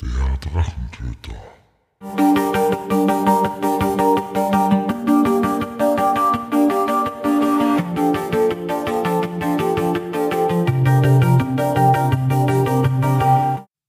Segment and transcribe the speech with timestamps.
[0.00, 1.34] Der Drachentöter.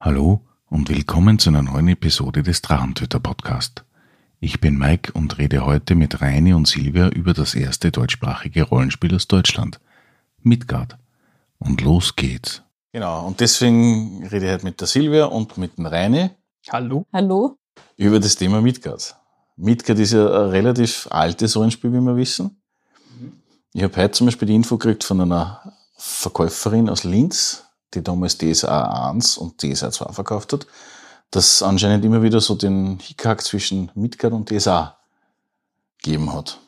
[0.01, 3.85] Hallo und willkommen zu einer neuen Episode des Drachentöter Podcast.
[4.39, 9.13] Ich bin Mike und rede heute mit Reini und Silvia über das erste deutschsprachige Rollenspiel
[9.13, 9.79] aus Deutschland,
[10.41, 10.97] Midgard.
[11.59, 12.63] Und los geht's.
[12.91, 16.31] Genau, und deswegen rede ich heute mit der Silvia und mit dem Reini
[16.69, 17.05] Hallo?
[17.13, 17.55] Hallo?
[17.97, 19.15] über das Thema Midgard.
[19.57, 22.61] Midgard ist ja ein relativ altes Rollenspiel, wie wir wissen.
[23.73, 27.63] Ich habe heute zum Beispiel die Info gekriegt von einer Verkäuferin aus Linz,
[27.93, 30.65] die damals DSA 1 und DSA 2 verkauft hat,
[31.29, 34.97] dass anscheinend immer wieder so den Hickhack zwischen Midgard und DSA
[36.01, 36.59] gegeben hat.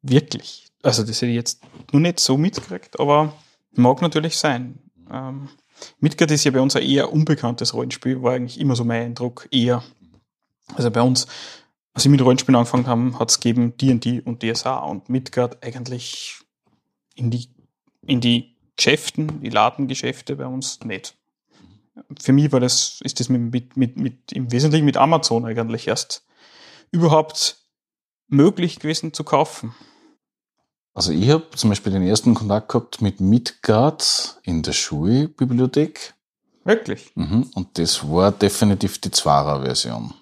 [0.00, 0.68] Wirklich?
[0.82, 1.60] Also, das hätte ich jetzt
[1.92, 3.34] nur nicht so mitgekriegt, aber
[3.72, 4.78] mag natürlich sein.
[5.10, 5.48] Ähm,
[5.98, 9.48] Midgard ist ja bei uns ein eher unbekanntes Rollenspiel, war eigentlich immer so mein Eindruck,
[9.50, 9.82] eher.
[10.74, 11.26] Also bei uns,
[11.94, 16.38] als ich mit Rollenspielen angefangen habe, hat es gegeben D&D und DSA und Midgard eigentlich
[17.14, 17.48] in die,
[18.06, 21.16] in die Geschäften, die Ladengeschäfte bei uns nicht.
[22.18, 26.24] Für mich war das, ist das mit, mit, mit, im Wesentlichen mit Amazon eigentlich erst
[26.90, 27.64] überhaupt
[28.28, 29.74] möglich gewesen zu kaufen.
[31.00, 36.12] Also ich habe zum Beispiel den ersten Kontakt gehabt mit Midgard in der Schulbibliothek.
[36.64, 37.12] Wirklich?
[37.14, 37.48] Mhm.
[37.54, 40.12] Und das war definitiv die Zwarer-Version.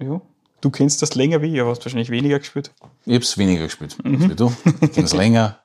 [0.00, 0.20] Ja.
[0.60, 2.72] Du kennst das länger wie ich, aber hast wahrscheinlich weniger gespielt.
[3.04, 4.30] Ich habe es weniger gespielt Mhm.
[4.30, 4.52] wie du.
[4.80, 5.60] Ich kenne es länger.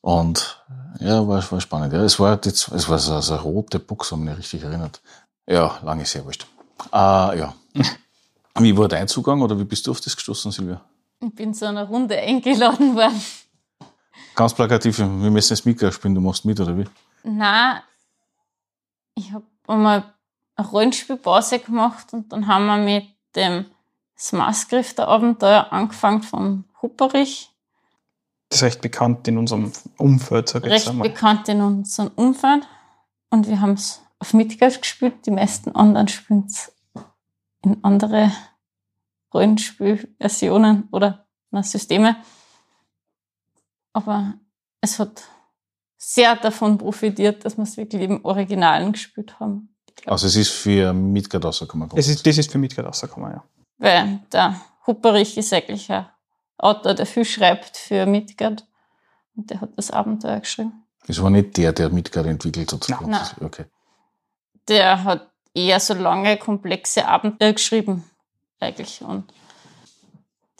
[0.00, 0.64] Und
[0.98, 1.92] ja, war, war spannend.
[1.92, 5.00] Ja, es war, die, es war so, so eine rote Box, wenn mich richtig erinnert.
[5.46, 6.44] Ja, lange ist sehr wurscht.
[6.90, 7.54] Ah, ja.
[8.58, 10.80] Wie war dein Zugang oder wie bist du auf das gestoßen, Silvia?
[11.20, 13.20] Ich bin zu einer Runde eingeladen worden.
[14.34, 16.84] Ganz plakativ, wir müssen jetzt Midgard spielen, du machst mit, oder wie?
[17.24, 17.82] Na,
[19.14, 20.14] ich habe einmal
[20.56, 23.66] eine Rollenspielpause gemacht und dann haben wir mit dem
[24.18, 27.50] Smarsgrifter Abenteuer angefangen von Hupperich.
[28.48, 31.08] Das ist recht bekannt in unserem Umfeld, sag ich jetzt recht einmal.
[31.08, 32.66] bekannt in unserem Umfeld.
[33.30, 35.26] Und wir haben es auf Midgard gespielt.
[35.26, 36.72] Die meisten anderen spielen es
[37.62, 38.30] in andere
[39.36, 42.16] Rollenspielversionen oder na, Systeme.
[43.92, 44.34] Aber
[44.80, 45.22] es hat
[45.96, 49.74] sehr davon profitiert, dass wir es wirklich im Originalen gespielt haben.
[50.04, 51.88] Also es ist für Midgard rausgekommen.
[51.94, 53.44] Das ist, das ist für Midgard rausgekommen, ja.
[53.78, 56.06] Weil der Hupperich ist eigentlich ein
[56.58, 58.66] Autor, der viel schreibt für Midgard.
[59.34, 60.84] Und der hat das Abenteuer geschrieben.
[61.08, 62.88] Es war nicht der, der Midgard entwickelt hat.
[62.88, 63.10] Nein.
[63.10, 63.26] Nein.
[63.40, 63.64] Okay.
[64.68, 68.04] der hat eher so lange, komplexe Abenteuer geschrieben,
[68.60, 69.02] eigentlich.
[69.02, 69.24] Und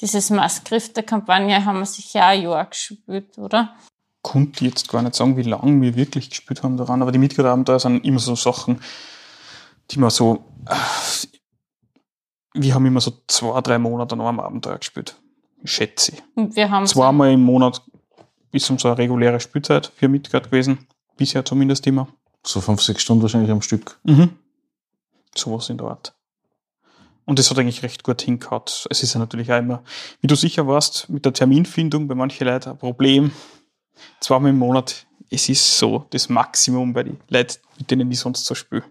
[0.01, 3.75] dieses Maßgriff der Kampagne haben wir sicher auch ein Jahr gespielt, oder?
[4.23, 7.19] Konnte ich jetzt gar nicht sagen, wie lange wir wirklich gespielt haben daran, aber die
[7.19, 8.81] Midgard-Abenteuer sind immer so Sachen,
[9.91, 10.45] die man so.
[10.67, 10.75] äh,
[12.55, 15.17] Wir haben immer so zwei, drei Monate an einem Abenteuer gespielt.
[15.65, 16.23] Schätze ich.
[16.35, 17.83] Und wir haben Zweimal im Monat
[18.53, 20.87] ist unsere reguläre Spielzeit für Midgard gewesen.
[21.17, 22.09] Bisher zumindest immer.
[22.45, 23.99] So fünf, sechs Stunden wahrscheinlich am Stück.
[24.05, 24.31] Mhm.
[25.35, 26.16] Sowas in der Art.
[27.27, 28.63] Und das hat eigentlich recht gut hingehauen.
[28.89, 29.83] Es ist ja natürlich auch immer,
[30.21, 33.33] wie du sicher warst, mit der Terminfindung bei manchen Leuten ein Problem.
[34.21, 38.45] Zweimal im Monat, es ist so das Maximum bei den Leuten, mit denen ich sonst
[38.45, 38.85] so spiele.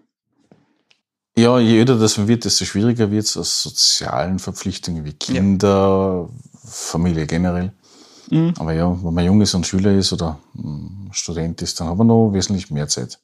[1.38, 6.28] Ja, je öder das wird, desto schwieriger wird es aus sozialen Verpflichtungen wie Kinder,
[6.64, 7.72] Familie generell.
[8.30, 8.54] Mhm.
[8.58, 11.96] Aber ja, wenn man jung ist und Schüler ist oder mm, Student ist, dann hat
[11.96, 13.18] man noch wesentlich mehr Zeit.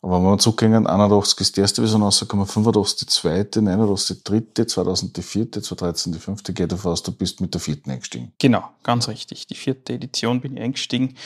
[0.00, 4.24] Aber wenn wir zurückgehen, 81 ist die erste Version rausgekommen, 85 die zweite, 89 die
[4.24, 7.90] dritte, 2000 die vierte, 2013 die fünfte, geht davon aus, du bist mit der vierten
[7.90, 8.32] eingestiegen.
[8.38, 9.48] Genau, ganz richtig.
[9.48, 11.16] Die vierte Edition bin ich eingestiegen.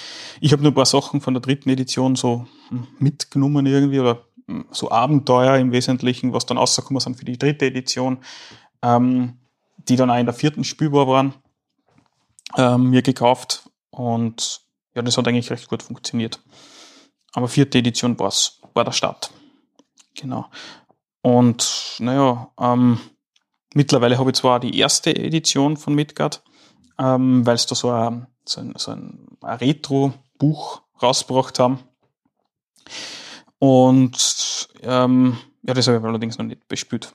[0.41, 4.25] Ich habe nur ein paar Sachen von der dritten Edition so hm, mitgenommen irgendwie oder
[4.47, 8.21] hm, so Abenteuer im Wesentlichen, was dann rausgekommen sind für die dritte Edition,
[8.81, 9.39] ähm,
[9.77, 11.35] die dann auch in der vierten spielbar waren,
[12.57, 14.63] ähm, mir gekauft und
[14.95, 16.41] ja, das hat eigentlich recht gut funktioniert.
[17.33, 19.33] Aber vierte Edition war's, war der Start.
[20.15, 20.47] Genau.
[21.23, 23.01] Und naja, ähm,
[23.75, 26.43] mittlerweile habe ich zwar die erste Edition von Midgard,
[26.99, 31.79] ähm, weil es da so ein, so ein, so ein Retro-Buch rausgebracht haben.
[33.59, 37.15] Und ähm, ja, das habe ich allerdings noch nicht bespielt.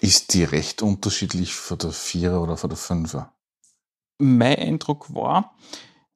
[0.00, 3.32] Ist die recht unterschiedlich von der Vierer oder von der Fünfer?
[4.18, 5.56] Mein Eindruck war,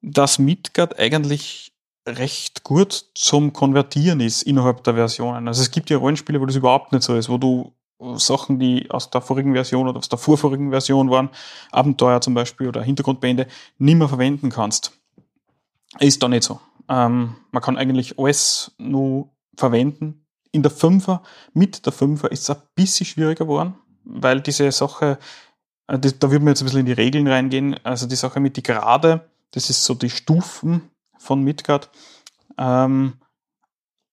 [0.01, 1.68] dass Midgard eigentlich
[2.07, 5.47] recht gut zum Konvertieren ist innerhalb der Versionen.
[5.47, 7.73] Also es gibt ja Rollenspiele, wo das überhaupt nicht so ist, wo du
[8.15, 11.29] Sachen, die aus der vorigen Version oder aus der vorvorigen Version waren,
[11.71, 13.47] Abenteuer zum Beispiel oder Hintergrundbände,
[13.77, 14.93] nicht mehr verwenden kannst.
[15.99, 16.59] Ist da nicht so.
[16.87, 20.25] Ähm, man kann eigentlich alles nur verwenden.
[20.51, 21.21] In der Fünfer,
[21.53, 25.19] mit der Fünfer ist es ein bisschen schwieriger geworden, weil diese Sache,
[25.87, 28.55] äh, da würden wir jetzt ein bisschen in die Regeln reingehen, also die Sache mit
[28.55, 31.89] die Gerade, das ist so die Stufen von Midgard,
[32.57, 33.13] ähm,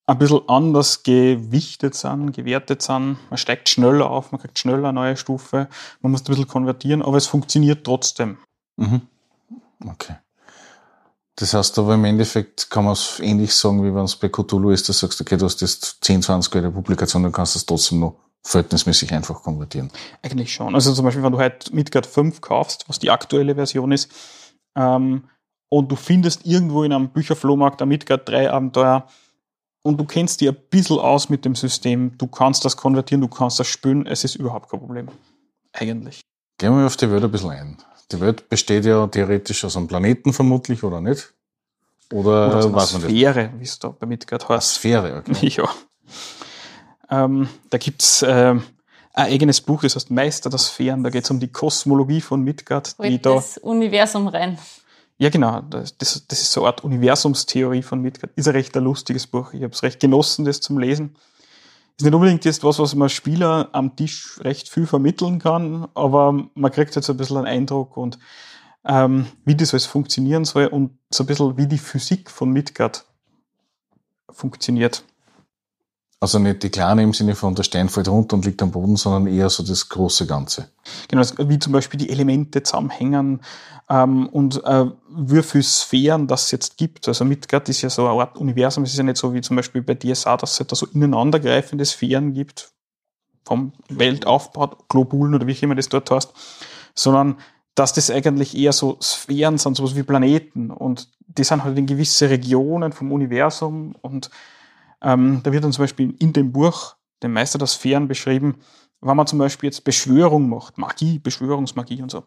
[0.05, 3.17] ein bisschen anders gewichtet sind, gewertet sind.
[3.29, 5.67] Man steigt schneller auf, man kriegt schneller eine neue Stufe,
[6.01, 8.37] man muss ein bisschen konvertieren, aber es funktioniert trotzdem.
[8.77, 9.01] Mhm.
[9.85, 10.15] Okay.
[11.35, 14.71] Das heißt aber im Endeffekt kann man es ähnlich sagen, wie wenn es bei Cthulhu
[14.71, 17.59] ist, dass du sagst, okay, du hast jetzt 10, 20 Jahre Publikation, dann kannst du
[17.59, 19.91] es trotzdem noch verhältnismäßig einfach konvertieren.
[20.23, 20.73] Eigentlich schon.
[20.73, 24.11] Also zum Beispiel, wenn du halt Midgard 5 kaufst, was die aktuelle Version ist,
[24.75, 25.25] ähm,
[25.69, 29.07] und du findest irgendwo in einem Bücherflohmarkt ein Midgard 3 Abenteuer
[29.81, 33.27] und du kennst dich ein bisschen aus mit dem System, du kannst das konvertieren, du
[33.27, 35.07] kannst das spülen, es ist überhaupt kein Problem.
[35.73, 36.21] Eigentlich.
[36.57, 37.77] Gehen wir auf die Welt ein bisschen ein.
[38.11, 41.33] Die Welt besteht ja theoretisch aus einem Planeten vermutlich, oder nicht?
[42.11, 42.85] Oder, Oder eine man?
[42.85, 44.75] Sphäre, wie es da bei Midgard heißt.
[44.75, 45.47] Sphäre, okay.
[45.57, 45.69] Ja.
[47.09, 48.63] Ähm, da gibt's ähm,
[49.13, 51.03] ein eigenes Buch, das heißt Meister der Sphären.
[51.03, 53.35] Da geht's um die Kosmologie von Midgard, die Holt da.
[53.35, 54.57] das Universum rein.
[55.17, 55.61] Ja, genau.
[55.61, 58.31] Das, das, das ist so eine Art Universumstheorie von Midgard.
[58.35, 59.53] Ist ein recht ein lustiges Buch.
[59.53, 61.15] Ich habe es recht genossen, das zum Lesen.
[61.97, 66.47] Ist nicht unbedingt jetzt was, was man Spieler am Tisch recht viel vermitteln kann, aber
[66.53, 68.19] man kriegt jetzt ein bisschen einen Eindruck und
[68.85, 73.05] ähm, wie das alles funktionieren soll und so ein bisschen wie die Physik von Midgard
[74.29, 75.03] funktioniert.
[76.19, 78.95] Also nicht die kleine im Sinne von der Stein fällt runter und liegt am Boden,
[78.95, 80.69] sondern eher so das große Ganze.
[81.07, 83.41] Genau, wie zum Beispiel die Elemente zusammenhängen
[83.87, 84.85] ähm, und äh,
[85.61, 87.07] Sphären das jetzt gibt.
[87.07, 89.57] Also Midgard ist ja so eine Art Universum, es ist ja nicht so wie zum
[89.57, 92.71] Beispiel bei DSA, dass es da so ineinandergreifende Sphären gibt,
[93.45, 96.33] vom Weltaufbau, Globulen oder wie auch immer das dort heißt,
[96.95, 97.37] sondern
[97.75, 101.85] dass das eigentlich eher so Sphären sind, sowas wie Planeten und die sind halt in
[101.85, 104.31] gewisse Regionen vom Universum und
[105.01, 108.59] ähm, da wird dann zum Beispiel in dem Buch, dem Meister der Sphären, beschrieben,
[109.01, 112.23] wenn man zum Beispiel jetzt Beschwörung macht, Magie, Beschwörungsmagie und so,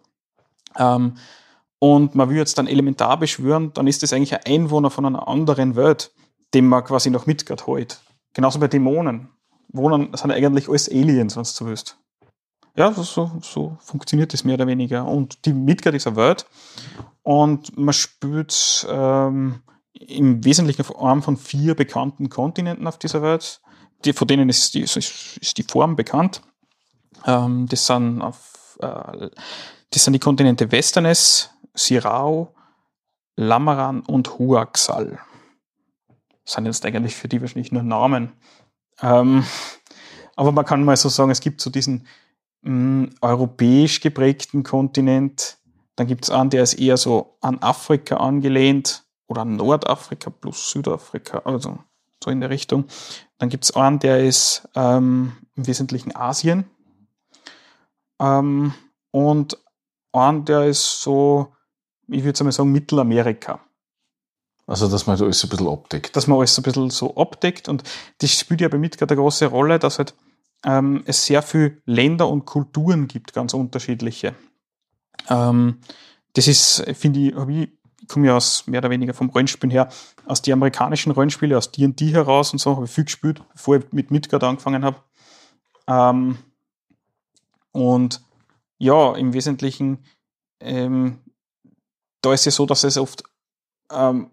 [0.79, 1.15] ähm,
[1.79, 5.27] und man will jetzt dann elementar beschwören, dann ist das eigentlich ein Einwohner von einer
[5.27, 6.13] anderen Welt,
[6.53, 8.01] den man quasi noch Midgard holt.
[8.35, 9.31] Genauso bei Dämonen.
[9.73, 11.97] Wohnen, sind eigentlich alles Aliens, wenn du so willst.
[12.77, 15.07] Ja, so, so, funktioniert das mehr oder weniger.
[15.07, 16.47] Und die Midgard ist eine Welt
[17.23, 23.61] und man spielt ähm, im Wesentlichen auf einem von vier bekannten Kontinenten auf dieser Welt.
[24.05, 26.43] Die, von denen ist die, ist, die Form bekannt.
[27.27, 29.31] Ähm, das, sind auf, äh,
[29.91, 32.55] das sind die Kontinente Westernes, Sirau,
[33.37, 35.19] Lamaran und Huaxal.
[36.45, 38.33] Das sind jetzt eigentlich für die wahrscheinlich nur Namen.
[39.03, 39.45] Ähm,
[40.37, 42.07] aber man kann mal so sagen, es gibt so diesen
[42.63, 45.59] mh, europäisch geprägten Kontinent.
[45.97, 51.39] Dann gibt es einen, der ist eher so an Afrika angelehnt oder Nordafrika plus Südafrika,
[51.45, 51.79] also
[52.23, 52.87] so in der Richtung.
[53.39, 56.65] Dann gibt es einen, der ist ähm, im Wesentlichen Asien.
[58.21, 58.75] Ähm,
[59.13, 59.57] und
[60.13, 61.53] einen, der ist so,
[62.09, 63.61] ich würde mal sagen, Mittelamerika.
[64.67, 66.15] Also, dass man alles ein bisschen abdeckt.
[66.17, 67.69] Dass man alles so ein bisschen so abdeckt.
[67.69, 67.85] Und
[68.19, 70.15] das spielt ja bei Midgard eine große Rolle, dass halt
[70.65, 74.35] ähm, es sehr viele Länder und Kulturen gibt, ganz unterschiedliche.
[75.29, 75.79] Ähm,
[76.35, 79.71] das ist, finde ich, hab ich, ich komme ja aus mehr oder weniger vom Rollenspielen
[79.71, 79.89] her,
[80.27, 83.93] aus die amerikanischen Rollenspiele, aus D&D heraus und so, habe ich viel gespielt, bevor ich
[83.93, 84.97] mit Midgard angefangen habe.
[85.87, 86.39] Ähm,
[87.73, 88.23] und
[88.79, 90.05] ja, im Wesentlichen,
[90.61, 91.19] ähm,
[92.23, 93.23] da ist es so, dass es oft
[93.93, 94.31] ähm,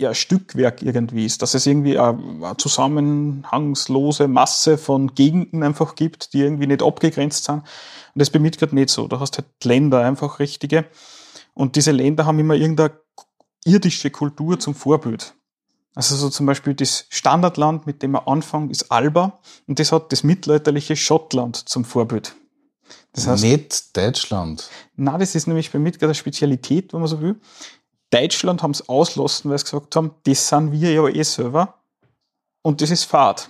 [0.00, 6.32] ja, Stückwerk irgendwie ist, dass es irgendwie eine, eine zusammenhangslose Masse von Gegenden einfach gibt,
[6.32, 7.56] die irgendwie nicht abgegrenzt sind.
[7.56, 7.64] Und
[8.14, 9.08] das ist bei Midgard nicht so.
[9.08, 10.84] Da hast halt Länder einfach richtige.
[11.58, 13.00] Und diese Länder haben immer irgendeine
[13.64, 15.34] irdische Kultur zum Vorbild.
[15.96, 20.12] Also so zum Beispiel das Standardland, mit dem man anfängt, ist Alba und das hat
[20.12, 22.36] das mittelalterliche Schottland zum Vorbild.
[23.12, 24.70] Das heißt, nicht Deutschland.
[24.94, 27.40] na, das ist nämlich bei Midgard eine Spezialität, wenn man so will.
[28.10, 31.74] Deutschland haben es auslassen, weil sie gesagt haben, das sind wir ja eh selber.
[32.62, 33.48] Und das ist Fahrt.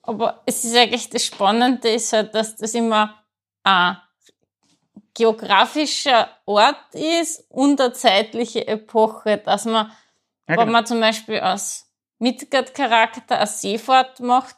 [0.00, 3.22] Aber es ist eigentlich das Spannende, ist halt, dass das immer
[3.62, 3.98] ein
[5.14, 9.92] geografischer Ort ist und eine zeitliche Epoche, dass man, Ja,
[10.46, 10.72] wenn genau.
[10.72, 11.86] man zum Beispiel aus
[12.18, 14.56] Midgard-Charakter eine Seefahrt macht,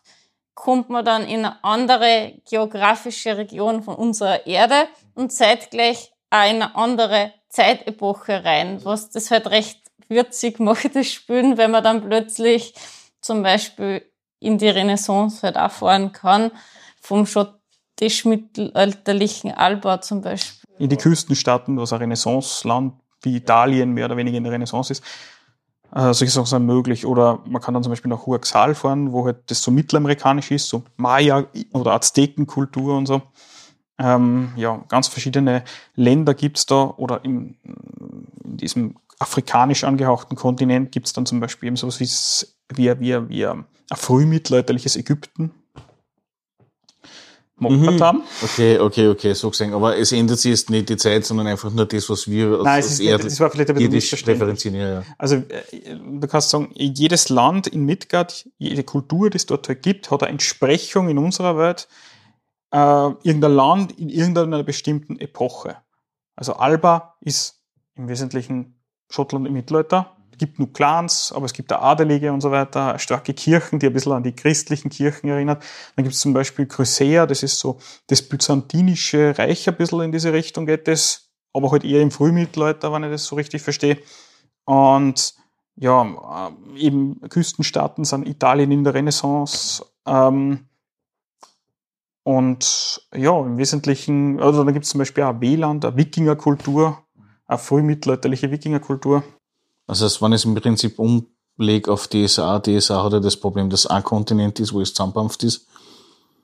[0.55, 6.63] kommt man dann in eine andere geografische Region von unserer Erde und zeitgleich auch in
[6.63, 12.09] eine andere Zeitepoche rein, was das halt recht würzig macht, das Spielen, wenn man dann
[12.09, 12.75] plötzlich
[13.21, 14.11] zum Beispiel
[14.41, 16.51] in die Renaissance halt auch fahren kann,
[17.01, 17.27] vom
[17.97, 20.69] schottisch-mittelalterlichen Alba zum Beispiel.
[20.79, 25.03] in die Küstenstaaten, was ein Renaissance-Land wie Italien mehr oder weniger in der Renaissance ist.
[25.95, 27.07] Äh, solche Sachen sind möglich.
[27.07, 30.69] Oder man kann dann zum Beispiel nach Huaxal fahren, wo halt das so mittelamerikanisch ist,
[30.69, 33.23] so Maya- oder Aztekenkultur und so.
[33.99, 37.57] Ähm, ja, ganz verschiedene Länder gibt's da oder im,
[38.45, 42.07] in diesem afrikanisch angehauchten Kontinent gibt's dann zum Beispiel eben sowas wie,
[42.76, 45.55] wie, wie, wie ein frühmittelalterliches Ägypten.
[47.59, 48.23] Mhm.
[48.43, 49.73] Okay, okay, okay, so gesehen.
[49.73, 52.81] Aber es ändert sich jetzt nicht die Zeit, sondern einfach nur das, was wir Nein,
[52.81, 54.79] es ist nicht, das war vielleicht ein bisschen referenzieren.
[54.79, 55.03] Ja, ja.
[55.17, 59.83] Also äh, du kannst sagen, jedes Land in Midgard, jede Kultur, die es dort halt
[59.83, 61.89] gibt, hat eine Entsprechung in unserer Welt,
[62.73, 65.79] äh, irgendein Land in irgendeiner bestimmten Epoche.
[66.35, 67.63] Also Alba ist
[67.95, 70.16] im Wesentlichen Schottland im Mittelalter.
[70.37, 73.87] Es gibt nur Clans, aber es gibt auch Adelige und so weiter, starke Kirchen, die
[73.87, 75.64] ein bisschen an die christlichen Kirchen erinnert.
[75.97, 77.78] Dann gibt es zum Beispiel Chrysea, das ist so
[78.09, 82.93] das byzantinische Reich ein bisschen in diese Richtung geht das, aber halt eher im Frühmittelalter,
[82.93, 83.99] wenn ich das so richtig verstehe.
[84.66, 85.35] Und
[85.76, 89.87] ja, äh, eben Küstenstaaten sind Italien in der Renaissance.
[90.07, 90.69] Ähm,
[92.25, 96.99] und ja, im Wesentlichen, also da gibt es zum Beispiel auch Wieland, eine Wikingerkultur,
[97.47, 99.23] eine frühmittelalterliche Wikingerkultur.
[99.87, 103.87] Also wenn ich es im Prinzip umlege auf DSA, DSA hat ja das Problem, dass
[103.87, 105.66] ein Kontinent ist, wo es zusammenpampft ist.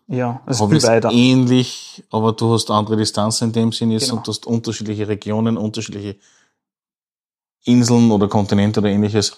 [0.08, 1.10] Ja, das ist weiter.
[1.10, 4.16] ähnlich, aber du hast andere Distanzen in dem Sinne genau.
[4.16, 6.16] und du hast unterschiedliche Regionen, unterschiedliche
[7.64, 9.36] Inseln oder Kontinente oder ähnliches,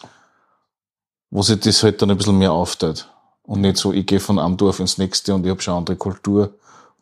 [1.31, 3.09] wo sich das halt dann ein bisschen mehr aufteilt.
[3.43, 5.79] Und nicht so, ich gehe von einem Dorf ins nächste und ich habe schon eine
[5.79, 6.55] andere Kultur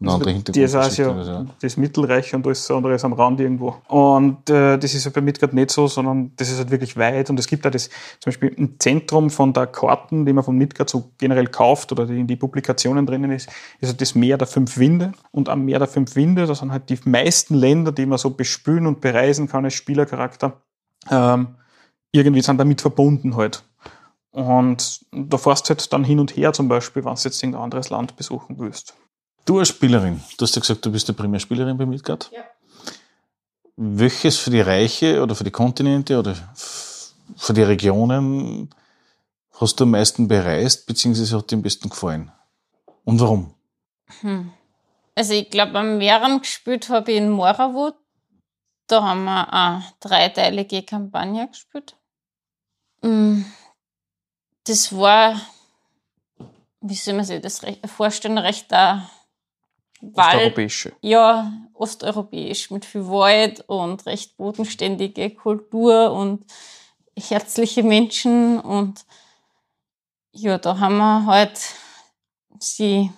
[0.02, 0.68] und andere Hintergrund.
[0.68, 3.76] DSA ist ja, ja das Mittelreich und alles andere ist am Rand irgendwo.
[3.88, 7.30] Und äh, das ist ja bei Midgard nicht so, sondern das ist halt wirklich weit
[7.30, 7.88] und es gibt da das,
[8.20, 12.06] zum Beispiel im Zentrum von der Karten, die man von Midgard so generell kauft oder
[12.06, 13.48] die in die Publikationen drinnen ist,
[13.80, 15.12] ist halt das Meer der fünf Winde.
[15.30, 18.30] Und am Meer der fünf Winde, da sind halt die meisten Länder, die man so
[18.30, 20.60] bespülen und bereisen kann als Spielercharakter,
[21.10, 21.56] ähm,
[22.12, 23.64] irgendwie sind damit verbunden halt.
[24.32, 27.62] Und da fährst du halt dann hin und her zum Beispiel, wenn du jetzt irgendein
[27.62, 28.94] anderes Land besuchen willst.
[29.44, 32.30] Du als Spielerin, du hast ja gesagt, du bist die Primärspielerin bei Midgard.
[32.32, 32.44] Ja.
[33.76, 36.36] Welches für die Reiche oder für die Kontinente oder
[37.36, 38.70] für die Regionen
[39.58, 42.30] hast du am meisten bereist, beziehungsweise hat dir am besten gefallen?
[43.04, 43.54] Und warum?
[44.20, 44.52] Hm.
[45.14, 47.94] Also ich glaube, am mehreren gespielt habe ich in Moravut.
[48.86, 51.96] Da haben wir eine dreiteilige Kampagne gespielt.
[53.02, 53.44] Hm
[54.64, 55.40] das war,
[56.80, 59.10] wie soll man sich das vorstellen, recht da
[60.02, 60.34] Wald.
[60.34, 60.92] Osteuropäische.
[61.00, 66.44] Ja, osteuropäisch mit viel Wald und recht bodenständige Kultur und
[67.16, 69.04] herzliche Menschen und
[70.32, 71.60] ja, da haben wir halt
[72.58, 73.12] sie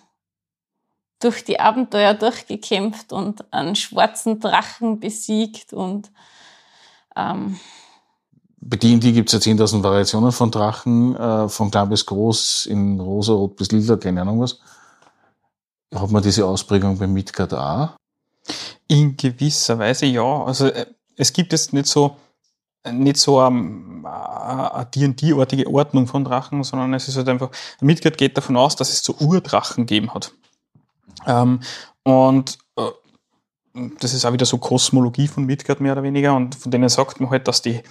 [1.21, 6.11] durch die Abenteuer durchgekämpft und einen schwarzen Drachen besiegt und
[7.17, 7.59] ähm,
[8.67, 12.99] bei D&D gibt es ja 10.000 Variationen von Drachen, äh, von klein bis groß, in
[12.99, 14.59] rosa, rot bis lila, keine Ahnung was.
[15.95, 17.91] Hat man diese Ausprägung bei Midgard auch?
[18.89, 20.45] In gewisser Weise ja.
[20.45, 20.87] Also äh,
[21.17, 22.17] es gibt jetzt nicht so
[22.93, 28.59] nicht so eine D&D-artige Ordnung von Drachen, sondern es ist halt einfach, Midgard geht davon
[28.59, 30.33] aus, dass es so Urdrachen gegeben hat.
[31.27, 31.61] Ähm,
[32.03, 32.91] und äh,
[34.01, 37.21] das ist auch wieder so Kosmologie von Midgard mehr oder weniger und von denen sagt
[37.21, 37.83] man halt, dass die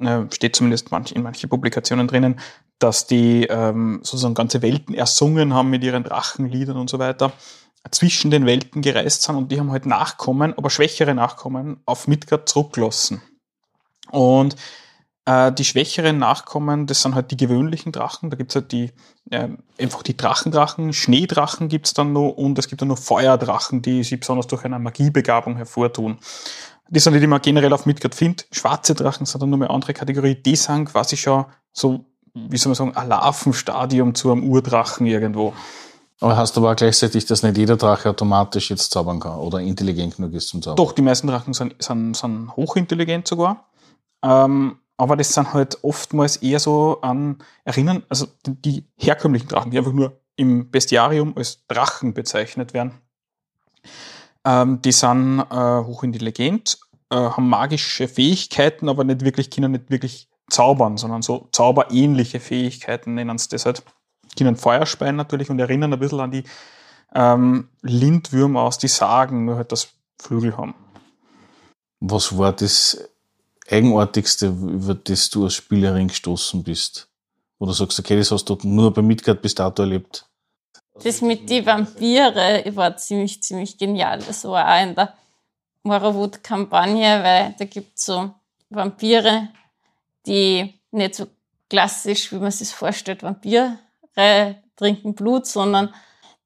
[0.00, 2.40] äh, steht zumindest in manchen Publikationen drinnen,
[2.78, 7.32] dass die ähm, sozusagen ganze Welten ersungen haben mit ihren Drachenliedern und so weiter,
[7.90, 12.48] zwischen den Welten gereist sind und die haben halt Nachkommen, aber schwächere Nachkommen auf Midgard
[12.48, 13.22] zurückgelassen.
[14.10, 14.56] Und
[15.28, 18.30] äh, die schwächeren Nachkommen, das sind halt die gewöhnlichen Drachen.
[18.30, 18.92] Da gibt's halt die,
[19.30, 24.02] äh, einfach die Drachendrachen, Schneedrachen gibt's dann noch und es gibt dann noch Feuerdrachen, die
[24.04, 26.18] sich besonders durch eine Magiebegabung hervortun
[26.88, 28.46] die sind nicht immer generell auf Midgard findet.
[28.50, 30.34] Schwarze Drachen sind dann nur eine andere Kategorie.
[30.34, 32.04] Die sind quasi schon so,
[32.34, 35.52] wie soll man sagen, ein Larvenstadium zu einem Urdrachen irgendwo.
[36.20, 39.60] Aber hast du aber auch gleichzeitig, dass nicht jeder Drache automatisch jetzt zaubern kann oder
[39.60, 40.76] intelligent genug ist zum Zaubern?
[40.76, 43.68] Doch, die meisten Drachen sind, sind, sind hochintelligent sogar.
[44.22, 49.70] Ähm, aber das sind halt oftmals eher so an Erinnern, also die, die herkömmlichen Drachen,
[49.70, 52.94] die einfach nur im Bestiarium als Drachen bezeichnet werden.
[54.48, 56.78] Ähm, die sind äh, hochintelligent,
[57.10, 63.14] äh, haben magische Fähigkeiten, aber nicht wirklich, können nicht wirklich zaubern, sondern so zauberähnliche Fähigkeiten
[63.14, 63.82] nennen sie das halt.
[64.38, 66.44] Können Feuer speien natürlich und erinnern ein bisschen an die
[67.14, 69.88] ähm, Lindwürmer aus die Sagen, nur halt das
[70.18, 70.74] Flügel haben.
[72.00, 73.06] Was war das
[73.68, 77.10] Eigenartigste, über das du als Spielerin gestoßen bist?
[77.58, 80.27] Du sagst, okay, das hast du nur bei Midgard bis dato erlebt?
[81.02, 84.18] Das mit die Vampire war ziemlich, ziemlich genial.
[84.18, 85.14] Das war auch in der
[85.84, 88.30] Moravut-Kampagne, weil da gibt es so
[88.68, 89.48] Vampire,
[90.26, 91.26] die nicht so
[91.70, 93.78] klassisch, wie man sich vorstellt, Vampire
[94.76, 95.94] trinken Blut, sondern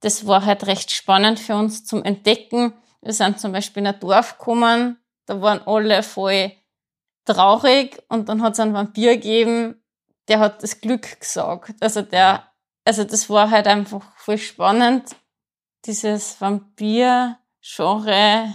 [0.01, 2.75] das war halt recht spannend für uns zum Entdecken.
[3.01, 6.53] Wir sind zum Beispiel in ein Dorf gekommen, da waren alle voll
[7.25, 9.83] traurig und dann hat es einen Vampir gegeben,
[10.29, 11.75] der hat das Glück gesagt.
[11.81, 12.49] Also der,
[12.85, 15.17] also das war halt einfach voll spannend,
[15.85, 18.55] dieses Vampir-Genre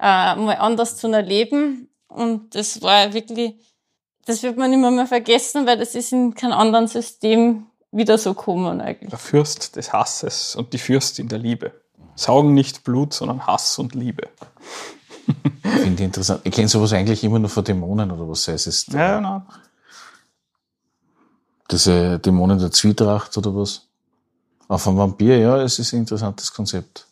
[0.00, 1.88] äh, mal anders zu erleben.
[2.08, 3.54] Und das war wirklich,
[4.26, 8.34] das wird man immer mehr vergessen, weil das ist in keinem anderen System wieder so
[8.34, 9.10] kommen eigentlich.
[9.10, 11.72] Der Fürst des Hasses und die Fürstin der Liebe.
[12.14, 14.28] Saugen nicht Blut, sondern Hass und Liebe.
[15.62, 16.40] Finde ich interessant.
[16.44, 18.86] Ich kenne sowas eigentlich immer nur von Dämonen oder was heißt es?
[18.88, 19.42] Ja, genau.
[21.70, 23.88] Diese Dämonen der Zwietracht oder was?
[24.68, 27.06] Auf einem Vampir, ja, es ist ein interessantes Konzept.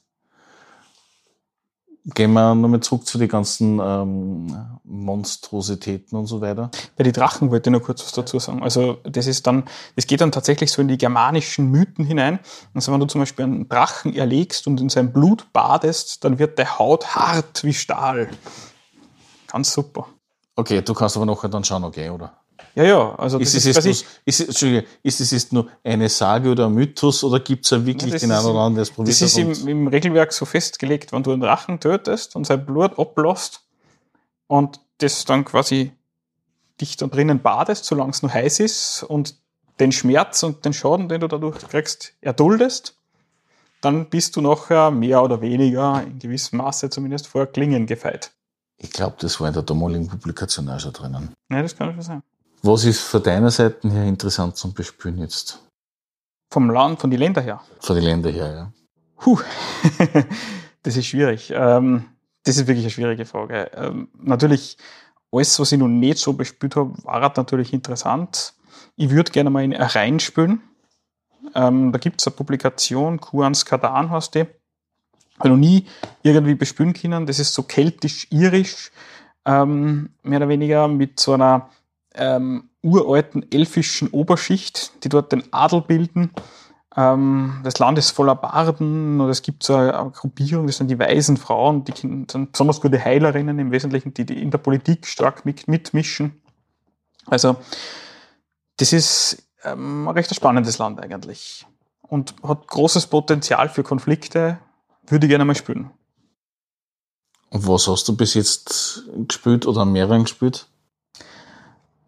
[2.15, 6.71] Gehen wir nochmal zurück zu den ganzen ähm, Monstrositäten und so weiter.
[6.97, 8.63] Bei den Drachen wollte ich noch kurz was dazu sagen.
[8.63, 9.65] Also das ist dann,
[9.97, 12.39] das geht dann tatsächlich so in die germanischen Mythen hinein.
[12.75, 16.59] Also wenn du zum Beispiel einen Drachen erlegst und in sein Blut badest, dann wird
[16.59, 18.29] der Haut hart wie Stahl.
[19.49, 20.07] Ganz super.
[20.55, 22.33] Okay, du kannst aber nachher dann schauen, okay, oder?
[22.75, 23.97] Ja, ja, also Ist das es, quasi- nur,
[24.27, 24.41] ist,
[25.03, 28.17] ist es jetzt nur eine Sage oder ein Mythos oder gibt es ja wirklich den
[28.17, 31.23] ist einen oder anderen, der es probiert Das ist im, im Regelwerk so festgelegt, wenn
[31.23, 33.63] du einen Drachen tötest und sein Blut ablässt
[34.47, 35.93] und das dann quasi
[36.81, 39.37] dich da drinnen badest, solange es noch heiß ist und
[39.81, 42.97] den Schmerz und den Schaden, den du dadurch kriegst, erduldest,
[43.81, 48.33] dann bist du nachher mehr oder weniger, in gewissem Maße zumindest, vor Klingen gefeit.
[48.79, 51.35] Ich glaube, das war in der damaligen Publikation auch schon drinnen.
[51.51, 52.23] Ja, das kann schon sein.
[52.67, 55.63] Was ist von deiner Seite her interessant zum Bespielen jetzt?
[56.53, 57.61] Vom Land, von den Ländern her.
[57.79, 58.73] Von den Ländern her, ja.
[59.19, 59.39] Puh,
[60.83, 61.53] das ist schwierig.
[61.55, 62.07] Ähm,
[62.43, 63.71] das ist wirklich eine schwierige Frage.
[63.73, 64.79] Ähm, natürlich,
[65.31, 68.55] alles, was ich noch nicht so bespielt habe, war halt natürlich interessant.
[68.97, 70.61] Ich würde gerne mal in Rhein spielen.
[71.55, 74.47] Ähm, da gibt es eine Publikation, Kuans Kadan heißt die.
[75.39, 75.87] Habe noch nie
[76.25, 77.27] irgendwie bespielen können.
[77.27, 78.91] Das ist so keltisch-irisch,
[79.45, 81.71] ähm, mehr oder weniger mit so einer
[82.17, 86.31] ähm, uralten elfischen Oberschicht, die dort den Adel bilden.
[86.97, 90.89] Ähm, das Land ist voller Barden und es gibt so eine, eine Gruppierung, das sind
[90.89, 95.07] die weisen Frauen, die sind besonders gute Heilerinnen im Wesentlichen, die, die in der Politik
[95.07, 96.41] stark mit, mitmischen.
[97.27, 97.57] Also
[98.79, 101.67] das ist ähm, ein recht spannendes Land eigentlich
[102.03, 104.59] und hat großes Potenzial für Konflikte,
[105.07, 105.91] würde ich gerne mal spielen.
[107.51, 110.69] Und was hast du bis jetzt gespielt oder an mehreren gespielt?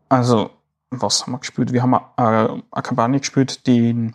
[0.08, 0.50] Also,
[0.90, 1.72] was haben wir gespielt?
[1.72, 4.14] Wir haben eine, eine Kampagne gespielt, die in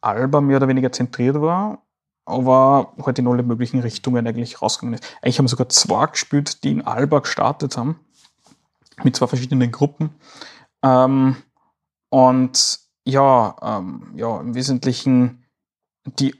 [0.00, 1.82] Alba mehr oder weniger zentriert war,
[2.24, 5.16] aber halt in alle möglichen Richtungen eigentlich rausgegangen ist.
[5.22, 7.98] Eigentlich haben wir sogar zwei gespielt, die in Alba gestartet haben,
[9.02, 10.10] mit zwei verschiedenen Gruppen.
[10.82, 11.36] Ähm,
[12.10, 15.44] und ja, ähm, ja, im Wesentlichen
[16.04, 16.34] die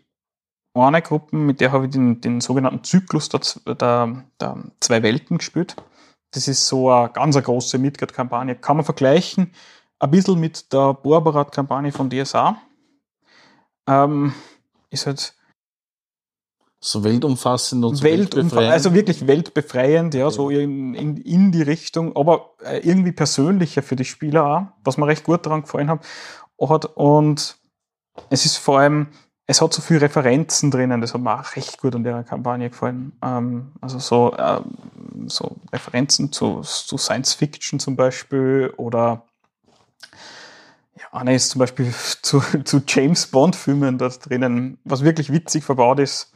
[0.75, 3.41] eine Gruppe, mit der habe ich den, den sogenannten Zyklus der,
[3.75, 5.77] der, der zwei Welten gespielt.
[6.31, 8.55] Das ist so eine ganz eine große Midgard-Kampagne.
[8.57, 9.53] Kann man vergleichen
[9.99, 12.61] ein bisschen mit der Borbarat-Kampagne von DSA.
[13.89, 14.35] Ähm,
[14.91, 15.35] ist halt
[16.81, 18.73] So weltumfassend und so weltbefreiend?
[18.73, 23.97] also wirklich weltbefreiend, ja, so in, in, in die Richtung, aber äh, irgendwie persönlicher für
[23.97, 26.05] die Spieler auch, was mir recht gut daran gefallen hat.
[26.57, 27.57] Und
[28.31, 29.09] es ist vor allem,
[29.51, 32.69] es hat so viele Referenzen drinnen, das hat mir auch recht gut an der Kampagne
[32.69, 33.13] gefallen.
[33.23, 39.25] Ähm, also so, ähm, so Referenzen zu, zu Science Fiction zum Beispiel oder
[40.99, 41.91] ja, eine ist zum Beispiel
[42.23, 46.31] zu, zu James Bond-Filmen dort drinnen, was wirklich witzig verbaut ist.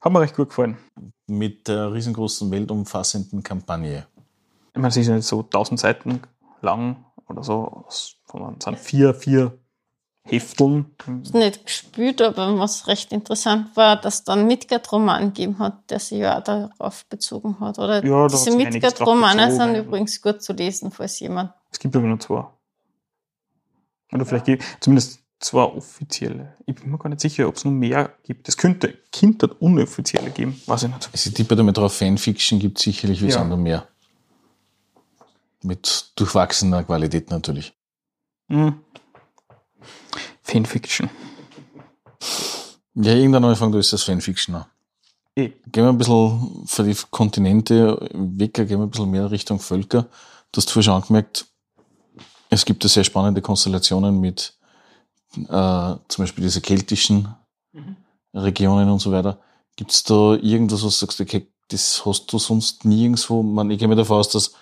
[0.00, 0.78] Hat mir recht gut gefallen.
[1.26, 4.06] Mit der riesengroßen weltumfassenden Kampagne.
[4.72, 6.22] Ich meine, es ist ja nicht so 1000 Seiten
[6.62, 7.84] lang oder so,
[8.26, 9.58] sondern es sind vier, vier
[10.26, 10.86] Hefteln.
[11.34, 16.38] nicht gespielt, aber was recht interessant war, dass dann Midgard-Roman gegeben hat, der sich ja
[16.38, 17.78] auch darauf bezogen hat.
[17.78, 21.52] Oder Ja, diese Midgard-Romane bezogen, sind übrigens gut zu lesen, falls jemand.
[21.70, 22.44] Es gibt aber nur zwei.
[24.12, 26.56] Oder vielleicht gibt zumindest zwei offizielle.
[26.64, 28.48] Ich bin mir gar nicht sicher, ob es noch mehr gibt.
[28.48, 31.10] Es könnte Kinder unoffizielle geben, weiß ich nicht.
[31.12, 33.44] Also ich tippe damit drauf, Fanfiction gibt sicherlich wie Ja.
[33.44, 33.86] noch mehr.
[35.62, 37.74] Mit durchwachsener Qualität natürlich.
[38.48, 38.80] Hm.
[40.42, 41.10] Fanfiction.
[42.94, 44.66] Ja, irgendwann Anfang, da ist das Fanfiction auch.
[45.36, 45.50] Eh.
[45.66, 50.06] Gehen wir ein bisschen für die Kontinente weg, gehen wir ein bisschen mehr Richtung Völker.
[50.52, 51.46] Du hast vorhin schon angemerkt,
[52.50, 54.54] es gibt ja sehr spannende Konstellationen mit
[55.36, 57.34] äh, zum Beispiel diese keltischen
[58.32, 59.40] Regionen und so weiter.
[59.76, 63.42] Gibt es da irgendwas, was du sagst, okay, das hast du sonst nirgendwo?
[63.42, 64.52] Man, ich gehe mir davon aus, dass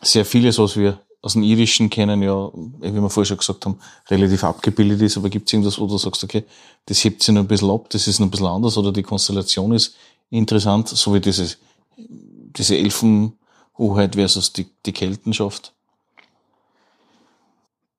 [0.00, 3.80] sehr vieles, was wir aus dem Irischen kennen, ja, wie wir vorher schon gesagt haben,
[4.08, 6.44] relativ abgebildet ist, aber gibt es irgendwas, wo du sagst, okay,
[6.86, 9.02] das hebt sich noch ein bisschen ab, das ist noch ein bisschen anders oder die
[9.02, 9.96] Konstellation ist
[10.30, 11.58] interessant, so wie dieses,
[11.96, 15.74] diese Elfenhoheit versus die, die Keltenschaft?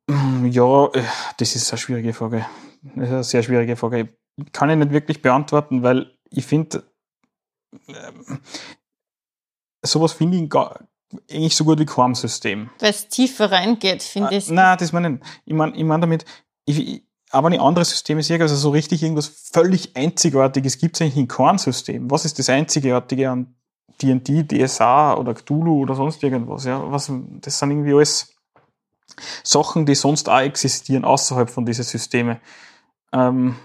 [0.08, 1.04] Ja, äh,
[1.36, 2.46] das ist eine schwierige Frage.
[2.82, 4.08] Das ist eine sehr schwierige Frage.
[4.54, 6.84] Kann ich nicht wirklich beantworten, weil ich finde,
[7.90, 8.40] ähm,
[9.82, 10.88] sowas finde ich gar,
[11.30, 12.70] eigentlich so gut wie kein System.
[12.80, 14.50] Weil es tiefer reingeht, finde äh, ich.
[14.50, 15.26] Nein, das meine ich nicht.
[15.46, 16.26] Ich meine ich mein damit,
[16.66, 21.02] ich, aber wenn ich andere Systeme sehe, also so richtig irgendwas völlig Einzigartiges gibt es
[21.02, 22.10] eigentlich in keinem System.
[22.10, 23.56] Was ist das Einzigartige an
[24.02, 26.66] D&D, DSA oder Cthulhu oder sonst irgendwas?
[26.66, 28.36] Ja, was, das sind irgendwie alles
[29.44, 32.38] Sachen, die sonst auch existieren außerhalb von diesen Systemen.
[33.12, 33.56] Ähm,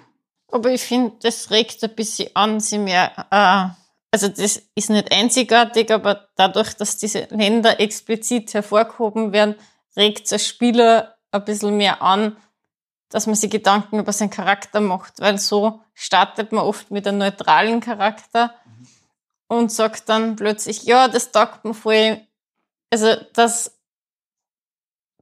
[0.50, 3.81] aber ich finde, das regt ein bisschen an, sie mehr, äh,
[4.12, 9.56] also das ist nicht einzigartig, aber dadurch, dass diese Länder explizit hervorgehoben werden,
[9.96, 12.36] regt der Spieler ein bisschen mehr an,
[13.08, 17.18] dass man sich Gedanken über seinen Charakter macht, weil so startet man oft mit einem
[17.18, 18.54] neutralen Charakter
[19.48, 22.20] und sagt dann plötzlich, ja, das taugt mir voll.
[22.90, 23.78] Also das,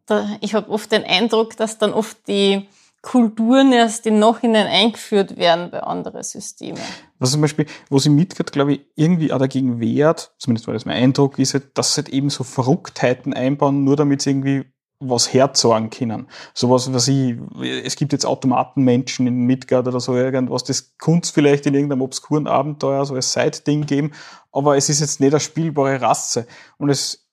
[0.07, 2.68] da, ich habe oft den Eindruck, dass dann oft die
[3.02, 6.80] Kulturen erst im Nachhinein eingeführt werden bei anderen Systemen.
[7.18, 10.84] Was zum Beispiel, wo sie mitgeht, glaube ich, irgendwie auch dagegen wehrt, zumindest war das
[10.84, 14.64] mein Eindruck, ist halt, dass sie halt eben so Verrücktheiten einbauen, nur damit sie irgendwie
[15.00, 16.28] was herzagen können.
[16.52, 21.64] Sowas, was ich, es gibt jetzt Automatenmenschen in Midgard oder so irgendwas, das Kunst vielleicht
[21.64, 24.12] in irgendeinem obskuren Abenteuer so als Side-Ding geben,
[24.52, 26.46] aber es ist jetzt nicht eine spielbare Rasse.
[26.76, 27.30] Und es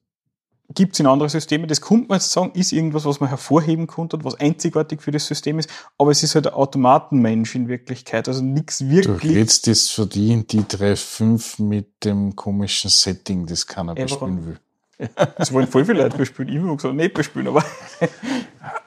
[0.74, 3.88] gibt es in anderen Systemen, das könnte man jetzt sagen, ist irgendwas, was man hervorheben
[3.88, 8.28] konnte, was einzigartig für das System ist, aber es ist halt ein Automatenmensch in Wirklichkeit,
[8.28, 9.32] also nichts wirklich.
[9.32, 14.60] Du redest das für die die 3.5 mit dem komischen Setting, das keiner bespielen will.
[15.38, 17.64] Das wollen voll viele Leute bespielen, ich will gesagt, nicht bespielen, aber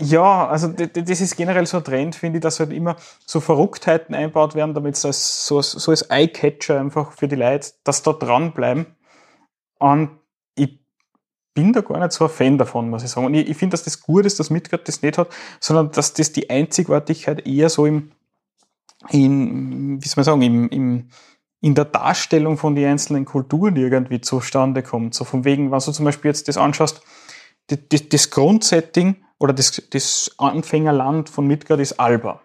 [0.00, 4.14] Ja, also das ist generell so ein Trend, finde ich, dass halt immer so Verrücktheiten
[4.14, 8.12] einbaut werden, damit es als, so, so als Eye-Catcher einfach für die Leute, dass da
[8.12, 8.86] dranbleiben.
[9.78, 10.10] Und
[10.54, 10.78] ich
[11.54, 13.26] bin da gar nicht so ein Fan davon, muss ich sagen.
[13.26, 15.28] Und ich, ich finde, dass das gut ist, dass Midgard das nicht hat,
[15.60, 18.12] sondern dass das die Einzigartigkeit eher so im,
[19.10, 21.08] in, wie soll man sagen, im, im,
[21.60, 25.14] in der Darstellung von den einzelnen Kulturen irgendwie zustande kommt.
[25.14, 27.02] So von wegen, wenn du zum Beispiel jetzt das anschaust,
[27.68, 32.40] das, das Grundsetting oder das, das Anfängerland von Midgard ist Alba.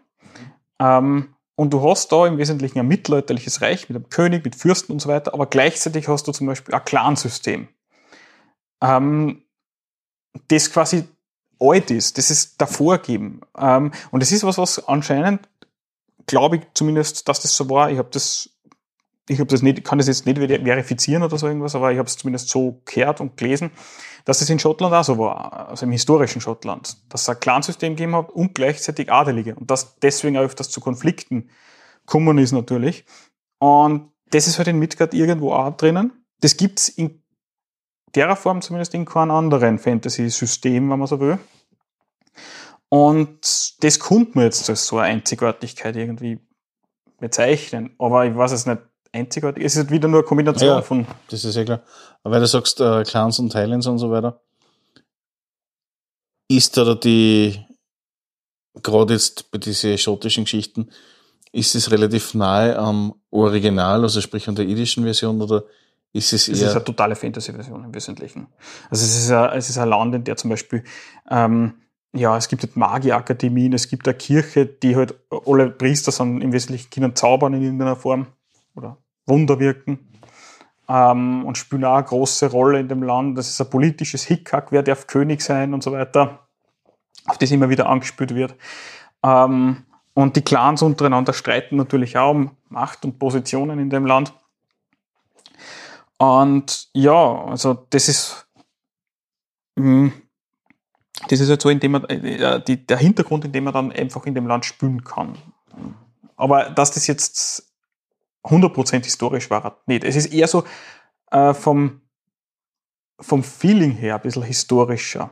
[0.80, 4.94] Ähm, und du hast da im Wesentlichen ein mittelalterliches Reich mit einem König, mit Fürsten
[4.94, 7.68] und so weiter, aber gleichzeitig hast du zum Beispiel ein Clansystem.
[8.82, 9.44] Ähm,
[10.48, 11.08] das quasi
[11.60, 13.42] alt ist, das ist davor gegeben.
[13.56, 15.48] Ähm, und das ist was, was anscheinend,
[16.26, 17.92] glaube ich zumindest, dass das so war.
[17.92, 18.50] Ich habe das,
[19.30, 22.08] ich habe das nicht, kann das jetzt nicht verifizieren oder so irgendwas, aber ich habe
[22.08, 23.72] es zumindest so gehört und gelesen,
[24.26, 27.96] dass es in Schottland auch so war, also im historischen Schottland, dass es ein Clansystem
[27.96, 31.50] gegeben hat und gleichzeitig Adelige und dass deswegen auch öfters zu Konflikten
[32.06, 33.06] kommen ist natürlich.
[33.60, 36.12] Und das ist halt in Midgard irgendwo auch drinnen.
[36.42, 37.22] Das gibt's in
[38.16, 41.38] der Form zumindest in keinem anderen Fantasy-System, wenn man so will.
[42.90, 46.40] Und das kommt mir jetzt als so eine Einzigartigkeit irgendwie
[47.20, 47.96] bezeichnen.
[47.98, 48.82] Aber ich weiß es nicht,
[49.18, 49.64] einzigartig.
[49.64, 51.06] Es ist wieder nur eine Kombination ja, von.
[51.30, 51.82] Das ist ja klar.
[52.24, 54.42] Aber weil du sagst, äh, Clans und Highlands und so weiter,
[56.50, 57.60] ist da die,
[58.82, 60.90] gerade jetzt bei diesen schottischen Geschichten,
[61.52, 65.64] ist es relativ nahe am Original, also sprich an der idischen Version, oder
[66.14, 66.56] ist es eher.
[66.56, 68.48] Es ist eine totale Fantasy-Version im Wesentlichen.
[68.90, 70.84] Also es ist, ein, es ist ein Land, in der zum Beispiel,
[71.30, 71.74] ähm,
[72.14, 76.54] ja, es gibt halt Magierakademien, es gibt eine Kirche, die halt alle Priester sind im
[76.54, 78.28] Wesentlichen Kindern zaubern in irgendeiner Form
[78.76, 80.00] oder Wunder wirken
[80.90, 83.38] ähm, und spielen auch eine große Rolle in dem Land.
[83.38, 86.48] Das ist ein politisches Hickhack, wer darf König sein und so weiter,
[87.28, 88.56] auf das immer wieder angespielt wird.
[89.24, 94.34] Ähm, und die Clans untereinander streiten natürlich auch um Macht und Positionen in dem Land.
[96.18, 98.48] Und ja, also das ist,
[99.78, 100.12] hm,
[101.30, 104.34] das ist halt so, indem man, äh, der Hintergrund, in dem man dann einfach in
[104.34, 105.38] dem Land spielen kann.
[106.36, 107.67] Aber dass das jetzt
[108.48, 110.04] 100% historisch war er nicht.
[110.04, 110.64] Es ist eher so
[111.32, 112.02] äh, vom,
[113.20, 115.32] vom Feeling her ein bisschen historischer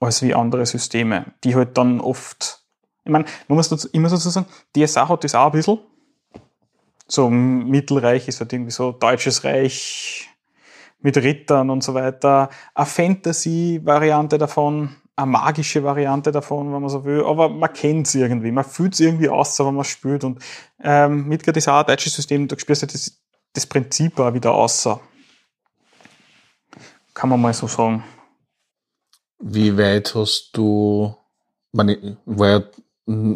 [0.00, 2.62] als wie andere Systeme, die halt dann oft,
[3.04, 5.78] ich meine, man muss immer so sagen, DSA hat das auch ein bisschen.
[7.08, 10.28] So Mittelreich ist halt irgendwie so Deutsches Reich
[11.00, 12.50] mit Rittern und so weiter.
[12.74, 18.14] Eine Fantasy-Variante davon, eine magische Variante davon, wenn man so will, aber man kennt es
[18.14, 20.42] irgendwie, man fühlt es irgendwie aus, wenn man es spielt und
[20.82, 23.18] ähm, Midgard ist auch ein deutsches System, da spielst du das,
[23.54, 25.00] das Prinzip auch wieder außer.
[27.14, 28.04] Kann man mal so sagen.
[29.38, 31.14] Wie weit hast du,
[31.72, 32.62] ich meine, ich war ja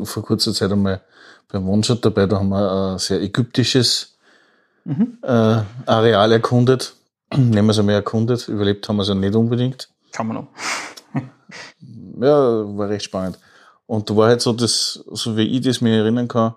[0.05, 1.03] vor kurzer Zeit einmal
[1.51, 4.19] beim One-Shot dabei, da haben wir ein sehr ägyptisches
[5.23, 6.95] äh, Areal erkundet.
[7.35, 9.89] Nehmen wir es einmal erkundet, überlebt haben wir es ja nicht unbedingt.
[10.13, 10.49] Kann man noch.
[12.21, 13.39] Ja, war recht spannend.
[13.87, 16.55] Und da war halt so das, so wie ich das mir erinnern kann,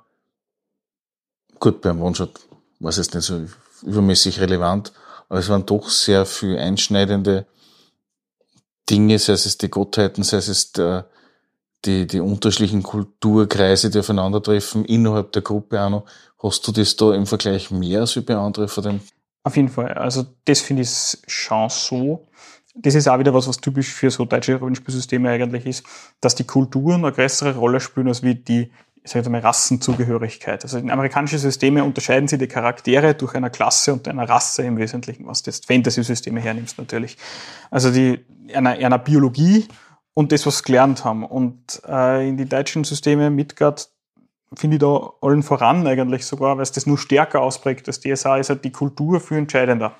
[1.59, 2.39] gut, beim One-Shot
[2.79, 3.41] war es jetzt nicht so
[3.83, 4.93] übermäßig relevant,
[5.29, 7.45] aber es waren doch sehr viel einschneidende
[8.89, 11.07] Dinge, sei es die Gottheiten, sei es der,
[11.85, 16.05] die, die unterschiedlichen Kulturkreise, die aufeinandertreffen, innerhalb der Gruppe auch noch.
[16.41, 18.99] Hast du das da im Vergleich mehr als bei anderen von dem?
[19.43, 19.93] Auf jeden Fall.
[19.93, 22.27] Also das finde ich schon so.
[22.75, 25.85] Das ist auch wieder was, was typisch für so deutsche Rollenspielsysteme eigentlich ist,
[26.21, 28.71] dass die Kulturen eine größere Rolle spielen als wie die
[29.03, 30.63] ich sage jetzt mal, Rassenzugehörigkeit.
[30.63, 34.77] Also in amerikanischen Systemen unterscheiden sie die Charaktere durch eine Klasse und einer Rasse im
[34.77, 37.17] Wesentlichen, was das Fantasy-Systeme hernimmst natürlich.
[37.69, 39.67] Also die einer, einer Biologie
[40.13, 41.25] und das, was sie gelernt haben.
[41.25, 43.89] Und äh, in die deutschen Systeme, Midgard,
[44.55, 47.87] finde ich da allen voran eigentlich sogar, weil es das nur stärker ausprägt.
[47.87, 49.95] Das DSA ist halt die Kultur viel entscheidender.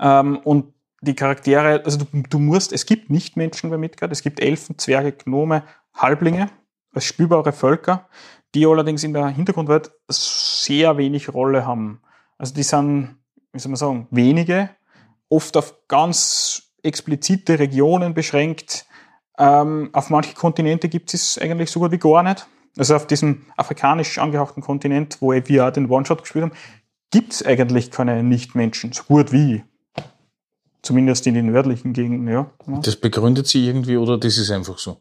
[0.00, 4.22] Ähm, und die Charaktere, also du, du musst, es gibt nicht Menschen bei Midgard, es
[4.22, 5.62] gibt Elfen, Zwerge, Gnome,
[5.94, 6.50] Halblinge
[6.92, 8.08] als spielbare Völker,
[8.54, 12.00] die allerdings in der Hintergrundwelt sehr wenig Rolle haben.
[12.38, 13.16] Also die sind,
[13.52, 14.70] wie soll man sagen, wenige,
[15.28, 18.86] oft auf ganz explizite Regionen beschränkt.
[19.38, 22.46] Ähm, auf manche Kontinente gibt es eigentlich so gut wie gar nicht.
[22.76, 26.52] Also auf diesem afrikanisch angehauchten Kontinent, wo wir den One-Shot gespielt haben,
[27.10, 29.64] gibt es eigentlich keine Nichtmenschen, so gut wie.
[30.82, 32.50] Zumindest in den nördlichen Gegenden, ja.
[32.82, 35.00] Das begründet sie irgendwie oder das ist einfach so?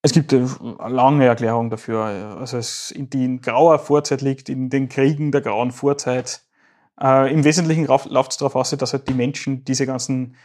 [0.00, 0.48] Es gibt eine
[0.88, 2.04] lange Erklärung dafür.
[2.40, 6.40] Also es, die in grauer Vorzeit liegt, in den Kriegen der grauen Vorzeit.
[7.00, 10.36] Äh, Im Wesentlichen läuft es darauf aus, dass halt die Menschen diese ganzen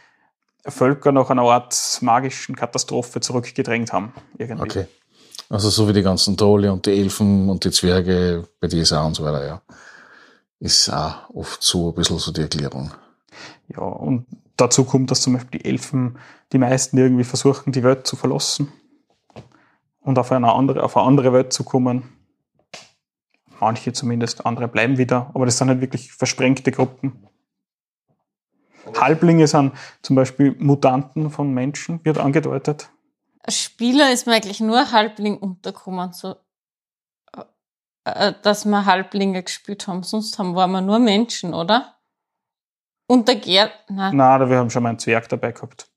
[0.64, 4.12] Völker nach einer Art magischen Katastrophe zurückgedrängt haben.
[4.36, 4.62] Irgendwie.
[4.62, 4.86] Okay.
[5.48, 9.14] Also so wie die ganzen Trolle und die Elfen und die Zwerge bei DSA und
[9.14, 9.62] so weiter, ja.
[10.60, 12.92] Ist auch oft so ein bisschen so die Erklärung.
[13.68, 14.26] Ja, und
[14.56, 16.18] dazu kommt, dass zum Beispiel die Elfen
[16.52, 18.72] die meisten irgendwie versuchen, die Welt zu verlassen
[20.00, 22.04] und auf eine andere, auf eine andere Welt zu kommen.
[23.60, 27.26] Manche zumindest, andere bleiben wieder, aber das sind halt wirklich versprengte Gruppen.
[28.96, 32.90] Halblinge sind zum Beispiel Mutanten von Menschen, wird angedeutet.
[33.42, 36.36] Als Spieler ist mir eigentlich nur Halbling untergekommen, so,
[38.04, 40.02] äh, dass wir Halblinge gespielt haben.
[40.02, 41.97] Sonst haben, waren wir nur Menschen, oder?
[43.08, 43.70] Und der Ger...
[43.88, 44.16] Nein.
[44.16, 45.88] Nein, wir haben schon mal einen Zwerg dabei gehabt.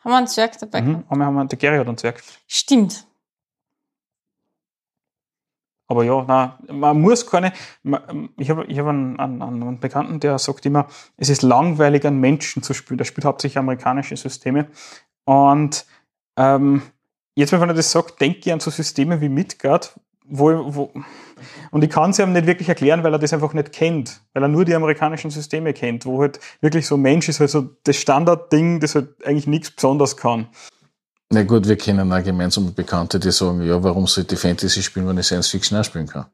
[0.00, 0.86] Haben wir einen Zwerg dabei Mhm.
[0.90, 1.04] gehabt?
[1.08, 2.22] Aber wir haben, der Gary hat einen Zwerg.
[2.46, 3.06] Stimmt.
[5.86, 7.52] Aber ja, na, man muss keine.
[7.82, 12.04] Man, ich habe ich hab einen, einen, einen Bekannten, der sagt immer, es ist langweilig,
[12.04, 12.98] einen Menschen zu spielen.
[12.98, 14.68] Der spielt hauptsächlich amerikanische Systeme.
[15.24, 15.86] Und
[16.36, 16.82] ähm,
[17.36, 20.92] jetzt, wenn er das sagt, denke ich an so Systeme wie Midgard, wo, wo
[21.70, 24.42] und ich kann es ihm nicht wirklich erklären, weil er das einfach nicht kennt, weil
[24.42, 27.96] er nur die amerikanischen Systeme kennt, wo halt wirklich so Mensch ist halt so das
[27.96, 30.48] Standardding, das halt eigentlich nichts Besonderes kann.
[31.30, 35.06] Na gut, wir kennen auch gemeinsame Bekannte, die sagen, ja, warum sollte ich Fantasy spielen,
[35.06, 36.26] wenn ich Science Fiction auch spielen kann?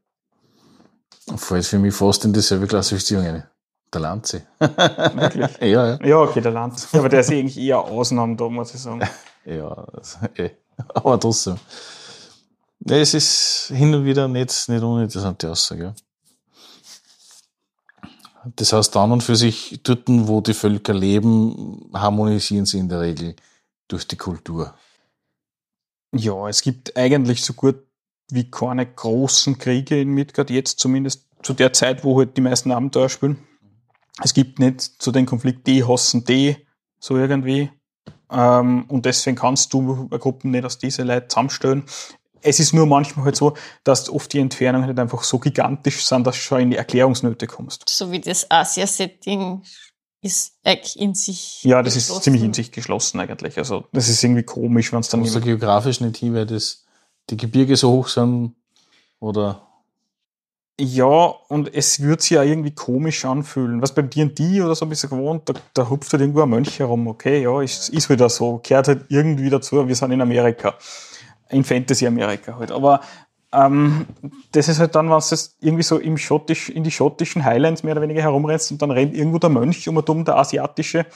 [1.37, 3.45] Fällt für mich fast in dieselbe Klassifizierung rein.
[3.93, 4.43] Der Lanze.
[4.59, 5.51] Wirklich.
[5.61, 5.99] ja, ja.
[6.05, 6.75] Ja, okay, der Land.
[6.93, 9.01] Ja, aber der ist eigentlich eher Ausnahme da, muss ich sagen.
[9.47, 10.53] Ja, also, eh.
[10.95, 11.57] aber trotzdem.
[12.87, 15.85] Ja, es ist hin und wieder nicht, nicht uninteressante Aussage.
[15.85, 15.95] Ja.
[18.57, 23.01] Das heißt, an und für sich, dort, wo die Völker leben, harmonisieren sie in der
[23.01, 23.37] Regel
[23.89, 24.75] durch die Kultur.
[26.15, 27.77] Ja, es gibt eigentlich so gut
[28.31, 32.71] wie keine großen Kriege in Midgard, jetzt zumindest zu der Zeit, wo halt die meisten
[32.71, 33.39] Abenteuer spielen.
[34.23, 36.57] Es gibt nicht so den Konflikt, die hassen die,
[37.01, 37.71] so irgendwie.
[38.31, 41.85] Ähm, und deswegen kannst du Gruppen nicht aus diese Leute zusammenstellen.
[42.45, 46.27] Es ist nur manchmal halt so, dass oft die Entfernungen halt einfach so gigantisch sind,
[46.27, 47.89] dass du schon in die Erklärungsnöte kommst.
[47.89, 49.63] So wie das Asia-Setting
[50.21, 51.63] ist eigentlich in sich.
[51.65, 52.23] Ja, das ist geschlossen.
[52.23, 53.59] ziemlich in sich geschlossen eigentlich.
[53.59, 56.85] Also das ist irgendwie komisch, wenn es dann Muss da geografisch nicht hin, weil das,
[57.31, 58.55] die Gebirge so hoch sind,
[59.21, 59.67] oder?
[60.81, 63.81] Ja, und es wird sich ja irgendwie komisch anfühlen.
[63.81, 66.81] Was beim D&D oder so ein bisschen gewohnt, da, da hupft halt irgendwo ein Mönch
[66.81, 67.07] herum.
[67.07, 68.59] Okay, ja, ist, ist wieder so.
[68.59, 70.75] Kehrt halt irgendwie dazu, wir sind in Amerika.
[71.55, 72.73] In Fantasy-Amerika halt.
[72.73, 73.01] Aber
[73.55, 74.07] ähm,
[74.53, 77.93] das ist halt dann, wenn du irgendwie so im Schottisch, in die schottischen Highlands mehr
[77.93, 81.07] oder weniger herumrennst und dann rennt irgendwo der Mönch um und um, der asiatische.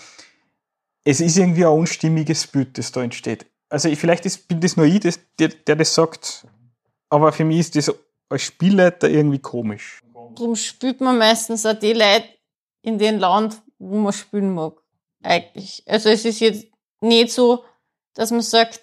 [1.04, 3.46] Es ist irgendwie ein unstimmiges Bild, das da entsteht.
[3.68, 6.46] Also ich, vielleicht ist, bin das nur ich, das, der, der das sagt,
[7.10, 7.92] aber für mich ist das
[8.28, 10.00] als Spielleiter irgendwie komisch.
[10.34, 12.28] drum spielt man meistens auch die Leute
[12.82, 14.74] in den Land, wo man spielen mag.
[15.22, 15.82] Eigentlich.
[15.86, 16.66] Also es ist jetzt
[17.00, 17.64] nicht so,
[18.14, 18.80] dass man sagt,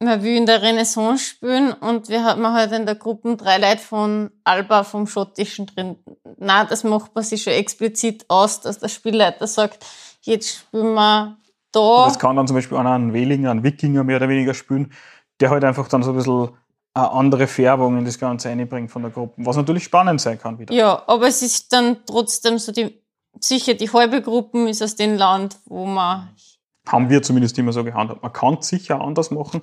[0.00, 3.78] man will in der Renaissance spielen und wir haben halt in der Gruppe drei Leute
[3.78, 5.96] von Alba vom Schottischen drin.
[6.38, 9.84] Na, das macht man sich schon explizit aus, dass der Spielleiter sagt,
[10.22, 11.36] jetzt spielen wir
[11.72, 12.04] da.
[12.04, 14.92] Das kann dann zum Beispiel einer einen Wehlinger, einen Wikinger mehr oder weniger spielen,
[15.40, 16.50] der halt einfach dann so ein bisschen
[16.94, 20.58] eine andere Färbung in das Ganze einbringt von der Gruppe, was natürlich spannend sein kann
[20.58, 20.72] wieder.
[20.72, 23.02] Ja, aber es ist dann trotzdem so die,
[23.40, 26.28] sicher die halbe Gruppe ist aus dem Land, wo man
[26.86, 28.22] haben wir zumindest immer so gehandhabt.
[28.22, 29.62] Man kann es sicher anders machen.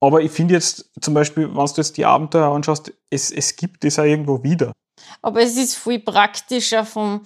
[0.00, 3.84] Aber ich finde jetzt zum Beispiel, wenn du jetzt die Abenteuer anschaust, es, es gibt
[3.84, 4.72] es auch irgendwo wieder.
[5.20, 7.22] Aber es ist viel praktischer vom,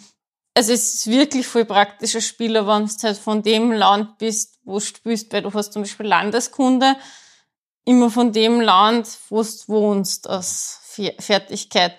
[0.54, 4.74] also es ist wirklich viel praktischer Spieler, wenn du halt von dem Land bist, wo
[4.74, 6.96] du spielst, weil du hast zum Beispiel Landeskunde,
[7.86, 10.80] immer von dem Land, wo du wohnst, als
[11.18, 11.96] Fertigkeit.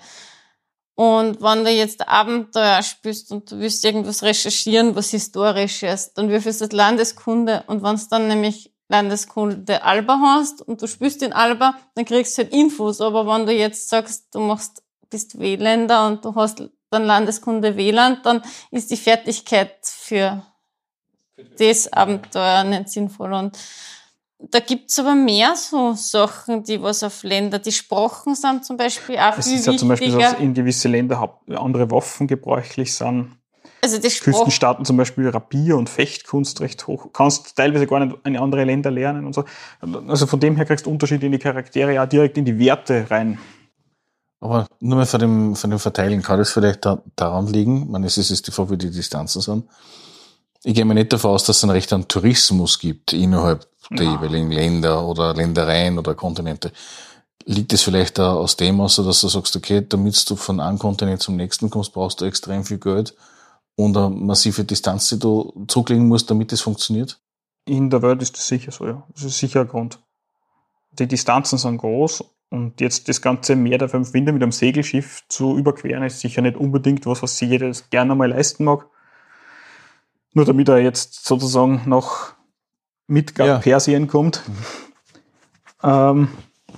[1.00, 6.28] Und wenn du jetzt Abenteuer spielst und du willst irgendwas recherchieren, was historisch ist, dann
[6.28, 7.64] würfelst du Landeskunde.
[7.68, 12.36] Und wenn es dann nämlich Landeskunde Alba hast und du spielst in Alba, dann kriegst
[12.36, 13.00] du halt Infos.
[13.00, 14.82] Aber wenn du jetzt sagst, du machst,
[15.12, 20.42] bist Wieländer und du hast dann Landeskunde Wieland, dann ist die Fertigkeit für
[21.60, 23.34] das Abenteuer nicht sinnvoll.
[23.34, 23.56] Und
[24.40, 29.18] da gibt's aber mehr so Sachen, die was auf Länder, die Sprachen sind zum Beispiel
[29.18, 32.94] auch es viel ist ja zum Beispiel so, dass in gewisse Länder andere Waffen gebräuchlich
[32.94, 33.36] sind.
[33.82, 37.10] Also die Sprache, Küstenstaaten zum Beispiel Rapier- und Fechtkunst recht hoch.
[37.14, 39.46] Kannst teilweise gar nicht in andere Länder lernen und so.
[40.08, 43.10] Also von dem her kriegst du Unterschiede in die Charaktere, ja direkt in die Werte
[43.10, 43.38] rein.
[44.40, 47.84] Aber nur mal von dem, von dem Verteilen, kann das vielleicht da, daran liegen?
[47.84, 49.66] Ich meine, es ist die Frage, wie die Distanzen sind.
[50.68, 54.06] Ich gehe mir nicht davon aus, dass es einen recht an Tourismus gibt innerhalb der
[54.06, 54.12] Ja.
[54.12, 56.74] jeweiligen Länder oder Ländereien oder Kontinente.
[57.46, 60.78] Liegt es vielleicht da aus dem aus, dass du sagst, okay, damit du von einem
[60.78, 63.16] Kontinent zum nächsten kommst, brauchst du extrem viel Geld
[63.78, 67.18] und eine massive Distanz, die du zurücklegen musst, damit es funktioniert?
[67.64, 69.08] In der Welt ist das sicher so, ja.
[69.14, 70.00] Das ist sicher ein Grund.
[71.00, 75.24] Die Distanzen sind groß und jetzt das ganze Meer der fünf Winde mit einem Segelschiff
[75.30, 78.90] zu überqueren, ist sicher nicht unbedingt was, was sich jeder gerne mal leisten mag.
[80.38, 82.36] Nur damit er jetzt sozusagen nach
[83.08, 83.58] Midgard Ja.
[83.58, 84.44] Persien kommt,
[85.82, 86.28] ähm,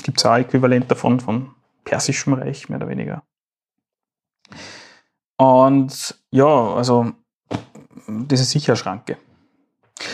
[0.01, 1.51] gibt es auch ein Äquivalent davon, von
[1.83, 3.21] Persischem Reich, mehr oder weniger.
[5.35, 7.11] Und ja, also
[8.07, 9.17] das ist sicher Schranke.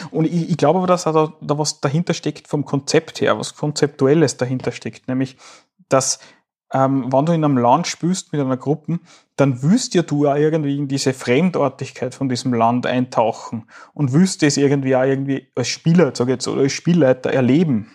[0.09, 3.55] Und ich, ich glaube aber, dass da, da was dahinter steckt vom Konzept her, was
[3.55, 5.37] Konzeptuelles dahinter steckt, nämlich,
[5.87, 6.17] dass
[6.75, 8.99] ähm, wenn du in einem Land spielst mit einer Gruppe,
[9.37, 14.43] dann willst ja du auch irgendwie in diese Fremdartigkeit von diesem Land eintauchen und willst
[14.43, 17.91] das irgendwie auch irgendwie als Spieler, sag ich jetzt, oder als Spielleiter erleben.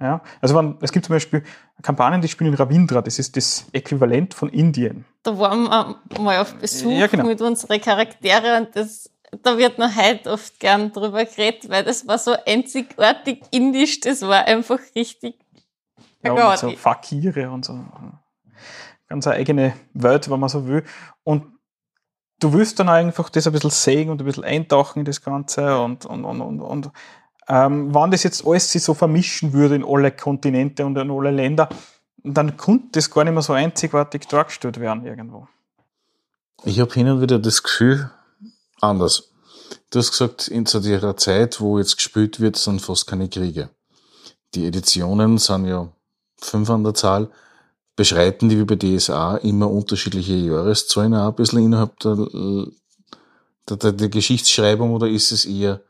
[0.00, 0.22] Ja?
[0.40, 1.42] Also wenn, es gibt zum Beispiel
[1.82, 5.04] Kampagnen, die spielen in Ravindra, das ist das Äquivalent von Indien.
[5.22, 7.26] da waren wir mal auf Besuch Ja, genau.
[7.26, 9.10] mit unseren Charaktere und das,
[9.42, 14.22] da wird noch heute oft gern drüber geredet, weil das war so einzigartig indisch, das
[14.22, 15.43] war einfach richtig
[16.24, 17.78] Ja, Ja, mit so die- Fakire und so.
[19.08, 20.84] Ganz eine eigene Welt, wenn man so will.
[21.22, 21.44] Und
[22.40, 25.78] du willst dann einfach das ein bisschen sehen und ein bisschen eintauchen in das Ganze
[25.80, 26.90] und, und, und, und, und
[27.48, 31.30] ähm, wenn das jetzt alles sich so vermischen würde in alle Kontinente und in alle
[31.30, 31.68] Länder,
[32.22, 35.46] dann könnte das gar nicht mehr so einzigartig dargestellt werden irgendwo.
[36.64, 38.10] Ich habe hin und wieder das Gefühl,
[38.80, 39.30] anders.
[39.90, 43.68] Du hast gesagt, in zu der Zeit, wo jetzt gespielt wird, sind fast keine Kriege.
[44.54, 45.88] Die Editionen sind ja
[46.44, 47.30] fünf an der Zahl,
[47.96, 52.16] beschreiten die wie bei DSA immer unterschiedliche Jahreszahlen auch ein bisschen innerhalb der,
[53.68, 55.80] der, der, der Geschichtsschreibung oder ist es eher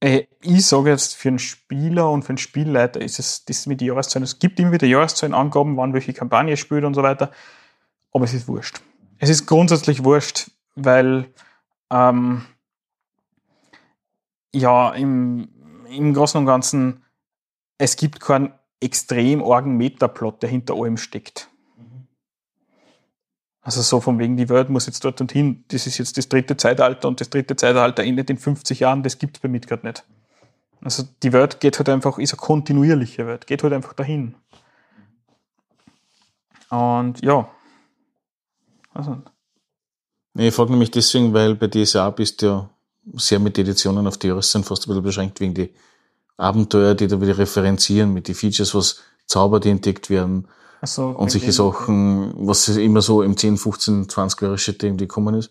[0.00, 3.80] Äh, Ich sage jetzt, für einen Spieler und für einen Spielleiter ist es das mit
[3.80, 4.24] den Jahreszahlen.
[4.24, 7.32] Es gibt immer wieder Jahreszahlenangaben, wann welche Kampagne spielt und so weiter.
[8.12, 8.80] Aber es ist wurscht.
[9.18, 11.32] Es ist grundsätzlich wurscht, weil
[11.90, 12.44] ähm,
[14.54, 15.48] ja, im,
[15.90, 17.02] im Großen und Ganzen
[17.78, 21.48] es gibt keinen extrem argen Metaplot, der hinter allem steckt.
[23.60, 26.28] Also so von wegen, die Welt muss jetzt dort und hin, das ist jetzt das
[26.28, 30.04] dritte Zeitalter und das dritte Zeitalter endet in 50 Jahren, das gibt's bei Midgard nicht.
[30.80, 34.36] Also die Welt geht halt einfach, ist eine kontinuierliche Welt, geht halt einfach dahin.
[36.70, 37.50] Und ja.
[38.94, 39.18] Also,
[40.34, 42.70] ich frage nämlich deswegen, weil bei DSA bist du ja
[43.14, 45.74] sehr mit Editionen auf die Jahreszahlen fast ein bisschen beschränkt wegen die
[46.38, 50.48] Abenteuer, die da wieder referenzieren, mit die Features, was Zauber, die entdeckt werden
[50.80, 55.34] also und solche Sachen, was immer so im 10, 15, 20 Jahre Shit irgendwie gekommen
[55.34, 55.50] ist.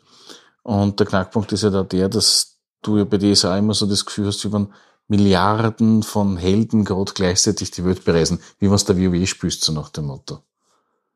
[0.64, 4.06] Und der Knackpunkt ist ja da der, dass du ja bei DSA immer so das
[4.06, 4.74] Gefühl hast, wie wenn
[5.08, 9.72] Milliarden von Helden gerade gleichzeitig die Welt bereisen, wie wenn du der WoW spielst, so
[9.72, 10.40] nach dem Motto.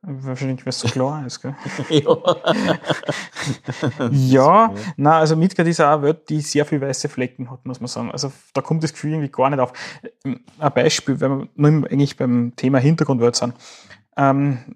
[0.04, 1.56] Wahrscheinlich, weil es so klar ist, gell?
[4.12, 7.80] ja, na, also Midgard ist auch eine Welt, die sehr viele weiße Flecken hat, muss
[7.80, 8.12] man sagen.
[8.12, 9.74] Also da kommt das Gefühl irgendwie gar nicht auf.
[10.24, 13.54] Ein Beispiel, wenn wir nur eigentlich beim Thema Hintergrundwelt sind.
[14.18, 14.76] Ähm,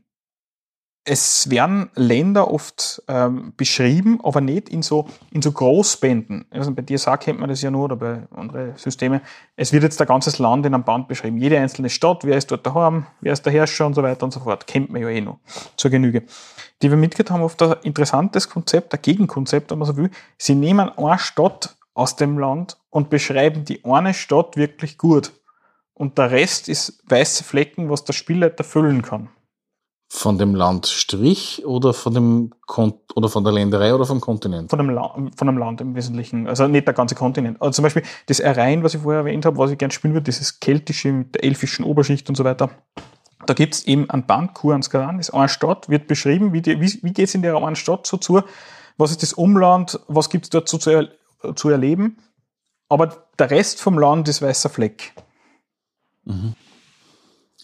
[1.07, 6.45] es werden Länder oft ähm, beschrieben, aber nicht in so, in so Großbänden.
[6.49, 9.21] Also bei DSA kennt man das ja nur oder bei anderen Systemen.
[9.55, 11.37] Es wird jetzt ein ganzes Land in einem Band beschrieben.
[11.37, 14.31] Jede einzelne Stadt, wer ist dort daheim, wer ist der Herrscher und so weiter und
[14.31, 14.65] so fort.
[14.65, 15.37] Kennt man ja eh noch
[15.77, 16.23] zur Genüge.
[16.81, 20.09] Die wir mitgekriegt haben, oft ein interessantes Konzept, ein Gegenkonzept, wenn man so will.
[20.39, 25.33] Sie nehmen eine Stadt aus dem Land und beschreiben die eine Stadt wirklich gut.
[25.93, 29.29] Und der Rest ist weiße Flecken, was der Spielleiter füllen kann.
[30.17, 34.69] Von dem Landstrich oder von dem Kon oder von der Länderei oder vom Kontinent?
[34.69, 36.47] Von dem, La von dem Land im Wesentlichen.
[36.47, 37.61] Also nicht der ganze Kontinent.
[37.61, 40.23] Also zum Beispiel das Erein, was ich vorher erwähnt habe, was ich gerne spielen würde,
[40.23, 42.69] dieses keltische mit der elfischen Oberschicht und so weiter.
[43.45, 46.79] Da gibt's eben einen Bandkur an Skaran, das ist eine Stadt, wird beschrieben, wie, die,
[46.79, 48.41] wie, wie geht's in der einen Stadt so zu,
[48.97, 51.09] was ist das Umland, was gibt's dort so zu, er,
[51.55, 52.19] zu erleben.
[52.87, 55.13] Aber der Rest vom Land ist weißer Fleck.
[56.23, 56.53] Mhm.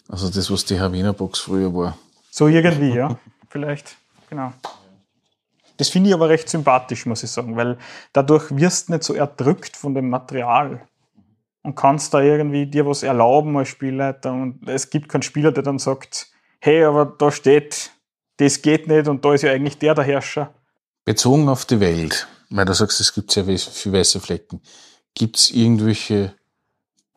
[0.10, 1.98] Also das, was die Haviner Box früher war.
[2.32, 3.20] So irgendwie, ja.
[3.50, 3.98] Vielleicht,
[4.30, 4.54] genau.
[5.76, 7.78] Das finde ich aber recht sympathisch, muss ich sagen, weil
[8.14, 10.88] dadurch wirst du nicht so erdrückt von dem Material
[11.62, 15.64] und kannst da irgendwie dir was erlauben als Spielleiter und es gibt keinen Spieler, der
[15.64, 16.28] dann sagt,
[16.60, 17.92] hey, aber da steht,
[18.38, 20.54] das geht nicht und da ist ja eigentlich der der Herrscher.
[21.04, 24.62] Bezogen auf die Welt, weil du sagst, es gibt sehr viele weiße Flecken,
[25.16, 26.34] gibt es irgendwelche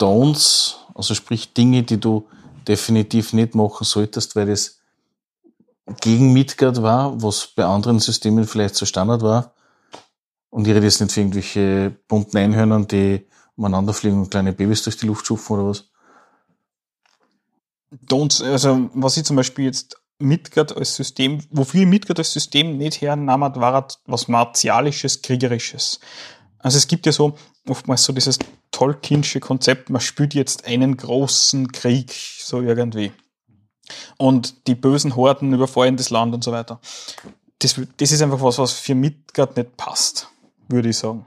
[0.01, 2.27] Don'ts, also sprich Dinge, die du
[2.67, 4.81] definitiv nicht machen solltest, weil das
[6.01, 9.55] gegen Midgard war, was bei anderen Systemen vielleicht so Standard war.
[10.51, 13.27] Und ich rede jetzt nicht für irgendwelche bunten Einhörnern, die
[13.57, 15.91] umeinander fliegen und kleine Babys durch die Luft schupfen oder was.
[18.09, 22.79] Don't, also was ich zum Beispiel jetzt Midgard als System, wofür ich Midgard als System
[22.79, 26.01] nicht hernahm, war was martialisches, kriegerisches.
[26.59, 27.37] Also es gibt ja so
[27.69, 28.39] oftmals so dieses
[28.71, 33.13] Tolkiensche Konzept, man spielt jetzt einen großen Krieg, so irgendwie
[34.17, 36.81] und die bösen Horden überfallen das Land und so weiter.
[37.59, 40.29] Das, das ist einfach was, was für Midgard nicht passt,
[40.69, 41.27] würde ich sagen.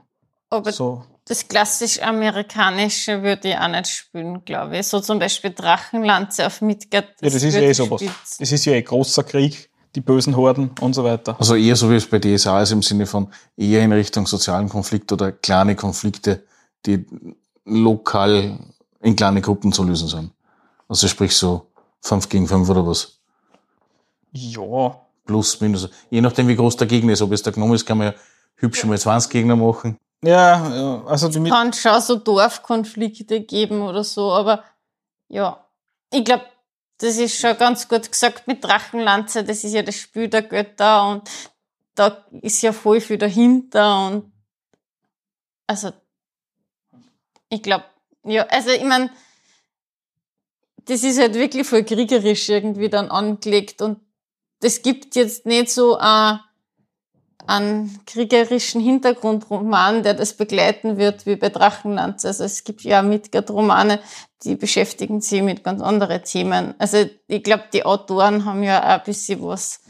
[0.50, 1.04] Aber so.
[1.26, 4.86] das klassisch amerikanische würde ich auch nicht spielen, glaube ich.
[4.86, 7.08] So zum Beispiel Drachenlanze auf Midgard.
[7.20, 8.02] Das ja, das ist ja eh sowas.
[8.38, 11.36] Das ist ja eh großer Krieg, die bösen Horden und so weiter.
[11.38, 14.68] Also eher so wie es bei DSA ist im Sinne von eher in Richtung sozialen
[14.68, 16.44] Konflikt oder kleine Konflikte,
[16.86, 17.04] die
[17.64, 18.58] lokal
[19.00, 20.32] in kleine Gruppen zu lösen sind.
[20.88, 21.66] Also sprich so
[22.02, 23.20] 5 gegen 5 oder was?
[24.32, 25.00] Ja.
[25.24, 25.90] Plus, minus.
[26.10, 27.22] Je nachdem, wie groß der Gegner ist.
[27.22, 28.14] Ob es der Gnome ist, kann man ja
[28.56, 29.98] hübsch mal 20 Gegner machen.
[30.22, 34.64] Ja, also die Es kann schon so Dorfkonflikte geben oder so, aber
[35.28, 35.64] ja.
[36.10, 36.44] Ich glaube,
[36.98, 39.44] das ist schon ganz gut gesagt mit Drachenlanze.
[39.44, 41.28] Das ist ja das Spiel der Götter und
[41.94, 44.32] da ist ja voll viel dahinter und
[45.66, 45.92] also
[47.50, 47.84] ich glaube,
[48.24, 49.10] ja, also ich meine,
[50.88, 54.00] das ist halt wirklich voll kriegerisch irgendwie dann angelegt und
[54.60, 56.40] das gibt jetzt nicht so ein,
[57.46, 62.24] einen kriegerischen Hintergrundroman, der das begleiten wird wie bei Drachenlanz.
[62.24, 64.00] Also es gibt ja Midgard-Romane,
[64.44, 66.74] die beschäftigen sich mit ganz anderen Themen.
[66.78, 69.80] Also ich glaube, die Autoren haben ja auch ein bisschen was.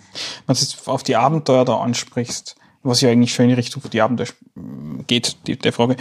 [0.46, 3.82] Wenn du jetzt auf die Abenteuer da ansprichst, was ja eigentlich schon in die Richtung
[3.90, 4.28] die Abenteuer
[5.06, 5.96] geht, die, der Frage,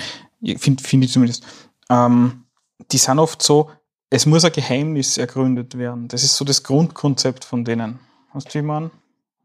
[0.58, 1.44] finde find ich zumindest,
[1.90, 2.46] ähm,
[2.92, 3.70] die sind oft so,
[4.10, 6.08] es muss ein Geheimnis ergründet werden.
[6.08, 8.00] Das ist so das Grundkonzept von denen.
[8.34, 8.92] Hast du, man?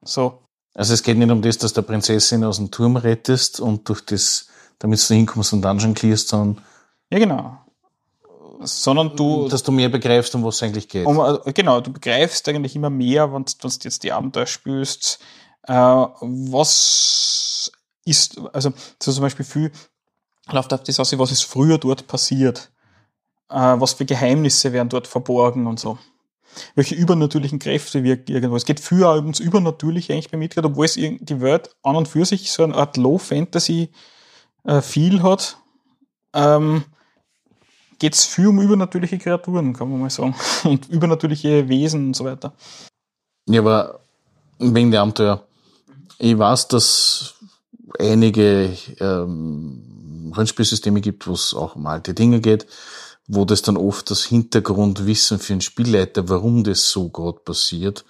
[0.03, 0.39] So.
[0.75, 4.01] Also es geht nicht um das, dass der Prinzessin aus dem Turm rettest und durch
[4.03, 4.49] das,
[4.79, 6.65] damit du hinkommst und Dungeon clearst, sondern.
[7.11, 7.59] Ja, genau.
[8.61, 9.49] Sondern du.
[9.49, 11.07] Dass du mehr begreifst, um was es eigentlich geht.
[11.07, 15.19] Um, äh, genau, du begreifst eigentlich immer mehr, wenn du jetzt die Abenteuer spürst.
[15.67, 17.73] Äh, was
[18.05, 19.73] ist, also so zum Beispiel viel
[20.51, 22.73] läuft auf das aus, was ist früher dort passiert
[23.53, 25.99] was für Geheimnisse werden dort verborgen und so.
[26.75, 28.57] Welche übernatürlichen Kräfte wirken irgendwo.
[28.57, 32.09] Es geht viel auch ums Übernatürliche eigentlich bei Midgard, obwohl es die Welt an und
[32.09, 35.57] für sich so eine Art Low-Fantasy-Feel äh, hat.
[36.35, 36.85] Ähm,
[37.99, 40.35] geht es viel um übernatürliche Kreaturen, kann man mal sagen.
[40.65, 42.53] Und übernatürliche Wesen und so weiter.
[43.47, 44.01] Ja, aber
[44.59, 45.47] wegen der Abenteuer.
[46.19, 47.35] Ich weiß, dass
[47.99, 52.67] einige ähm, Rollenspielsysteme gibt, wo es auch um alte Dinge geht
[53.35, 58.05] wo das dann oft das Hintergrundwissen für einen Spielleiter, warum das so gerade passiert,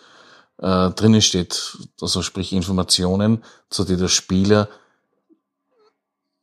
[0.59, 1.79] äh, drinnen steht.
[2.01, 4.69] Also sprich Informationen, zu denen der Spieler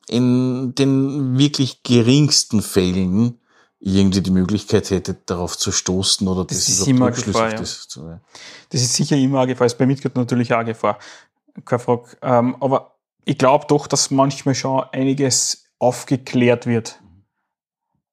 [0.08, 3.40] in den wirklich geringsten Fällen
[3.82, 7.58] irgendwie die Möglichkeit hätte, darauf zu stoßen oder Das das, ist immer Gefahr, ja.
[7.58, 8.20] das zu
[8.70, 11.00] Das ist sicher immer eine Gefahr, ist bei Midgard natürlich auch eine Gefahr.
[11.66, 12.18] Keine Frage.
[12.22, 17.00] Ähm, aber ich glaube doch, dass manchmal schon einiges aufgeklärt wird.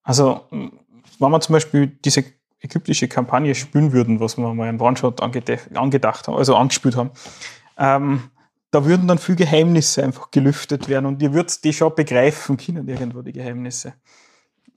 [0.07, 2.25] Also, wenn wir zum Beispiel diese
[2.61, 7.11] ägyptische Kampagne spielen würden, was wir mal im One-Shot angedacht haben, also angespielt haben,
[7.77, 8.23] ähm,
[8.71, 12.89] da würden dann viele Geheimnisse einfach gelüftet werden und ihr würdet die schon begreifen können,
[12.89, 13.95] irgendwo die Geheimnisse.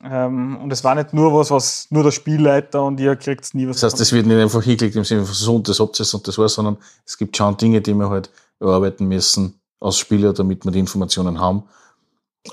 [0.04, 3.68] Ähm, und es war nicht nur was, was nur der Spielleiter und ihr kriegt nie
[3.68, 3.82] was.
[3.82, 6.28] Das heißt, das wird nicht einfach hingelegt im Sinne von so und das habt und
[6.28, 10.66] das war, sondern es gibt schon Dinge, die wir halt erarbeiten müssen als Spieler, damit
[10.66, 11.64] wir die Informationen haben.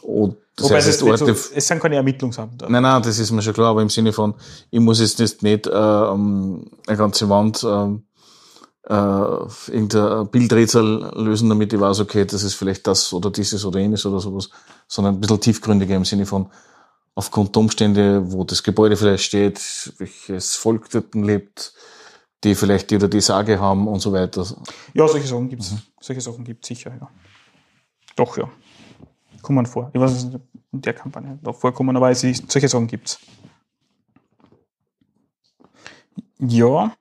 [0.03, 2.71] Und das Wobei heißt, es, nicht so, Orte, es sind keine Ermittlungsabenteuer.
[2.71, 4.35] nein, nein, das ist mir schon klar, aber im Sinne von,
[4.71, 8.05] ich muss jetzt nicht, nicht äh, ähm, eine ganze Wand ähm,
[8.89, 13.81] äh, irgendein Bildrätsel lösen, damit ich weiß, okay, das ist vielleicht das oder dieses oder
[13.81, 14.49] jenes oder sowas,
[14.89, 16.51] sondern ein bisschen tiefgründiger im Sinne von,
[17.15, 19.61] aufgrund der Umstände, wo das Gebäude vielleicht steht,
[19.99, 21.75] welches Volk dort lebt,
[22.45, 24.47] die vielleicht die oder die Sage haben und so weiter.
[24.95, 25.75] Ja, solche Sachen gibt's.
[26.01, 27.09] Solche Sachen gibt's sicher, ja.
[28.15, 28.49] Doch, ja.
[29.47, 29.93] Kommen vor.
[29.95, 30.41] Ich weiß es nicht
[30.73, 33.21] in der Kampagne da vorkommen, aber es solche Sachen gibt's.
[36.41, 36.93] Ja,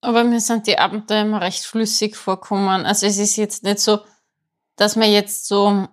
[0.00, 2.84] Aber mir sind die Abenteuer immer recht flüssig vorkommen.
[2.84, 4.00] Also es ist jetzt nicht so,
[4.74, 5.86] dass man jetzt so,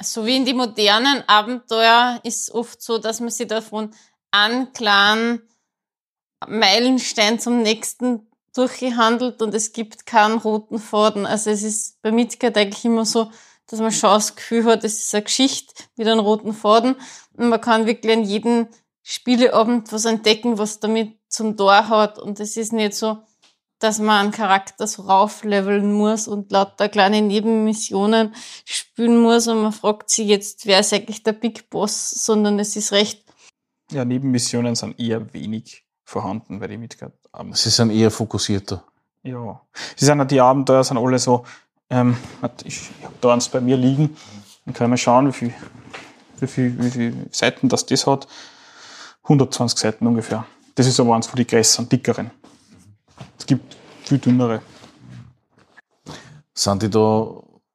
[0.00, 3.92] so wie in die modernen Abenteuer ist oft so, dass man sich davon
[4.72, 5.42] kleinen
[6.46, 11.26] Meilenstein zum nächsten durchgehandelt und es gibt keinen roten Faden.
[11.26, 13.32] Also es ist bei Midgard eigentlich immer so,
[13.68, 16.96] dass man schon das Gefühl hat, es ist eine Geschichte mit einem roten Faden
[17.36, 18.68] und man kann wirklich an jedem
[19.02, 22.18] Spieleabend was entdecken, was damit zum Tor hat.
[22.18, 23.18] Und es ist nicht so,
[23.78, 29.72] dass man einen Charakter so raufleveln muss und lauter kleine Nebenmissionen spielen muss und man
[29.72, 33.24] fragt sich jetzt, wer ist eigentlich der Big Boss, sondern es ist recht,
[33.90, 37.54] ja, Nebenmissionen sind eher wenig vorhanden bei den Midgard-Abenteuern.
[37.54, 38.84] Sie sind eher fokussierter.
[39.22, 39.62] Ja.
[39.96, 41.44] Sie sind ja, die Abenteuer sind alle so,
[41.90, 42.16] ähm,
[42.64, 44.16] ich, habe da eins bei mir liegen,
[44.64, 45.54] dann können wir schauen, wie viel,
[46.40, 48.26] wie viel, wie viel Seiten das das hat.
[49.24, 50.46] 120 Seiten ungefähr.
[50.74, 52.30] Das ist aber eins von den größeren, dickeren.
[53.38, 54.62] Es gibt viel dünnere.
[56.54, 57.26] Sind die da,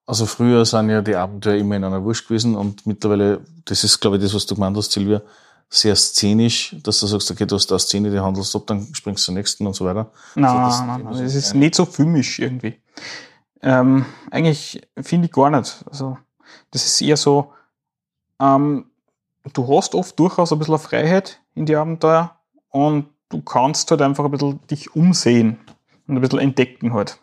[0.05, 3.99] also früher sind ja die Abenteuer immer in einer Wurst gewesen und mittlerweile, das ist
[3.99, 5.22] glaube ich das, was du gemeint hast, Silvia,
[5.70, 8.93] sehr szenisch, dass du sagst, okay, du hast da eine Szene, die handelst ab, dann
[8.93, 10.11] springst du zur nächsten und so weiter.
[10.36, 12.76] Nein, das- nein, nein, es ist nicht so filmisch irgendwie.
[13.64, 15.84] Ähm, eigentlich finde ich gar nicht.
[15.89, 16.18] Also,
[16.72, 17.53] das ist eher so,
[18.39, 18.91] ähm,
[19.53, 22.36] du hast oft durchaus ein bisschen Freiheit in die Abenteuer
[22.70, 25.59] und du kannst halt einfach ein bisschen dich umsehen
[26.07, 27.20] und ein bisschen entdecken halt.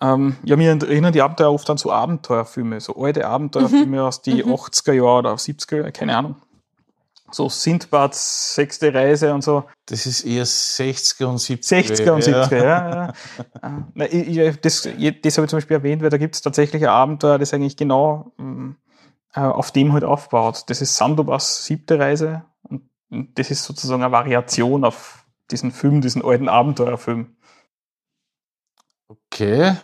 [0.00, 4.44] Ähm, ja, mir erinnern die Abenteuer oft an so Abenteuerfilme, so alte Abenteuerfilme aus die
[4.44, 6.36] 80er Jahre oder 70er Jahre, keine Ahnung.
[7.30, 9.64] So Sindbads sechste Reise und so.
[9.86, 12.04] Das ist eher 60er und 70er.
[12.04, 12.62] 60er und 70er, ja.
[12.62, 13.08] ja.
[13.08, 13.12] Äh,
[13.94, 16.82] na, ich, ich, das das habe ich zum Beispiel erwähnt, weil da gibt es tatsächlich
[16.82, 18.76] ein Abenteuer, das eigentlich genau ähm,
[19.34, 20.64] äh, auf dem halt aufbaut.
[20.68, 26.24] Das ist Sandobas siebte Reise und das ist sozusagen eine Variation auf diesen Film, diesen
[26.24, 27.36] alten Abenteuerfilm.
[29.08, 29.76] Okay.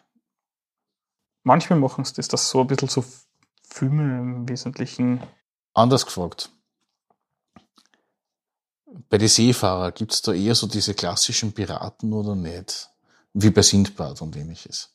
[1.44, 3.04] Manchmal machen sie das, dass so ein bisschen so
[3.68, 5.20] Filme im Wesentlichen.
[5.74, 6.50] Anders gefragt.
[9.08, 12.90] Bei den Seefahrer gibt es da eher so diese klassischen Piraten oder nicht?
[13.32, 14.90] Wie bei Sindbad und ähnliches.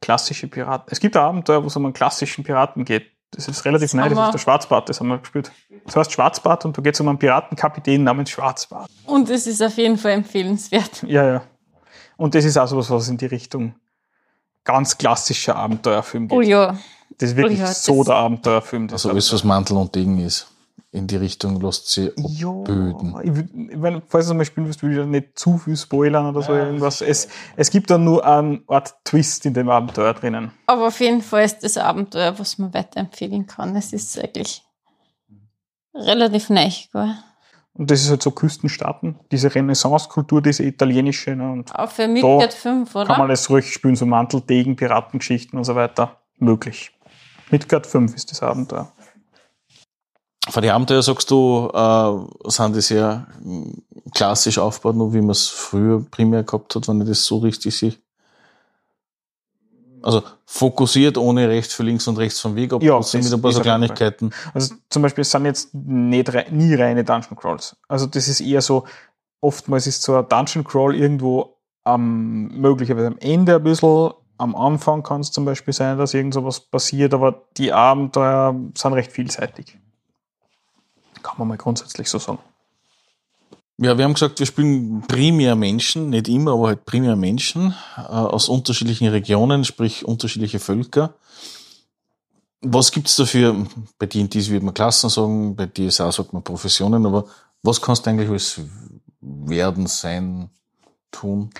[0.00, 0.88] klassische Piraten.
[0.90, 3.06] Es gibt ein Abenteuer, wo es um einen klassischen Piraten geht.
[3.30, 5.50] Das ist relativ neu, das ist der Schwarzbart, das haben wir gespielt.
[5.86, 8.90] Das heißt Schwarzbart und da geht es um einen Piratenkapitän namens Schwarzbart.
[9.06, 11.02] und es ist auf jeden Fall empfehlenswert.
[11.04, 11.42] Ja, ja.
[12.16, 13.74] Und das ist auch sowas, was in die Richtung
[14.64, 16.36] ganz klassischer Abenteuerfilm geht.
[16.36, 16.76] Oh ja.
[17.16, 18.88] Das ist wirklich Oh ja, so der Abenteuerfilm.
[18.88, 20.48] das Also alles, was Mantel und Degen ist.
[20.94, 23.16] In die Richtung lässt sie ja, abböden.
[23.22, 26.26] ich, würd- meine, falls du mal spielen willst, will ich ja nicht zu viel spoilern
[26.26, 27.00] oder so irgendwas.
[27.00, 30.52] Es, es gibt dann nur eine Art Twist in dem Abenteuer drinnen.
[30.66, 33.74] Aber auf jeden Fall ist das Abenteuer, was man weiterempfehlen kann.
[33.74, 34.62] Es ist eigentlich
[35.94, 36.68] relativ neu.
[36.92, 37.14] gell?
[37.74, 41.34] Und das ist halt so Küstenstaaten, diese Renaissance-Kultur, diese italienische.
[41.34, 41.52] Ne?
[41.52, 43.06] Und Auch für Midgard 5, oder?
[43.06, 46.18] kann man das ruhig spielen, so Mantel, Degen, Piratengeschichten und so weiter.
[46.36, 46.90] Möglich.
[47.50, 48.92] Midgard 5 ist das Abenteuer.
[50.52, 53.26] Von den Abenteuer sagst du, äh, sind die sehr
[54.14, 57.74] klassisch aufgebaut, nur wie man es früher primär gehabt hat, wenn ich das so richtig
[57.74, 57.94] sehe.
[60.02, 63.38] Also fokussiert, ohne rechts für links und rechts vom Weg, aber Ja, trotzdem das mit
[63.38, 63.60] ein paar so.
[63.62, 64.30] Kleinigkeiten.
[64.52, 67.74] Also zum Beispiel es sind jetzt nicht, nie reine Dungeon Crawls.
[67.88, 68.84] Also das ist eher so,
[69.40, 75.02] oftmals ist so ein Dungeon Crawl irgendwo am, möglicherweise am Ende ein bisschen, am Anfang
[75.02, 79.78] kann es zum Beispiel sein, dass irgend sowas passiert, aber die Abenteuer sind recht vielseitig.
[81.22, 82.38] Kann man mal grundsätzlich so sagen.
[83.78, 88.00] Ja, wir haben gesagt, wir spielen primär Menschen, nicht immer, aber halt primär Menschen äh,
[88.02, 91.14] aus unterschiedlichen Regionen, sprich unterschiedliche Völker.
[92.60, 93.66] Was gibt's dafür?
[93.98, 97.24] Bei D&Ds würde man Klassen sagen, bei DSA sagt man Professionen, aber
[97.62, 98.60] was kannst du eigentlich alles
[99.20, 100.50] werden, sein,
[101.10, 101.50] tun?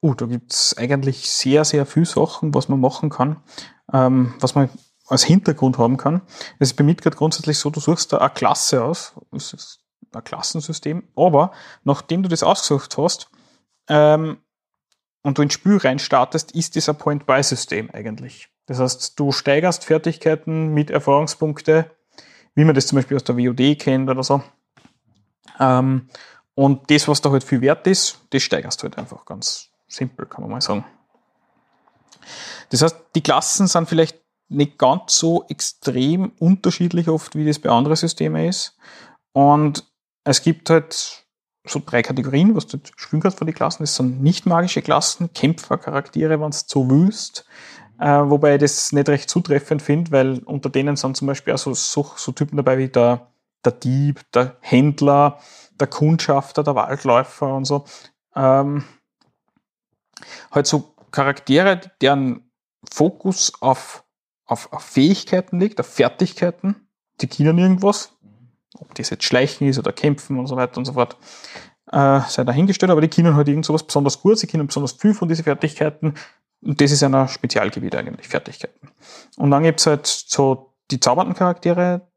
[0.00, 3.36] Uh, da gibt's eigentlich sehr, sehr viel Sachen, was man machen kann,
[3.92, 4.70] ähm, was man
[5.08, 6.22] als Hintergrund haben kann.
[6.58, 9.14] Es ist bei Midgard grundsätzlich so, du suchst da eine Klasse aus.
[9.32, 9.80] Das ist
[10.12, 11.08] ein Klassensystem.
[11.16, 11.52] Aber
[11.84, 13.30] nachdem du das ausgesucht hast
[13.88, 14.38] ähm,
[15.22, 18.48] und du ins Spiel rein startest, ist das ein Point-Buy-System eigentlich.
[18.66, 21.90] Das heißt, du steigerst Fertigkeiten mit Erfahrungspunkte,
[22.54, 24.42] wie man das zum Beispiel aus der WOD kennt oder so.
[25.58, 26.08] Ähm,
[26.54, 30.26] und das, was da halt viel wert ist, das steigerst du halt einfach ganz simpel,
[30.26, 30.84] kann man mal sagen.
[32.70, 37.70] Das heißt, die Klassen sind vielleicht nicht ganz so extrem unterschiedlich oft, wie das bei
[37.70, 38.76] anderen Systemen ist.
[39.32, 39.84] Und
[40.24, 41.26] es gibt halt
[41.66, 43.82] so drei Kategorien, was du spielen kannst von den Klassen.
[43.82, 47.46] Das sind nicht magische Klassen, Kämpfercharaktere, wenn es so willst.
[47.98, 51.58] Äh, wobei ich das nicht recht zutreffend finde, weil unter denen sind zum Beispiel auch
[51.58, 53.32] so, so, so Typen dabei wie der,
[53.64, 55.38] der Dieb, der Händler,
[55.78, 57.84] der Kundschafter, der Waldläufer und so.
[58.36, 58.84] Ähm,
[60.50, 62.50] halt so Charaktere, deren
[62.90, 64.04] Fokus auf,
[64.48, 66.88] auf, auf Fähigkeiten liegt, auf Fertigkeiten,
[67.20, 68.16] die können irgendwas,
[68.76, 71.16] ob das jetzt Schleichen ist oder Kämpfen und so weiter und so fort,
[71.92, 75.14] äh, sei dahingestellt, aber die können halt irgend sowas besonders gut, sie können besonders viel
[75.14, 76.14] von diesen Fertigkeiten
[76.62, 78.90] und das ist ein Spezialgebiet eigentlich, Fertigkeiten.
[79.36, 82.08] Und dann gibt's halt so die zaubernden Charaktere,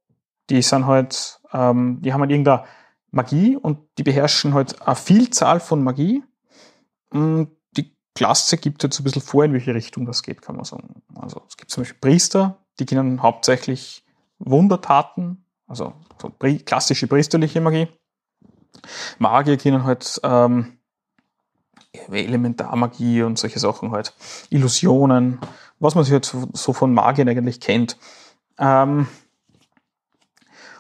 [0.50, 2.64] die sind halt, ähm, die haben halt irgendeine
[3.12, 6.24] Magie und die beherrschen halt eine Vielzahl von Magie.
[7.12, 7.52] Und
[8.16, 11.02] Klasse gibt jetzt ein bisschen vor, in welche Richtung das geht, kann man sagen.
[11.16, 14.04] Also es gibt zum Beispiel Priester, die können hauptsächlich
[14.40, 16.30] Wundertaten, also so
[16.66, 17.88] klassische priesterliche Magie.
[19.20, 20.78] Magier können halt ähm,
[21.94, 24.14] Elementarmagie und solche Sachen halt.
[24.50, 25.40] Illusionen,
[25.80, 27.98] was man sich halt so von Magien eigentlich kennt.
[28.58, 29.08] Ähm,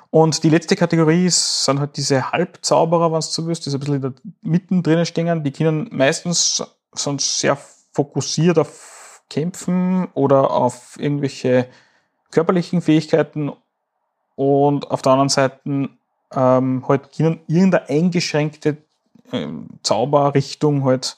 [0.09, 3.79] und die letzte Kategorie sind halt diese Halbzauberer, wenn du so willst, die so ein
[3.79, 5.43] bisschen in der Mitte drinnen stehen.
[5.43, 6.63] Die können meistens
[6.93, 7.57] sind sehr
[7.91, 11.67] fokussiert auf Kämpfen oder auf irgendwelche
[12.31, 13.51] körperlichen Fähigkeiten
[14.35, 15.89] und auf der anderen Seite
[16.33, 18.77] ähm, halt können irgendeine eingeschränkte
[19.31, 21.17] ähm, Zauberrichtung halt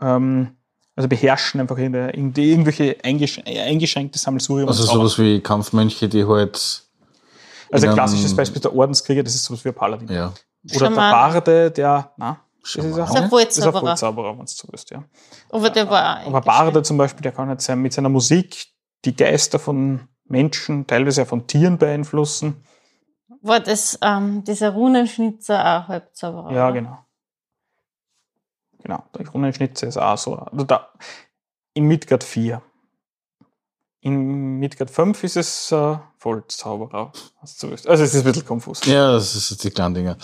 [0.00, 0.56] ähm,
[0.96, 4.68] also beherrschen einfach in der, in die, irgendwelche eingeschränkte Sammelsurium.
[4.68, 6.82] Also sowas wie Kampfmönche, die halt
[7.70, 10.08] also ein klassisches Beispiel der Ordenskrieger, das ist sowas wie ein Paladin.
[10.08, 10.32] Ja.
[10.74, 13.44] Oder der Barde, der, na, ist, ein Vollzauberer.
[13.44, 15.04] Das ist ein Vollzauberer, wenn du so willst, ja.
[15.50, 18.66] Aber der war Aber Barde zum Beispiel, der kann jetzt mit seiner Musik
[19.04, 22.64] die Geister von Menschen, teilweise auch von Tieren beeinflussen.
[23.40, 26.52] War das ähm, dieser Runenschnitzer auch Halbzauberer?
[26.52, 26.98] Ja, genau.
[28.82, 30.36] Genau, der Runenschnitzer ist auch so.
[30.36, 30.92] Also da,
[31.74, 32.62] in Midgard 4.
[34.00, 37.12] In Midgard 5 ist es äh, Vollzauberer.
[37.40, 38.84] Also es ist ein bisschen konfus.
[38.84, 40.16] Ja, das ist die kleinen Dinge.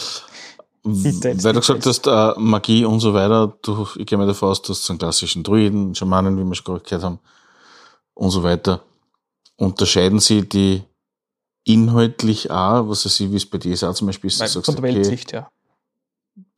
[0.85, 4.61] Weil du gesagt hast, äh, Magie und so weiter, du, ich gehe mir davon aus,
[4.61, 7.19] du hast so einen klassischen Druiden, Schamanen, wie wir schon gehört haben,
[8.13, 8.83] und so weiter.
[9.57, 10.83] Unterscheiden sie die
[11.65, 14.49] inhaltlich auch, was weiß ich, wie es bei dir ist, auch zum Beispiel ist, Nein,
[14.49, 15.49] sagst, von der okay, Weltsicht, ja.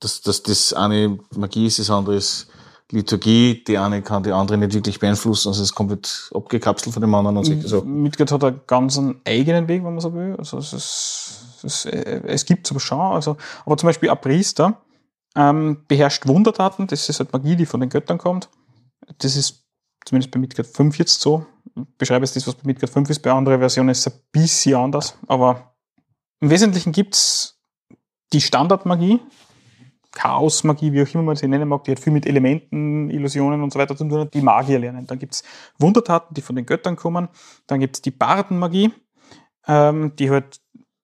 [0.00, 2.48] Dass, dass das eine Magie ist, das andere ist
[2.90, 7.00] Liturgie, die eine kann die andere nicht wirklich beeinflussen, also es ist komplett abgekapselt von
[7.00, 8.02] dem anderen und Sachen.
[8.02, 10.34] Midgard hat einen ganz eigenen Weg, wenn man so will.
[10.36, 14.82] Also es, ist, es, es gibt aber schon, also, aber zum Beispiel ein Priester
[15.36, 18.48] ähm, beherrscht Wundertaten, das ist halt Magie, die von den Göttern kommt.
[19.18, 19.66] Das ist
[20.04, 21.46] zumindest bei Midgard 5 jetzt so.
[21.74, 24.20] Ich beschreibe jetzt das, was bei Midgard 5 ist, bei anderen Versionen ist es ein
[24.32, 25.74] bisschen anders, aber
[26.40, 27.60] im Wesentlichen gibt's
[28.32, 29.20] die Standardmagie,
[30.12, 33.72] Chaosmagie, wie auch immer man sie nennen mag, die hat viel mit Elementen, Illusionen und
[33.72, 35.06] so weiter zu tun, die Magier lernen.
[35.06, 35.44] Dann gibt's
[35.78, 37.28] Wundertaten, die von den Göttern kommen.
[37.66, 38.92] Dann gibt's die Bardenmagie,
[39.66, 40.60] ähm, die halt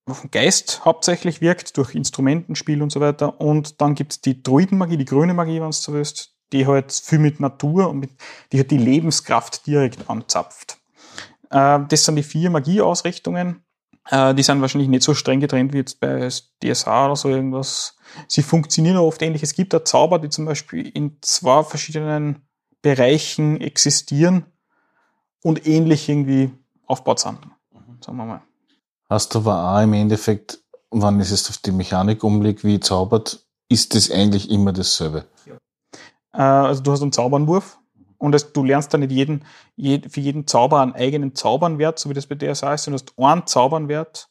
[0.06, 3.40] auf den Geist hauptsächlich wirkt, durch Instrumentenspiel und so weiter.
[3.40, 7.18] Und dann gibt's die Druidenmagie, die grüne Magie, wenn du so willst, die halt viel
[7.18, 8.10] mit Natur und mit,
[8.52, 10.78] die halt die Lebenskraft direkt anzapft.
[11.50, 13.64] Äh, das sind die vier Magieausrichtungen.
[14.10, 16.28] Äh, die sind wahrscheinlich nicht so streng getrennt wie jetzt bei
[16.62, 17.96] DSA oder so irgendwas
[18.28, 19.42] sie funktionieren oft ähnlich.
[19.42, 22.46] Es gibt da Zauber, die zum Beispiel in zwei verschiedenen
[22.82, 24.46] Bereichen existieren
[25.42, 26.50] und ähnlich irgendwie
[26.86, 27.38] aufgebaut sind.
[28.00, 28.42] Sagen wir mal.
[29.12, 30.60] Hast du aber auch im Endeffekt,
[30.90, 35.26] wann ist es auf die Mechanik umlegt, wie zaubert, ist das eigentlich immer dasselbe?
[35.44, 35.52] Ja.
[36.32, 37.78] Äh, also du hast einen Zaubernwurf
[38.16, 39.44] Und das, du lernst dann nicht jeden,
[39.76, 43.22] jed, für jeden Zauber einen eigenen Zaubernwert, so wie das bei DSA ist, sondern du
[43.22, 44.30] hast einen Zaubernwert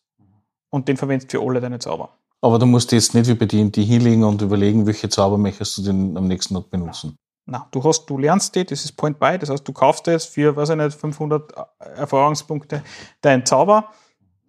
[0.71, 2.17] und den verwendest für alle deine Zauber.
[2.41, 5.83] Aber du musst jetzt nicht wie bei die hinlegen und überlegen, welche Zauber möchtest du
[5.83, 7.15] denn am nächsten Tag benutzen.
[7.45, 10.33] Na, du hast, du lernst die, das ist Point Buy, das heißt, du kaufst jetzt
[10.33, 11.53] für, weiß ich nicht, 500
[11.97, 12.81] Erfahrungspunkte
[13.21, 13.91] deinen Zauber,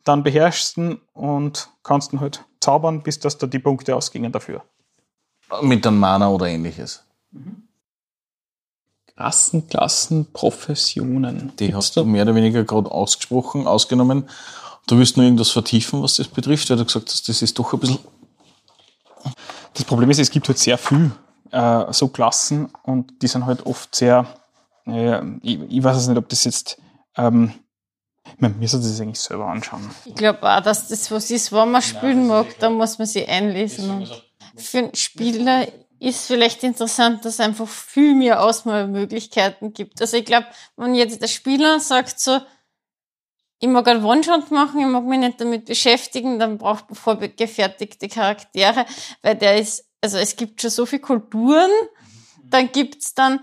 [0.04, 4.62] dann beherrschst ihn und kannst ihn halt zaubern, bis dass da die Punkte ausgingen dafür.
[5.60, 7.04] Mit einem Mana oder ähnliches.
[9.14, 11.52] Klassen, Klassen, Professionen.
[11.58, 14.28] Die Gibt's hast du mehr oder weniger gerade ausgesprochen, ausgenommen.
[14.86, 17.72] Du willst nur irgendwas vertiefen, was das betrifft, weil du gesagt hast, das ist doch
[17.72, 17.98] ein bisschen.
[19.74, 21.12] Das Problem ist, es gibt halt sehr viel
[21.52, 24.26] äh, so Klassen und die sind halt oft sehr,
[24.86, 26.80] äh, ich, ich weiß es nicht, ob das jetzt,
[27.16, 27.52] ähm,
[28.38, 29.90] man müsste das eigentlich selber anschauen.
[30.04, 33.28] Ich glaube auch, dass das was ist, wenn man spielen mag, da muss man sich
[33.28, 33.90] einlesen.
[33.90, 34.22] Und
[34.56, 35.66] für einen Spieler
[35.98, 40.00] ist vielleicht interessant, dass es einfach viel mehr Auswahlmöglichkeiten gibt.
[40.00, 42.40] Also ich glaube, wenn jetzt der Spieler sagt so,
[43.60, 48.08] ich mag einen One-Shot machen, ich mag mich nicht damit beschäftigen, dann braucht man vorgefertigte
[48.08, 48.84] Charaktere,
[49.22, 51.70] weil der ist, also es gibt schon so viele Kulturen,
[52.42, 53.38] dann gibt's dann,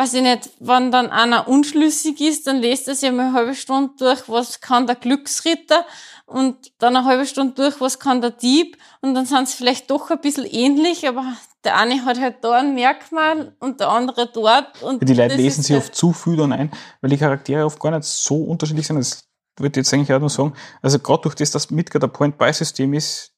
[0.00, 3.54] weiß ich nicht, wenn dann einer unschlüssig ist, dann lest er sich einmal eine halbe
[3.54, 5.84] Stunde durch, was kann der Glücksritter
[6.26, 9.90] und dann eine halbe Stunde durch, was kann der Dieb und dann sind sie vielleicht
[9.90, 11.24] doch ein bisschen ähnlich, aber
[11.64, 14.82] der eine hat halt da ein Merkmal und der andere dort.
[14.82, 16.70] Und Die Leute lesen sich halt- oft zu viel dann ein,
[17.02, 18.96] weil die Charaktere oft gar nicht so unterschiedlich sind.
[18.96, 19.24] Das
[19.58, 20.54] würde ich jetzt eigentlich auch nur sagen.
[20.80, 23.32] Also gerade durch das, dass Midgard ein Point-Buy-System ist,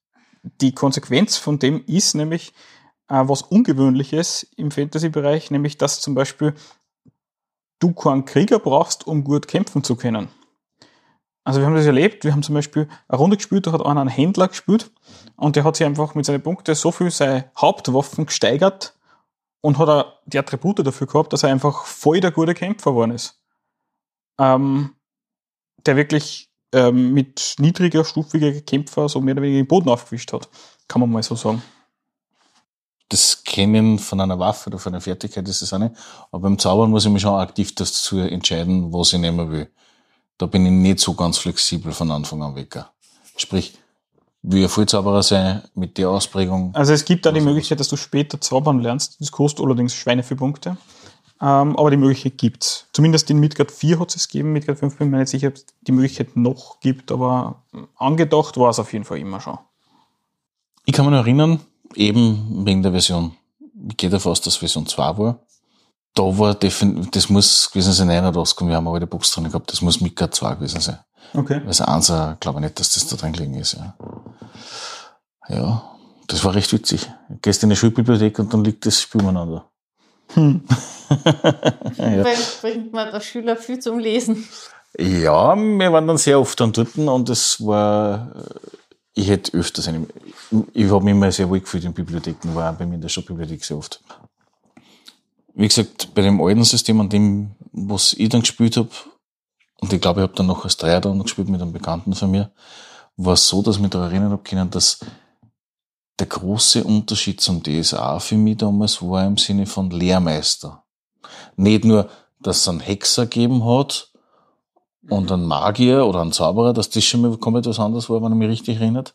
[0.61, 2.53] die Konsequenz von dem ist nämlich
[3.13, 6.55] äh, was Ungewöhnliches im Fantasy-Bereich, nämlich dass zum Beispiel
[7.79, 10.29] du keinen Krieger brauchst, um gut kämpfen zu können.
[11.45, 14.01] Also wir haben das erlebt, wir haben zum Beispiel eine Runde gespielt, da hat einer
[14.01, 14.93] einen Händler gespielt
[15.37, 18.95] und der hat sich einfach mit seinen Punkten so viel seine Hauptwaffen gesteigert
[19.61, 23.11] und hat er die Attribute dafür gehabt, dass er einfach voll der gute Kämpfer geworden
[23.11, 23.43] ist.
[24.41, 24.95] Ähm,
[25.85, 30.49] der wirklich ähm, mit niedriger, stufiger Kämpfer so mehr oder weniger den Boden aufgewischt hat.
[30.87, 31.61] Kann man mal so sagen.
[33.13, 35.95] Das Kennen von einer Waffe oder von einer Fertigkeit ist es auch nicht.
[36.31, 39.69] Aber beim Zaubern muss ich mich schon aktiv dazu entscheiden, was ich nehmen will.
[40.39, 42.83] Da bin ich nicht so ganz flexibel von Anfang an weg.
[43.37, 43.75] Sprich,
[44.41, 46.75] will ein Vollzauberer sein mit der Ausprägung.
[46.75, 49.21] Also es gibt da die Möglichkeit, dass du später zaubern lernst.
[49.21, 50.79] Das kostet allerdings Schweine für Punkte.
[51.39, 52.87] Ähm, aber die Möglichkeit gibt's.
[52.95, 54.55] Zumindest in Midgard 4 hat es gegeben.
[54.55, 57.63] Midgard 5 bin ich mir nicht sicher, ob es die Möglichkeit noch gibt, aber
[57.99, 59.59] angedacht war es auf jeden Fall immer schon.
[60.87, 61.61] Ich kann mich noch erinnern,
[61.97, 63.37] eben wegen der Version,
[63.89, 65.39] ich gehe davon aus, dass Version 2 war.
[66.15, 69.45] Da war definitiv, das muss gewesen sein, einer rausgekommen, wir haben aber die Box drin
[69.45, 70.99] gehabt, das muss Midgard 2 gewesen sein.
[71.35, 71.63] Okay.
[71.67, 72.09] Also eins,
[72.41, 73.95] glaube ich nicht, dass das da drin gelegen ist, ja.
[75.49, 75.83] Ja,
[76.27, 77.11] das war recht witzig.
[77.41, 79.67] Gehst in die Schulbibliothek und dann liegt das Spiel umeinander.
[80.35, 80.63] Hm.
[81.97, 82.25] ja.
[82.25, 84.47] Weil bringt man der Schüler viel zum Lesen.
[84.99, 88.33] ja, wir waren dann sehr oft dann dort und es war,
[89.15, 90.07] ich hätte öfters eine,
[90.73, 93.09] ich habe mich immer sehr wohl gefühlt in Bibliotheken, war auch bei mir in der
[93.09, 94.03] Stadtbibliothek sehr oft.
[95.55, 98.89] Wie gesagt, bei dem alten System, an dem, was ich dann gespielt habe,
[99.81, 102.31] und ich glaube, ich habe dann noch als Dreier noch gespielt mit einem Bekannten von
[102.31, 102.53] mir,
[103.17, 105.01] war es so, dass ich mich daran erinnern habe können, dass
[106.19, 110.85] der große Unterschied zum DSA für mich damals war im Sinne von Lehrmeister.
[111.57, 112.09] Nicht nur,
[112.41, 114.12] dass es einen Hexer gegeben hat
[115.09, 118.33] und einen Magier oder einen Zauberer, dass das schon mal komplett was anderes war, wenn
[118.33, 119.15] ich mich richtig erinnert,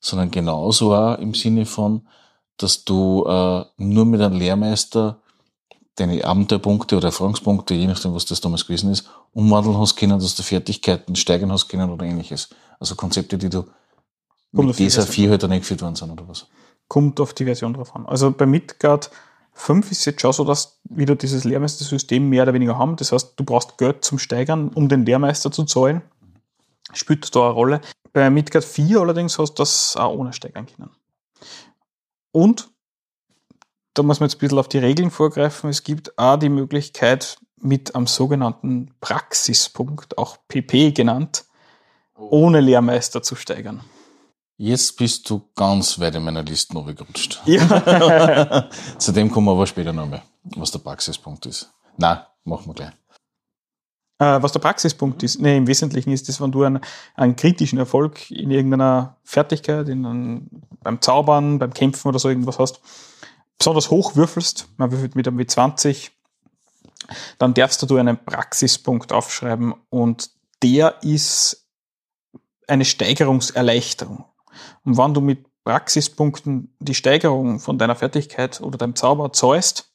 [0.00, 2.06] sondern genauso auch im Sinne von,
[2.56, 5.20] dass du äh, nur mit einem Lehrmeister
[5.96, 10.34] deine Abenteuerpunkte oder Erfahrungspunkte, je nachdem, was das damals gewesen ist, umwandeln hast können, dass
[10.34, 12.50] du Fertigkeiten steigern hast können oder ähnliches.
[12.78, 13.64] Also Konzepte, die du
[14.54, 16.46] Kommt mit dieser vier halt dann eingeführt worden sind oder was.
[16.88, 18.06] Kommt auf die Version drauf an.
[18.06, 19.10] Also bei Midgard
[19.58, 22.96] 5 ist jetzt schon so, dass wir da dieses Lehrmeistersystem mehr oder weniger haben.
[22.96, 26.02] Das heißt, du brauchst Geld zum Steigern, um den Lehrmeister zu zahlen.
[26.92, 27.80] Spielt da eine Rolle.
[28.12, 30.90] Bei Midgard 4 allerdings hast du das auch ohne steigern können.
[32.32, 32.68] Und
[33.94, 35.70] da muss man jetzt ein bisschen auf die Regeln vorgreifen.
[35.70, 41.46] Es gibt auch die Möglichkeit, mit einem sogenannten Praxispunkt, auch PP genannt,
[42.14, 43.80] ohne Lehrmeister zu steigern.
[44.58, 47.42] Jetzt bist du ganz weit in meiner Liste runtergerutscht.
[47.46, 48.70] Ja.
[48.98, 51.70] Zu dem kommen wir aber später nochmal, was der Praxispunkt ist.
[51.98, 52.92] Na, machen wir gleich.
[54.18, 56.80] Äh, was der Praxispunkt ist, nee, im Wesentlichen ist das, wenn du einen,
[57.14, 60.48] einen kritischen Erfolg in irgendeiner Fertigkeit, in einem,
[60.82, 62.80] beim Zaubern, beim Kämpfen oder so irgendwas hast,
[63.58, 66.10] besonders hoch würfelst, man würfelt mit einem W20,
[67.38, 70.30] dann darfst du einen Praxispunkt aufschreiben und
[70.62, 71.66] der ist
[72.66, 74.24] eine Steigerungserleichterung.
[74.84, 79.92] Und wenn du mit Praxispunkten die Steigerung von deiner Fertigkeit oder deinem Zauber zahlst,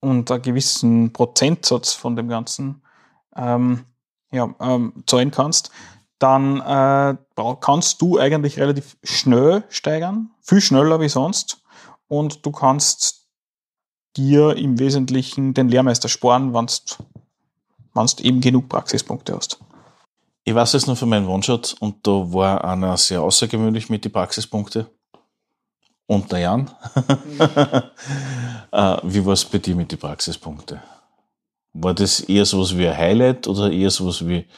[0.00, 2.82] und einen gewissen Prozentsatz von dem Ganzen
[3.36, 3.84] ähm,
[4.32, 5.70] ja, ähm, zahlen kannst,
[6.18, 7.16] dann äh,
[7.60, 11.62] kannst du eigentlich relativ schnell steigern, viel schneller wie sonst.
[12.08, 13.28] Und du kannst
[14.16, 19.60] dir im Wesentlichen den Lehrmeister sparen, wenn du eben genug Praxispunkte hast.
[20.50, 24.10] Ich weiß es nur für meinen One-Shot und da war einer sehr außergewöhnlich mit den
[24.10, 24.84] Praxispunkten.
[26.06, 26.68] Und der Jan.
[28.72, 30.82] äh, wie war es bei dir mit den Praxispunkten?
[31.72, 34.48] War das eher sowas wie ein Highlight oder eher sowas wie,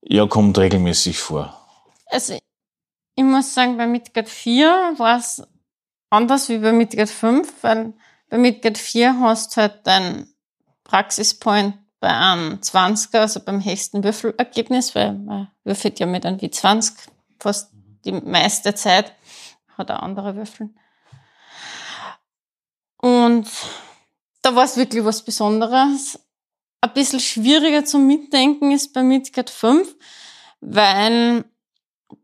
[0.00, 1.54] ja, kommt regelmäßig vor?
[2.06, 2.38] Also,
[3.14, 5.46] ich muss sagen, bei Midgard 4 war es
[6.08, 7.92] anders wie bei Midgard 5, weil
[8.30, 10.26] bei Midgard 4 hast du halt dein
[10.84, 16.92] Praxispoint bei einem 20er, also beim höchsten Würfelergebnis, weil man würfelt ja mit einem W20
[17.40, 17.70] fast
[18.04, 19.14] die meiste Zeit,
[19.78, 20.68] hat auch andere Würfel.
[22.98, 23.48] Und
[24.42, 26.20] da war es wirklich was Besonderes.
[26.82, 29.96] Ein bisschen schwieriger zum Mitdenken ist bei Midgard 5,
[30.60, 31.46] weil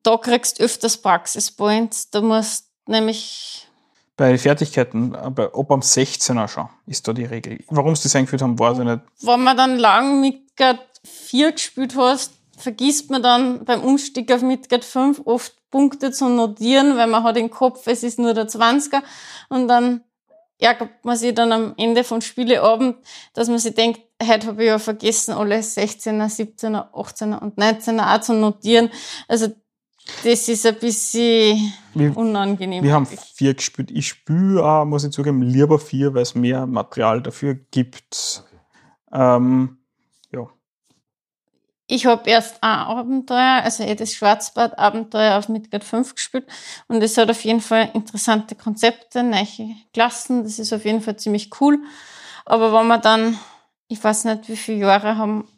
[0.03, 2.11] da kriegst du öfters Praxispoints.
[2.11, 3.67] Da musst nämlich
[4.21, 7.65] bei Fertigkeiten, aber ob am 16er schon, ist da die Regel.
[7.69, 9.01] Warum sie das eingeführt haben, weiß ich nicht.
[9.23, 14.85] Wenn man dann lang Midgard 4 gespielt hast, vergisst man dann beim Umstieg auf Midgard
[14.85, 19.01] 5 oft Punkte zu notieren, weil man hat im Kopf, es ist nur der 20er
[19.49, 20.05] und dann
[20.59, 22.97] ärgert man sich dann am Ende von Spieleabend,
[23.33, 28.15] dass man sich denkt, heute habe ich ja vergessen, alle 16er, 17er, 18er und 19er
[28.15, 28.91] auch zu notieren.
[29.29, 29.49] Also
[30.25, 32.83] das ist ein bisschen wir, unangenehm.
[32.83, 33.91] Wir haben vier gespielt.
[33.91, 38.45] Ich spüre auch, muss ich zugeben, lieber vier, weil es mehr Material dafür gibt.
[39.13, 39.79] Ähm,
[40.33, 40.49] ja.
[41.87, 46.47] Ich habe erst ein Abenteuer, also eh das Schwarzbad-Abenteuer auf Midgard 5 gespielt
[46.87, 51.17] und es hat auf jeden Fall interessante Konzepte, neue Klassen, das ist auf jeden Fall
[51.17, 51.81] ziemlich cool.
[52.45, 53.39] Aber wenn man dann,
[53.89, 55.49] ich weiß nicht, wie viele Jahre haben,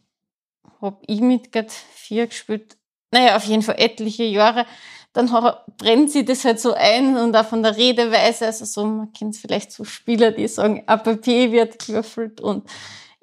[0.80, 2.78] habe ich Midgard 4 gespielt,
[3.12, 4.66] naja, auf jeden Fall etliche Jahre,
[5.12, 5.30] dann
[5.76, 9.36] brennt sie das halt so ein und auch von der Redeweise, also so, man kennt
[9.36, 12.68] vielleicht so Spieler, die sagen, APP wird gewürfelt und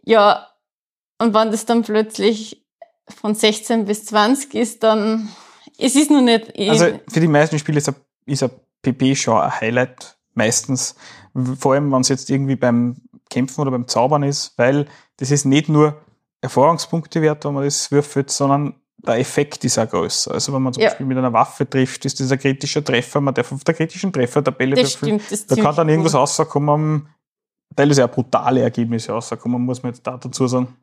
[0.03, 0.47] ja,
[1.17, 2.63] und wenn das dann plötzlich
[3.07, 5.29] von 16 bis 20 ist, dann,
[5.77, 6.57] es ist noch nicht...
[6.57, 8.51] Also für die meisten Spiele ist ein, ist ein
[8.83, 10.95] PP schon ein Highlight, meistens,
[11.57, 12.97] vor allem wenn es jetzt irgendwie beim
[13.29, 14.85] Kämpfen oder beim Zaubern ist, weil
[15.17, 15.99] das ist nicht nur
[16.41, 20.33] Erfahrungspunkte wert, wenn man das würfelt, sondern der Effekt ist auch größer.
[20.33, 20.89] Also wenn man zum ja.
[20.89, 24.11] Beispiel mit einer Waffe trifft, ist das ein kritischer Treffer, man darf auf der kritischen
[24.11, 25.21] Treffertabelle das würfeln.
[25.47, 26.19] da kann dann irgendwas cool.
[26.19, 27.09] rauskommen,
[27.75, 30.75] teilweise auch brutale Ergebnisse rauskommen, muss man jetzt da dazu sagen.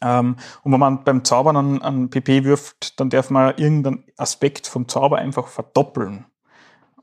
[0.00, 4.66] Ähm, und wenn man beim Zaubern an, an PP wirft, dann darf man irgendeinen Aspekt
[4.66, 6.26] vom Zauber einfach verdoppeln.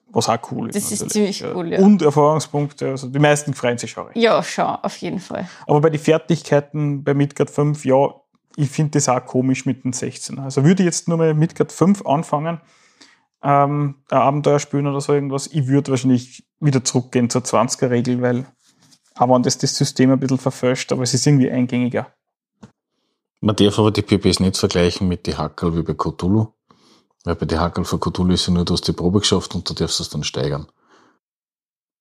[0.08, 0.76] Was auch cool ist.
[0.76, 1.80] Das ist ziemlich cool, ja.
[1.80, 4.08] Und Erfahrungspunkte, also die meisten freuen sich schon.
[4.14, 5.50] Ja, schon, auf jeden Fall.
[5.68, 8.14] Aber bei den Fertigkeiten bei Midgard 5, ja,
[8.56, 10.40] ich finde das auch komisch mit den 16.
[10.40, 12.62] Also würde ich jetzt nur mal mit Midgard 5 anfangen,
[13.44, 18.46] ähm, ein Abenteuer spielen oder so irgendwas, ich würde wahrscheinlich wieder zurückgehen zur 20er-Regel, weil
[19.16, 22.12] auch wenn das das System ein bisschen verfälscht, aber es ist irgendwie eingängiger.
[23.42, 26.48] Man darf aber die PPs nicht vergleichen mit die Hackel wie bei Cthulhu,
[27.24, 29.70] weil bei die Hackel von Cthulhu ist ja nur, du hast die Probe geschafft und
[29.70, 30.68] du darfst es dann steigern.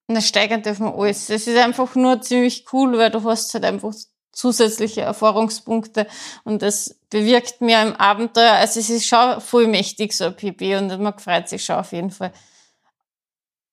[0.09, 1.31] Na, steigern dürfen wir alles.
[1.31, 3.95] Es ist einfach nur ziemlich cool, weil du hast halt einfach
[4.35, 6.07] zusätzliche Erfahrungspunkte
[6.45, 8.53] und das bewirkt mehr im Abenteuer.
[8.53, 12.11] Also es ist schon vollmächtig, so ein PP und man freut sich schon auf jeden
[12.11, 12.32] Fall.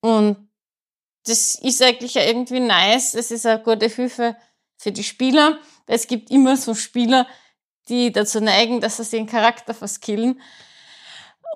[0.01, 0.49] Und
[1.25, 3.13] das ist eigentlich irgendwie nice.
[3.13, 4.35] Es ist eine gute Hilfe
[4.77, 5.59] für die Spieler.
[5.85, 7.27] Es gibt immer so Spieler,
[7.89, 10.41] die dazu neigen, dass sie den Charakter verskillen.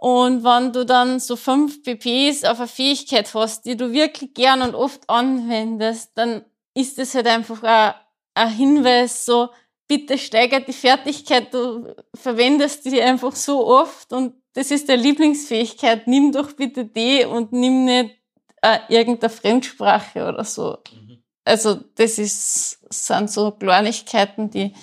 [0.02, 4.62] Und wenn du dann so fünf PPs auf eine Fähigkeit hast, die du wirklich gern
[4.62, 6.44] und oft anwendest, dann
[6.74, 7.94] ist es halt einfach ein
[8.36, 9.50] ein Hinweis so,
[9.88, 16.08] bitte steigert die Fertigkeit, du verwendest die einfach so oft und das ist der Lieblingsfähigkeit,
[16.08, 18.16] nimm doch bitte die und nimm nicht
[18.62, 20.78] äh, irgendeine Fremdsprache oder so.
[20.92, 21.24] Mhm.
[21.44, 24.74] Also das ist, sind so Kleinigkeiten, die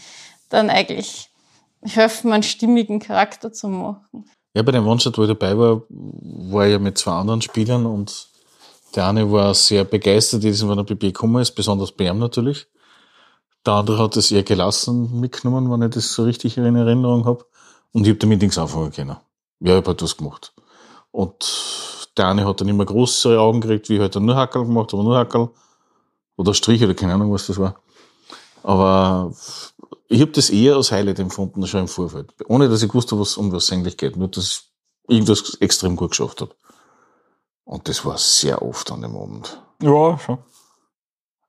[0.49, 1.31] dann eigentlich
[1.83, 4.31] helfen, einen stimmigen Charakter zu machen.
[4.55, 7.87] Ja, bei dem One-Shot, wo ich dabei war, war ich ja mit zwei anderen Spielern
[7.87, 8.29] und
[8.95, 12.67] der eine war sehr begeistert, die von der BB gekommen ist, besonders Bärm natürlich.
[13.65, 17.45] Der andere hat es eher gelassen mitgenommen, wenn ich das so richtig in Erinnerung habe.
[17.93, 19.17] Und ich habe damit nichts anfangen können.
[19.61, 20.53] Ja, ich habe halt das gemacht.
[21.13, 24.65] Und der eine hat dann immer größere Augen gekriegt, wie ich halt dann nur Hackerl
[24.65, 25.51] gemacht habe, nur Hackerl.
[26.37, 27.77] Oder Strich oder keine Ahnung, was das war.
[28.63, 29.33] Aber
[30.09, 32.35] ich habe das eher als Highlight empfunden, schon im Vorfeld.
[32.49, 34.17] Ohne dass ich wusste, was, um was es eigentlich geht.
[34.17, 34.73] Nur, dass ich
[35.09, 36.55] irgendwas extrem gut geschafft habe.
[37.65, 39.61] Und das war sehr oft an dem Abend.
[39.81, 40.39] Ja, schon.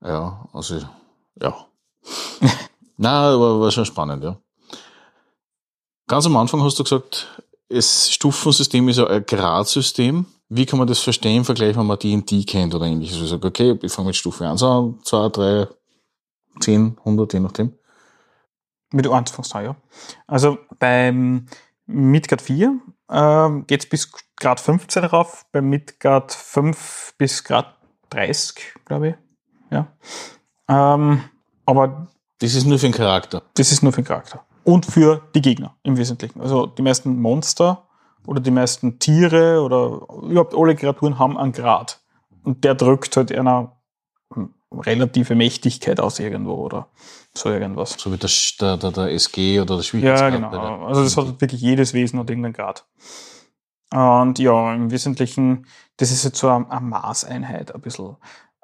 [0.02, 0.80] Ja, also
[1.42, 1.66] Ja.
[2.98, 4.38] Na, aber war schon spannend, ja.
[6.08, 7.28] Ganz am Anfang hast du gesagt,
[7.70, 10.26] das Stufensystem ist ein Gradsystem.
[10.50, 13.20] Wie kann man das verstehen im Vergleich, wenn man D&D kennt oder ähnliches?
[13.20, 15.68] Ich sage, okay, ich fange mit Stufe 1 an, 2, 3,
[16.60, 17.74] 10, 100, je nachdem.
[18.92, 19.76] Mit 1 fängst du an, ja.
[20.28, 21.48] Also beim
[21.88, 22.80] Midgard 4
[23.10, 27.76] ähm, geht es bis Grad 15 rauf, beim Midgard 5 bis Grad
[28.12, 29.16] 30, glaube ich.
[29.72, 29.88] Ja.
[30.68, 31.24] Ähm,
[31.66, 32.08] aber
[32.40, 33.42] Das ist nur für den Charakter.
[33.56, 34.44] das ist nur für den Charakter.
[34.64, 36.40] Und für die Gegner im Wesentlichen.
[36.42, 37.84] Also die meisten Monster
[38.26, 42.00] oder die meisten Tiere oder überhaupt alle Kreaturen haben einen Grad.
[42.44, 43.76] Und der drückt halt einer
[44.72, 46.88] relative Mächtigkeit aus irgendwo oder
[47.36, 47.96] so irgendwas.
[48.00, 50.34] So wie der, der, der, SG oder der Ja, Schwierigkeitsgrad.
[50.34, 50.50] genau.
[50.50, 52.86] bei der- Also das hat wirklich jedes Wesen hat irgendeinen Grad.
[53.94, 58.16] Und ja, im Wesentlichen, das ist jetzt so eine, eine Maßeinheit ein bisschen.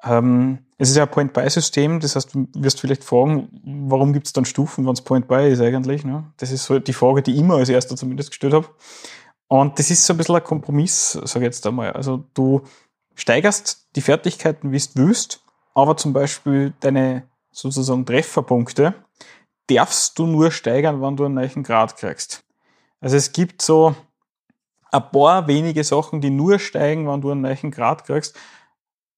[0.02, 3.48] Ähm, es ist ja ein Point-Buy-System, das heißt, du wirst vielleicht fragen,
[3.88, 6.04] warum gibt es dann Stufen, wenn es Point-Buy ist eigentlich?
[6.04, 6.24] Ne?
[6.38, 8.66] Das ist so die Frage, die ich immer als erster zumindest gestellt habe.
[9.48, 11.92] Und das ist so ein bisschen ein Kompromiss, sage ich jetzt einmal.
[11.92, 12.62] Also du
[13.14, 15.42] steigerst die Fertigkeiten, wie du willst,
[15.74, 18.94] aber zum Beispiel deine sozusagen Trefferpunkte
[19.68, 22.44] darfst du nur steigern, wenn du einen neuen Grad kriegst.
[23.00, 23.94] Also es gibt so
[24.92, 28.36] ein paar wenige Sachen, die nur steigen, wenn du einen neuen Grad kriegst.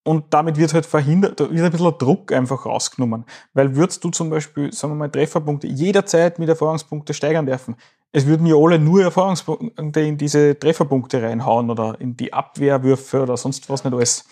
[0.04, 3.24] Und damit wird halt verhindert, da wird ein bisschen Druck einfach rausgenommen.
[3.54, 7.76] Weil würdest du zum Beispiel, sagen wir mal, Trefferpunkte jederzeit mit Erfahrungspunkte steigern dürfen,
[8.10, 13.36] es würden ja alle nur Erfahrungspunkte in diese Trefferpunkte reinhauen oder in die Abwehrwürfe oder
[13.36, 14.24] sonst was nicht alles.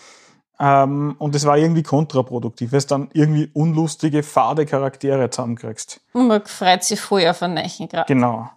[0.59, 5.99] Ähm, und das war irgendwie kontraproduktiv, weil du dann irgendwie unlustige, fade Charaktere zusammenkriegst.
[6.13, 8.05] Und man freut sich voll auf einen neuen Grad.
[8.05, 8.47] Genau.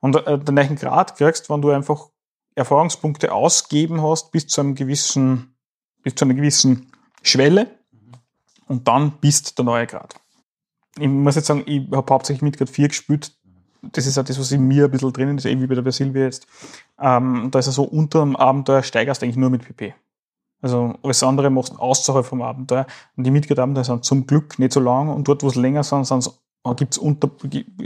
[0.00, 2.08] Und äh, den neuen Grad kriegst, wenn du einfach
[2.54, 5.53] Erfahrungspunkte ausgeben hast bis zu einem gewissen,
[6.04, 6.92] bis zu einer gewissen
[7.22, 7.66] Schwelle
[8.68, 10.14] und dann bist der neue Grad.
[10.98, 13.32] Ich muss jetzt sagen, ich habe hauptsächlich mit Grad 4 gespielt.
[13.82, 15.82] Das ist auch das, was in mir ein bisschen drinnen ist, eben wie bei der
[15.82, 16.46] Versilvia jetzt.
[17.00, 19.94] Ähm, da ist er so unter dem Abenteuer steigerst du eigentlich nur mit PP.
[20.62, 22.86] Also alles andere machst du außerhalb vom Abenteuer.
[23.16, 26.06] Und die Midgard-Abenteuer sind zum Glück nicht so lang und dort, wo es länger sind,
[26.06, 26.40] sind's
[26.76, 27.30] gibt's unter,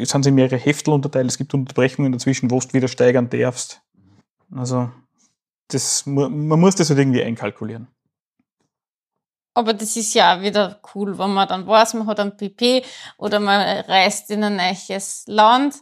[0.05, 3.83] sind sie mehrere Heftel unterteilt, es gibt Unterbrechungen dazwischen, wo du wieder steigern darfst.
[4.55, 4.91] Also,
[5.66, 7.89] das, man muss das halt irgendwie einkalkulieren.
[9.59, 12.85] Aber das ist ja auch wieder cool, wenn man dann weiß, man hat ein PP
[13.17, 15.75] oder man reist in ein neues Land,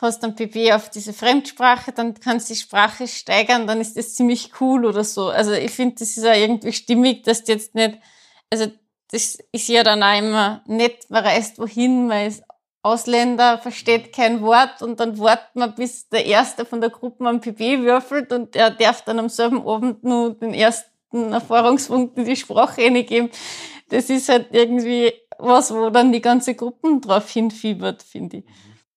[0.00, 4.14] hast ein PP auf diese Fremdsprache, dann kannst du die Sprache steigern, dann ist das
[4.14, 5.28] ziemlich cool oder so.
[5.30, 7.98] Also ich finde, das ist ja irgendwie stimmig, dass du jetzt nicht,
[8.48, 8.70] also
[9.10, 12.44] das ist ja dann auch immer nett, man reist wohin, man ist
[12.82, 17.40] Ausländer, versteht kein Wort und dann wartet man, bis der Erste von der Gruppe am
[17.40, 22.36] PP würfelt und er darf dann am selben Abend nur den ersten Erfahrungspunkt in die
[22.36, 23.30] Sprache reingeben.
[23.88, 28.44] Das ist halt irgendwie was, wo dann die ganze Gruppe drauf hinfiebert, finde ich.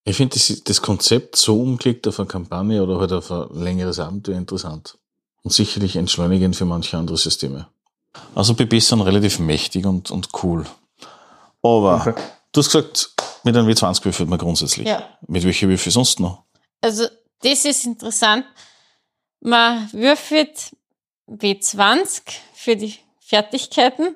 [0.06, 4.00] Ich finde das, das Konzept so umgelegt auf eine Kampagne oder halt auf ein längeres
[4.00, 4.98] Abenteuer interessant.
[5.44, 7.68] Und sicherlich entschleunigend für manche andere Systeme.
[8.34, 10.66] Also BBs sind relativ mächtig und, und cool.
[11.62, 12.14] Aber Okay.
[12.52, 13.12] du hast gesagt,
[13.44, 14.88] mit einem W20 würfelt man grundsätzlich.
[14.88, 15.04] Ja.
[15.28, 16.44] Mit welcher Würfel sonst noch?
[16.82, 17.06] Also,
[17.44, 18.46] das ist interessant.
[19.42, 20.76] Man würfelt
[21.30, 22.22] W20
[22.54, 24.16] für die Fertigkeiten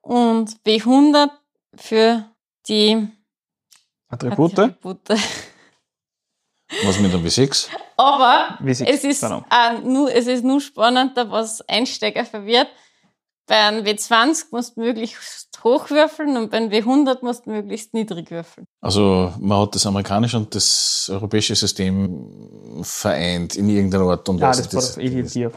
[0.00, 1.30] und W100
[1.74, 2.24] für
[2.68, 3.08] die
[4.08, 4.58] Attribute?
[4.58, 5.08] Attribute.
[6.84, 7.68] Was mit einem W6?
[7.96, 9.44] Aber W6, es ist, genau.
[9.50, 12.68] auch nur, es ist nur spannender, was Einsteiger verwirrt.
[13.46, 17.92] Bei einem W20 musst du möglichst hoch würfeln und bei einem W100 musst du möglichst
[17.92, 18.66] niedrig würfeln.
[18.80, 24.48] Also man hat das amerikanische und das europäische System vereint in irgendeiner Art und Ja,
[24.48, 24.62] Weise.
[24.62, 25.52] das war das EDT.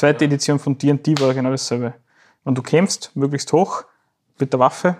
[0.00, 1.92] Zweite Edition von D&D war genau dasselbe.
[2.44, 3.82] Wenn du kämpfst, möglichst hoch
[4.38, 4.96] mit der Waffe.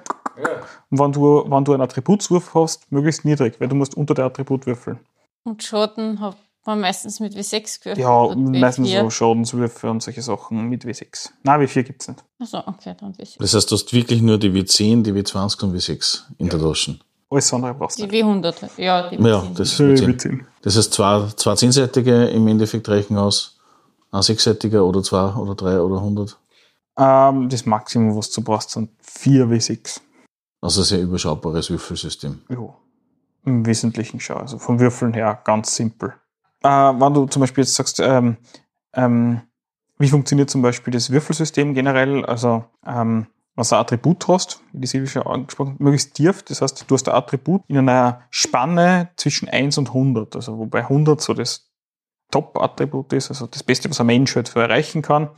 [0.90, 4.26] Und wenn du, wenn du einen Attributswurf hast, möglichst niedrig, weil du musst unter der
[4.26, 4.98] Attribut würfeln.
[5.44, 6.36] Und Schaden hat
[6.66, 7.98] man meistens mit W6 gewürfelt.
[7.98, 9.00] Ja, meistens W4.
[9.04, 11.30] so Schadenswürfe und solche Sachen mit W6.
[11.44, 12.22] Nein, W4 gibt's nicht.
[12.38, 13.36] Achso, okay, dann W6.
[13.38, 16.98] Das heißt, du hast wirklich nur die W10, die W20 und W6 in der Tasche.
[17.30, 18.26] Alles andere brauchst du Die nicht.
[18.26, 19.54] W100, ja, die Ja, W10.
[19.56, 20.06] das Äh, ist W10.
[20.20, 20.40] W10.
[20.60, 23.56] Das heißt, zwei, zwei zehnseitige im Endeffekt reichen aus,
[24.12, 26.38] ein sechsseitiger oder zwei oder drei oder hundert.
[26.98, 30.00] Ähm, das Maximum, was du brauchst, sind 4 W6.
[30.60, 32.40] Also ein sehr überschaubares Würfelsystem.
[32.48, 32.74] Ja.
[33.44, 34.36] Im Wesentlichen schon.
[34.36, 36.14] Also vom Würfeln her ganz simpel.
[36.62, 38.36] Äh, wenn du zum Beispiel jetzt sagst, ähm,
[38.92, 39.40] ähm,
[39.98, 42.24] wie funktioniert zum Beispiel das Würfelsystem generell?
[42.24, 46.42] Also, ähm, wenn du ein Attribut hast, wie die Silvia schon angesprochen hat, möglichst tief.
[46.42, 50.36] Das heißt, du hast ein Attribut in einer Spanne zwischen 1 und 100.
[50.36, 51.69] Also, wobei 100 so das
[52.30, 55.30] Top-Attribut ist, also das Beste, was ein Mensch halt so erreichen kann.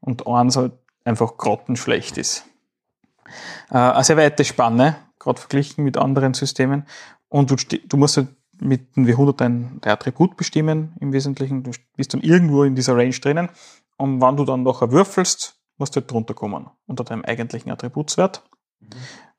[0.00, 0.72] Und 1 halt
[1.04, 2.44] einfach grottenschlecht ist.
[3.70, 6.86] Äh, eine sehr weite Spanne, gerade verglichen mit anderen Systemen.
[7.28, 8.28] Und du, du musst halt
[8.60, 11.62] mit dem W100 dein, dein Attribut bestimmen im Wesentlichen.
[11.62, 13.48] Du bist dann irgendwo in dieser Range drinnen.
[13.96, 18.42] Und wenn du dann nachher würfelst, musst du halt drunter kommen, unter deinem eigentlichen Attributswert.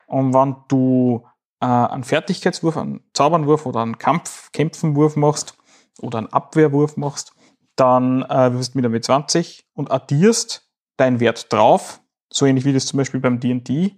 [0.06, 1.24] Und wenn du
[1.60, 5.56] äh, einen Fertigkeitswurf, einen Zaubernwurf oder einen Kampf, Kämpfenwurf machst
[6.00, 7.32] oder einen Abwehrwurf machst,
[7.76, 12.00] dann äh, wirst du mit einem W20 und addierst deinen Wert drauf,
[12.32, 13.96] so ähnlich wie das zum Beispiel beim D&D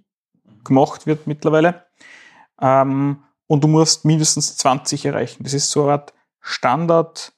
[0.63, 1.85] gemacht wird mittlerweile.
[2.61, 5.43] Ähm, und du musst mindestens 20 erreichen.
[5.43, 7.33] Das ist so eine Art Standardwert,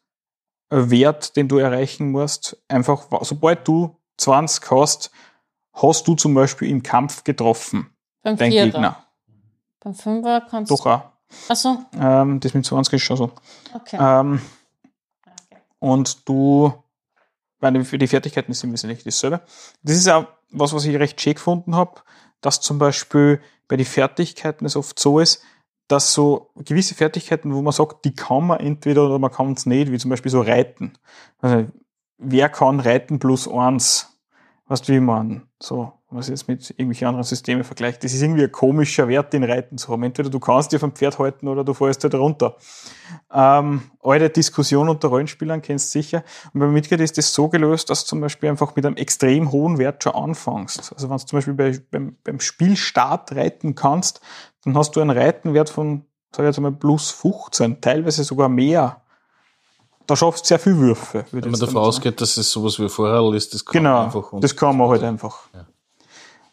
[1.35, 2.61] den du erreichen musst.
[2.67, 5.11] Einfach, sobald du 20 hast,
[5.73, 7.89] hast du zum Beispiel im Kampf getroffen,
[8.21, 8.65] Beim dein Vierer.
[8.65, 9.03] Gegner.
[9.83, 11.01] Beim Fünfer kannst Doch auch.
[11.49, 13.31] Achso, Ähm, das mit 20 ist schon so.
[13.73, 13.97] okay.
[13.99, 14.39] Ähm,
[15.85, 16.73] und du,
[17.59, 19.41] meine, für die Fertigkeiten ist im Wesentlichen dasselbe.
[19.83, 22.01] Das ist auch was, was ich recht schön gefunden habe,
[22.41, 25.43] dass zum Beispiel bei den Fertigkeiten es oft so ist,
[25.87, 29.67] dass so gewisse Fertigkeiten, wo man sagt, die kann man entweder oder man kann es
[29.67, 30.93] nicht, wie zum Beispiel so Reiten.
[31.37, 31.67] Also,
[32.17, 34.19] wer kann Reiten plus eins?
[34.65, 38.13] Weißt du, wie man so, wenn man es jetzt mit irgendwelchen anderen Systemen vergleicht, das
[38.13, 40.01] ist irgendwie ein komischer Wert, den Reiten zu haben.
[40.03, 42.55] Entweder du kannst dir vom Pferd halten oder du fällst halt runter.
[43.33, 46.23] Ähm, alte Diskussion unter Rollenspielern kennst du sicher.
[46.53, 49.51] Und beim Midgard ist das so gelöst, dass du zum Beispiel einfach mit einem extrem
[49.51, 50.93] hohen Wert schon anfängst.
[50.93, 54.21] Also wenn du zum Beispiel bei, beim, beim Spielstart reiten kannst,
[54.63, 59.01] dann hast du einen Reitenwert von, sag ich jetzt einmal, plus 15, teilweise sogar mehr.
[60.07, 61.25] Da schaffst du sehr viel Würfe.
[61.31, 64.31] Wenn man davon ausgeht, dass es sowas wie vorher ist, das kann Genau, man einfach.
[64.33, 65.39] und- das kann man halt einfach.
[65.53, 65.65] Ja,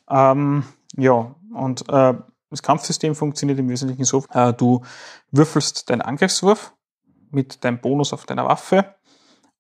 [0.09, 0.65] ähm,
[0.97, 2.15] ja und äh,
[2.51, 4.83] das Kampfsystem funktioniert im Wesentlichen so, äh, du
[5.31, 6.75] würfelst deinen Angriffswurf
[7.31, 8.95] mit deinem Bonus auf deiner Waffe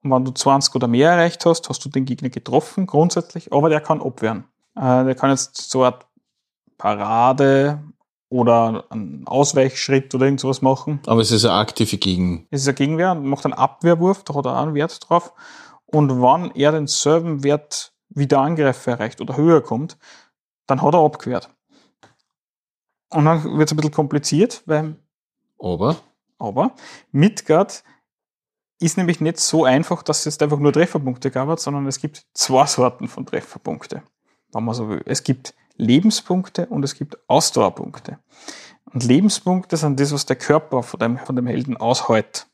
[0.03, 3.69] und wenn du 20 oder mehr erreicht hast, hast du den Gegner getroffen, grundsätzlich, aber
[3.69, 4.45] der kann abwehren.
[4.75, 6.07] Äh, der kann jetzt so eine Art
[6.77, 7.83] Parade
[8.29, 11.01] oder einen Ausweichschritt oder irgend sowas machen.
[11.07, 12.47] Aber es ist eine aktive Gegen.
[12.51, 15.33] Es ist ein Gegenwehr und macht einen Abwehrwurf, da hat er einen Wert drauf.
[15.87, 19.99] Und wenn er denselben Wert wie der Angreifer erreicht oder höher kommt,
[20.73, 21.51] dann hat er abgewehrt.
[23.11, 24.97] Und dann wird es ein bisschen kompliziert, weil,
[25.59, 25.97] Aber
[26.43, 26.73] aber
[27.13, 27.85] Midgard
[28.81, 32.27] ist nämlich nicht so einfach, dass es jetzt einfach nur Trefferpunkte gab, sondern es gibt
[32.35, 34.03] zwei Sorten von Trefferpunkte,
[34.53, 35.03] wenn man so will.
[35.07, 38.19] Es gibt Lebenspunkte und es gibt Ausdauerpunkte.
[38.93, 42.49] Und Lebenspunkte sind das, was der Körper von dem, von dem Helden aushält.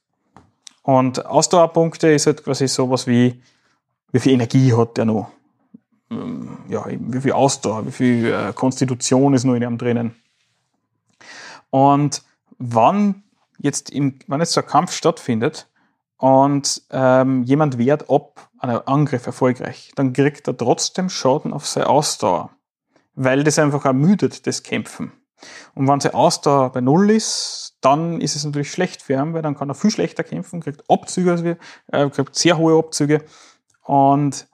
[0.82, 3.42] Und Ausdauerpunkte ist halt quasi sowas wie,
[4.12, 5.30] wie viel Energie hat der noch?
[6.10, 10.14] Ähm, Ja, wie viel Ausdauer, wie viel äh, Konstitution ist noch in ihm drinnen.
[11.70, 12.22] Und
[12.58, 13.22] wann
[13.58, 15.68] jetzt, im, wenn jetzt so ein Kampf stattfindet
[16.16, 21.88] und ähm, jemand wehrt ab einen Angriff erfolgreich, dann kriegt er trotzdem Schaden auf seine
[21.88, 22.50] Ausdauer,
[23.14, 25.12] weil das einfach ermüdet, das Kämpfen.
[25.74, 29.42] Und wenn seine Ausdauer bei Null ist, dann ist es natürlich schlecht für ihn, weil
[29.42, 31.58] dann kann er viel schlechter kämpfen, kriegt Abzüge, also wir,
[31.92, 33.22] äh, kriegt sehr hohe Abzüge
[33.84, 34.48] und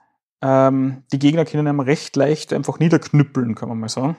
[0.44, 4.16] ähm, die Gegner können ihm recht leicht einfach niederknüppeln, kann man mal sagen.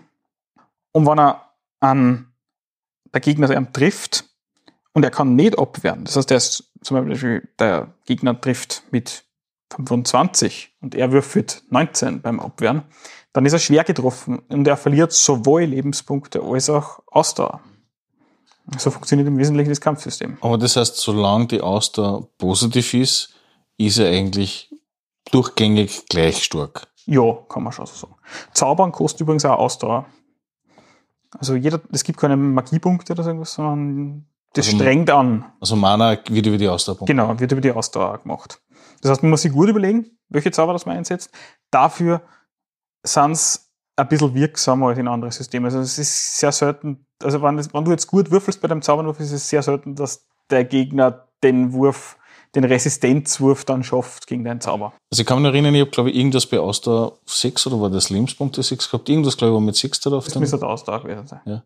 [0.92, 2.34] Und wenn er an
[3.14, 4.26] der Gegner ihn trifft
[4.94, 9.24] und er kann nicht abwehren, das heißt, der ist zum Beispiel der Gegner trifft mit
[9.76, 12.84] 25 und er würfelt 19 beim Abwehren,
[13.32, 17.62] dann ist er schwer getroffen und er verliert sowohl Lebenspunkte als auch Ausdauer.
[18.80, 20.38] So funktioniert im Wesentlichen das Kampfsystem.
[20.42, 23.36] Aber das heißt, solange die Ausdauer positiv ist,
[23.78, 24.75] ist er eigentlich
[25.32, 26.88] durchgängig gleich stark.
[27.06, 28.16] Ja, kann man schon so sagen.
[28.54, 30.06] Zaubern kostet übrigens auch Ausdauer.
[31.38, 35.46] Also jeder, es gibt keine Magiepunkte oder so irgendwas, sondern das Also- strengt an.
[35.60, 37.06] Also Mana wird über die Ausdauer.
[37.06, 38.62] Genau, wird über die Ausdauer gemacht.
[39.02, 41.30] Das heißt, man muss sich gut überlegen, welche Zauber das man einsetzt.
[41.72, 42.22] Dafür
[43.04, 45.68] sind es ein bisschen wirksamer als in andere Systeme.
[45.68, 48.82] Also es ist sehr selten, also wenn, das, wenn du jetzt gut würfelst bei deinem
[48.82, 52.18] Zauberwurf, ist es sehr selten, dass der Gegner den Wurf,
[52.56, 54.94] den Resistenzwurf dann schafft gegen deinen Zauber.
[55.12, 57.90] Also ich kann mich erinnern, ich habe glaube ich irgendwas bei Ausdauer 6 oder war
[57.90, 59.10] das Lebenspunkte 6 gehabt.
[59.10, 60.26] Irgendwas glaube ich war mit 6 da drauf.
[60.26, 61.62] Das müsste der Ausdauer gewesen sein.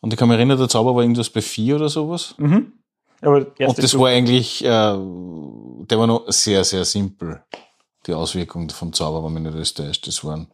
[0.00, 2.34] Und ich kann mich erinnern, der Zauber war irgendwas bei 4 oder sowas.
[2.38, 2.72] Mhm.
[3.20, 7.42] Aber Und das Stufe- war eigentlich, äh, der war noch sehr, sehr simpel.
[8.06, 10.06] Die Auswirkungen vom Zauber, wenn mich nicht täuscht.
[10.06, 10.46] Das waren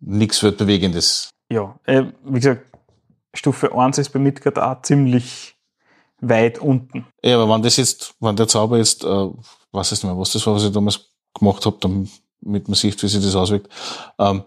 [0.00, 1.30] nichts Weltbewegendes.
[1.50, 2.66] Ja, äh, wie gesagt,
[3.34, 5.54] Stufe 1 ist bei Midgard auch ziemlich
[6.22, 7.06] weit unten.
[7.22, 9.06] Ja, aber wenn das jetzt, wenn der Zauber jetzt, äh,
[9.72, 11.00] weiß ich nicht mehr, was das war, was ich damals
[11.38, 12.08] gemacht habe, damit
[12.68, 13.68] man sieht, wie sich das auswirkt.
[14.18, 14.44] Ähm,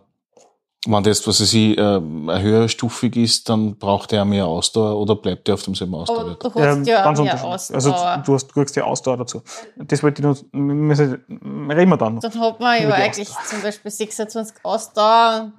[0.88, 5.00] wenn der jetzt, was ich, äh, eine höhere Stufig ist, dann braucht er mehr Ausdauer
[5.00, 6.44] oder bleibt er auf demselben Aber Ausdauerwert?
[6.44, 7.44] du hast ja ganz mehr.
[7.44, 8.24] Also Ausdauer.
[8.26, 9.42] du, hast, kriegst ja Ausdauer dazu.
[9.78, 11.24] Das wollte ich noch, müssen-
[11.72, 12.22] reden wir dann noch.
[12.22, 15.54] Dann hat man ja die eigentlich zum Beispiel 26 Ausdauer.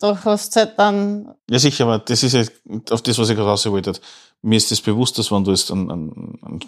[0.00, 2.42] Da hast du halt dann, Ja, sicher, aber das ist ja
[2.90, 3.92] auf das, was ich gerade raus wollte.
[4.42, 6.60] Mir ist das bewusst, dass wenn du jetzt einen, einen, einen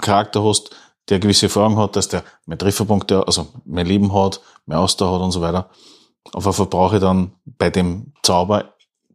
[0.00, 0.70] Charakter hast,
[1.08, 5.22] der gewisse Erfahrung hat, dass der mehr Trefferpunkte, also mehr Leben hat, mehr Ausdauer hat
[5.22, 5.70] und so weiter.
[6.32, 8.74] Aber verbrauche ich dann bei dem Zauber,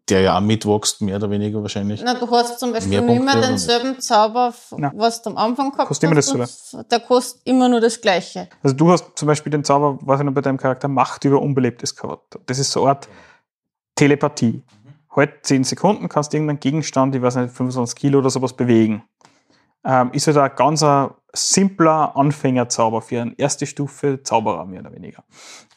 [0.10, 2.02] der ja auch mitwächst, mehr oder weniger wahrscheinlich.
[2.04, 4.54] na, du hast zum Beispiel Mehr nicht mehr Punkte oder denselben Zauber,
[4.94, 6.34] was du am Anfang gehabt Kostet immer hast.
[6.34, 6.84] dasselbe.
[6.84, 8.48] und Der kostet immer nur das Gleiche.
[8.64, 11.42] Also du hast zum Beispiel den Zauber, was ich noch bei deinem Charakter, Macht über
[11.42, 12.38] Unbelebtes gehabt.
[12.46, 13.08] Das ist so eine Art
[13.98, 14.64] Telepathie.
[15.14, 19.04] Halt 10 Sekunden kannst du irgendeinen Gegenstand, ich weiß nicht, 25 Kilo oder sowas bewegen.
[19.84, 24.94] Ähm, ist halt ein ganz ein simpler Anfängerzauber für eine erste Stufe Zauberer, mehr oder
[24.94, 25.24] weniger.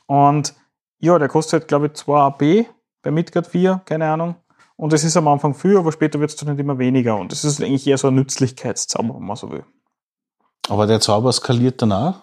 [0.07, 0.55] Und
[0.99, 2.67] ja, der kostet halt, glaube ich, 2 AB
[3.03, 4.37] bei Midgard 4, keine Ahnung.
[4.77, 7.17] Und das ist am Anfang viel, aber später wird es dann nicht immer weniger.
[7.17, 9.65] Und das ist eigentlich eher so ein Nützlichkeitszauber, wenn man so will.
[10.69, 12.23] Aber der Zauber skaliert danach.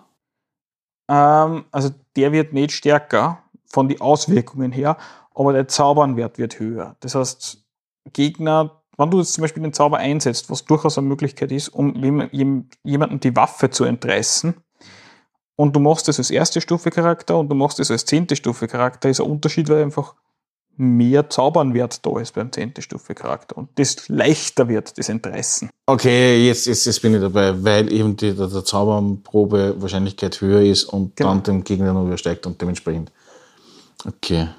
[1.08, 4.98] Ähm, also der wird nicht stärker von den Auswirkungen her,
[5.38, 6.96] aber der Zaubernwert wird höher.
[7.00, 7.64] Das heißt,
[8.14, 11.94] Gegner, wenn du jetzt zum Beispiel den Zauber einsetzt, was durchaus eine Möglichkeit ist, um
[12.32, 14.56] jem- jemanden die Waffe zu entreißen,
[15.60, 18.68] und du machst das als erste Stufe Charakter und du machst das als zehnte Stufe
[18.68, 20.14] Charakter, ist ein Unterschied, weil einfach
[20.76, 25.72] mehr Zaubernwert da ist beim zehnte Stufe Charakter und das leichter wird, das Entreißen.
[25.88, 30.62] Okay, jetzt, jetzt, jetzt bin ich dabei, weil eben die, der, der Zauberprobe Wahrscheinlichkeit höher
[30.62, 31.30] ist und Genau.
[31.32, 33.12] dann dem Gegner noch übersteigt und dementsprechend.
[34.06, 34.50] Okay.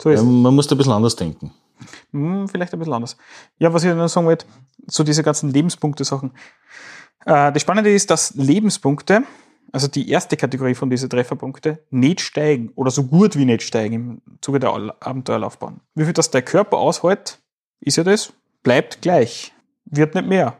[0.00, 1.52] So Ja, man muss da ein bisschen anders denken.
[2.12, 3.16] Hm, vielleicht ein bisschen anders.
[3.58, 4.46] Ja, was ich noch sagen wollte,
[4.86, 6.32] so diese ganzen Lebenspunkte-Sachen.
[7.24, 9.22] Äh, das Spannende ist, dass Lebenspunkte,
[9.72, 13.94] also die erste Kategorie von diesen Trefferpunkte, nicht steigen oder so gut wie nicht steigen
[13.94, 15.80] im Zuge der Abenteuerlaufbahn.
[15.94, 17.38] Wie viel das der Körper aushält,
[17.80, 19.52] ist ja das, bleibt gleich.
[19.84, 20.56] Wird nicht mehr.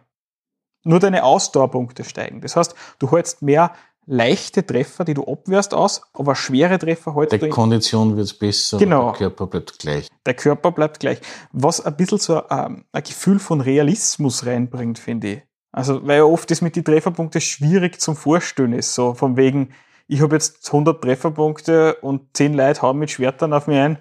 [0.84, 2.40] Nur deine Ausdauerpunkte steigen.
[2.40, 3.72] Das heißt, du hältst mehr
[4.10, 8.78] leichte Treffer, die du abwehrst, aus, aber schwere Treffer du Die in- Kondition wird besser,
[8.78, 9.10] Genau.
[9.10, 10.08] der Körper bleibt gleich.
[10.24, 11.20] der Körper bleibt gleich.
[11.52, 15.42] Was ein bisschen so ähm, ein Gefühl von Realismus reinbringt, finde ich.
[15.72, 18.94] Also, weil ja oft das mit den Trefferpunkten schwierig zum Vorstellen ist.
[18.94, 19.74] So von wegen,
[20.06, 23.98] ich habe jetzt 100 Trefferpunkte und 10 Leute hauen mit Schwertern auf mich ein.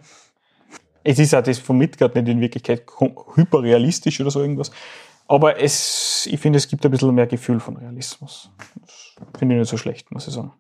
[1.04, 2.84] Es ist auch das von Midgard nicht in Wirklichkeit
[3.36, 4.72] hyperrealistisch oder so irgendwas.
[5.28, 8.50] Aber es, ich finde, es gibt ein bisschen mehr Gefühl von Realismus.
[8.86, 10.54] Das finde ich nicht so schlecht, muss ich sagen.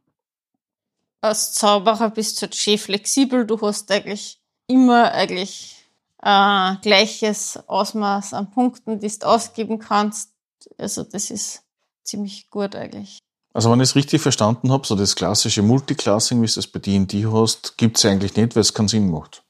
[1.22, 3.46] Als Zauberer bist du halt schön flexibel.
[3.46, 5.76] Du hast eigentlich immer eigentlich
[6.22, 10.32] äh, gleiches Ausmaß an Punkten, die du ausgeben kannst.
[10.78, 11.64] Also das ist
[12.04, 13.20] ziemlich gut eigentlich.
[13.54, 16.80] Also wenn ich es richtig verstanden habe, so das klassische Multiclassing, wie du es bei
[16.80, 19.44] D&D hast, gibt es eigentlich nicht, weil es keinen Sinn macht.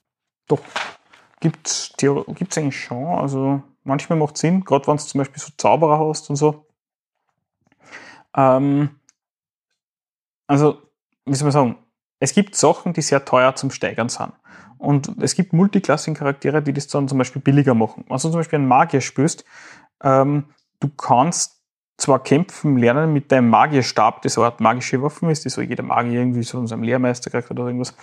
[0.48, 0.60] Doch.
[1.42, 3.06] Theor- gibt's eigentlich schon.
[3.06, 6.66] Also manchmal macht Sinn, gerade wenn du zum Beispiel so Zauberer hast und so.
[8.36, 9.00] Ähm,
[10.48, 10.82] also,
[11.26, 11.78] wie soll man sagen,
[12.20, 14.34] es gibt Sachen, die sehr teuer zum Steigern sind.
[14.78, 18.06] Und es gibt Multiklassen-Charaktere, die das dann zum Beispiel billiger machen.
[18.08, 19.44] Wenn du zum Beispiel einen Magier spielst,
[20.04, 20.46] ähm,
[20.80, 21.58] du kannst
[21.98, 25.82] zwar kämpfen lernen mit deinem Magierstab, das eine Art magische Waffen ist, die so jeder
[25.84, 27.96] Magier irgendwie so in seinem Lehrmeister kriegt oder irgendwas.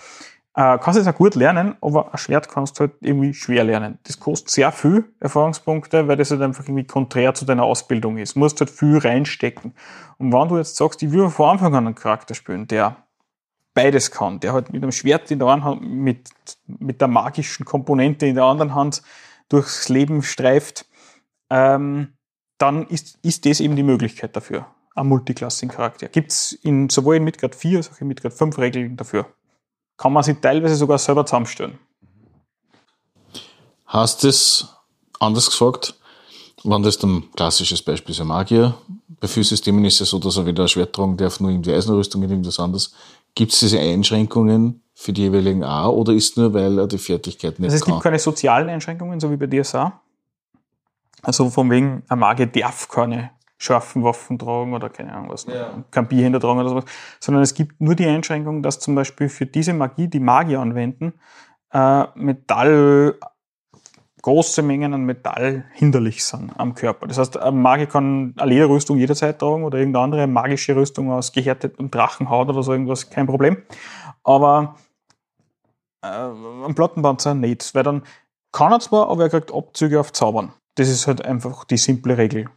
[0.57, 3.99] Äh, kannst es auch gut lernen, aber ein Schwert kannst du halt irgendwie schwer lernen.
[4.03, 8.35] Das kostet sehr viel Erfahrungspunkte, weil das halt einfach irgendwie konträr zu deiner Ausbildung ist.
[8.35, 9.73] Du musst halt viel reinstecken.
[10.17, 12.95] Und wenn du jetzt sagst, ich will von Anfang an einen Charakter spielen, der
[13.73, 16.29] beides kann, der halt mit einem Schwert in der einen Hand, mit,
[16.67, 19.01] mit der magischen Komponente in der anderen Hand
[19.49, 20.85] durchs Leben streift,
[21.49, 22.13] ähm,
[22.57, 24.67] dann ist, ist das eben die Möglichkeit dafür.
[24.95, 26.07] Ein Multiklassen-Charakter.
[26.07, 29.25] Gibt es in, sowohl in Midgard 4 als auch in Midgard 5 Regeln dafür.
[29.97, 31.79] Kann man sich teilweise sogar selber zusammenstellen.
[33.85, 34.67] Hast es
[35.19, 35.95] anders gefragt,
[36.63, 38.75] wenn das dann klassisches Beispiel ist ein Magier,
[39.19, 41.73] bei vielen Systemen ist es so, dass er weder ein Schwert tragen darf, nur irgendwie
[41.73, 42.93] Eisenrüstung oder irgendwas anderes.
[43.35, 47.59] Gibt es diese Einschränkungen für die jeweiligen auch oder ist nur, weil er die Fertigkeit
[47.59, 47.93] nicht Also es kann?
[47.93, 49.99] gibt keine sozialen Einschränkungen, so wie bei DSA.
[51.21, 53.31] Also von wegen, ein Magier darf keine
[53.65, 55.45] scharfen Waffen tragen oder keine Ahnung was,
[55.91, 56.85] kein Bierhändler tragen oder sowas,
[57.19, 61.13] sondern es gibt nur die Einschränkung, dass zum Beispiel für diese Magie, die Magier anwenden,
[61.71, 63.15] äh, Metall,
[64.21, 67.05] große Mengen an Metall hinderlich sind am Körper.
[67.05, 71.31] Das heißt, ein Magier kann eine Lederrüstung jederzeit tragen oder irgendeine andere magische Rüstung aus
[71.31, 73.57] gehärtetem Drachenhaut oder so irgendwas, kein Problem.
[74.23, 74.77] Aber
[76.01, 78.03] äh, ein Plattenpanzer nicht, weil dann
[78.51, 80.53] kann er zwar, aber er kriegt Abzüge auf Zaubern.
[80.75, 82.49] Das ist halt einfach die simple Regel.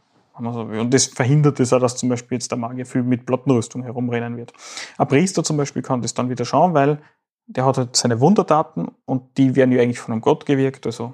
[0.47, 4.37] Und das verhindert es auch, dass zum Beispiel jetzt der Magier viel mit Plattenrüstung herumrennen
[4.37, 4.53] wird.
[4.97, 7.01] Ein Priester zum Beispiel kann das dann wieder schauen, weil
[7.47, 10.85] der hat halt seine Wundertaten und die werden ja eigentlich von einem Gott gewirkt.
[10.85, 11.13] Also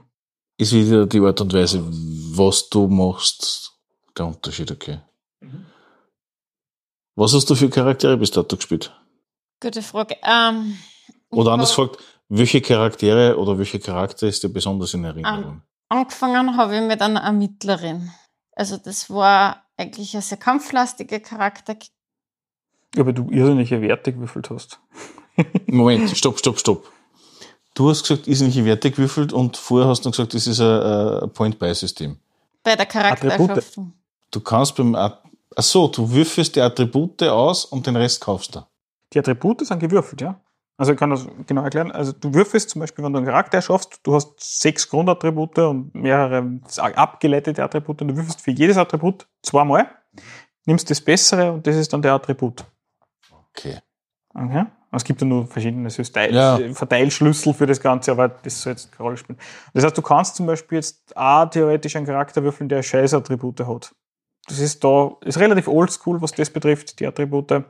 [0.57, 3.73] Ist wieder die Art und Weise, was du machst,
[4.17, 4.99] der Unterschied, okay.
[7.15, 8.93] Was hast du für Charaktere bis dato gespielt?
[9.61, 10.17] Gute Frage.
[10.21, 10.77] Ähm,
[11.29, 11.97] Oder anders gefragt,
[12.27, 15.61] welche Charaktere oder welche Charakter ist dir besonders in Erinnerung?
[15.87, 18.11] Angefangen habe ich mit einer Ermittlerin.
[18.55, 21.75] Also das war eigentlich ein sehr kampflastiger Charakter.
[22.97, 24.79] Aber du irrsinnige Werte gewürfelt hast.
[25.67, 26.91] Moment, stopp, stopp, stopp.
[27.73, 32.17] Du hast gesagt, irrsinnige Werte gewürfelt und vorher hast du gesagt, das ist ein, Point-Buy-System.
[32.63, 33.93] Bei der Charaktererschaffung.
[34.31, 35.21] Du kannst beim, At-
[35.55, 38.61] ach so, du würfelst die Attribute aus und den Rest kaufst du.
[39.11, 40.39] Die Attribute sind gewürfelt, ja.
[40.77, 41.91] Also ich kann das genau erklären.
[41.91, 45.95] Also du würfelst zum Beispiel, wenn du einen Charakter erschaffst, du hast sechs Grundattribute und
[45.95, 49.89] mehrere abgeleitete Attribute und du würfelst für jedes Attribut zweimal,
[50.65, 52.65] nimmst das Bessere und das ist dann der Attribut.
[53.51, 53.79] Okay.
[54.33, 54.65] Okay.
[54.91, 56.59] Es gibt ja nur verschiedene System Ja.
[56.73, 59.37] Verteilschlüssel für das Ganze, aber das soll jetzt keine Rolle spielen.
[59.73, 63.93] Das heißt, du kannst zum Beispiel jetzt auch theoretisch einen Charakter würfeln, der Scheiß-Attribute hat.
[64.47, 67.63] Das ist da, ist relativ oldschool, was das betrifft, die Attribute.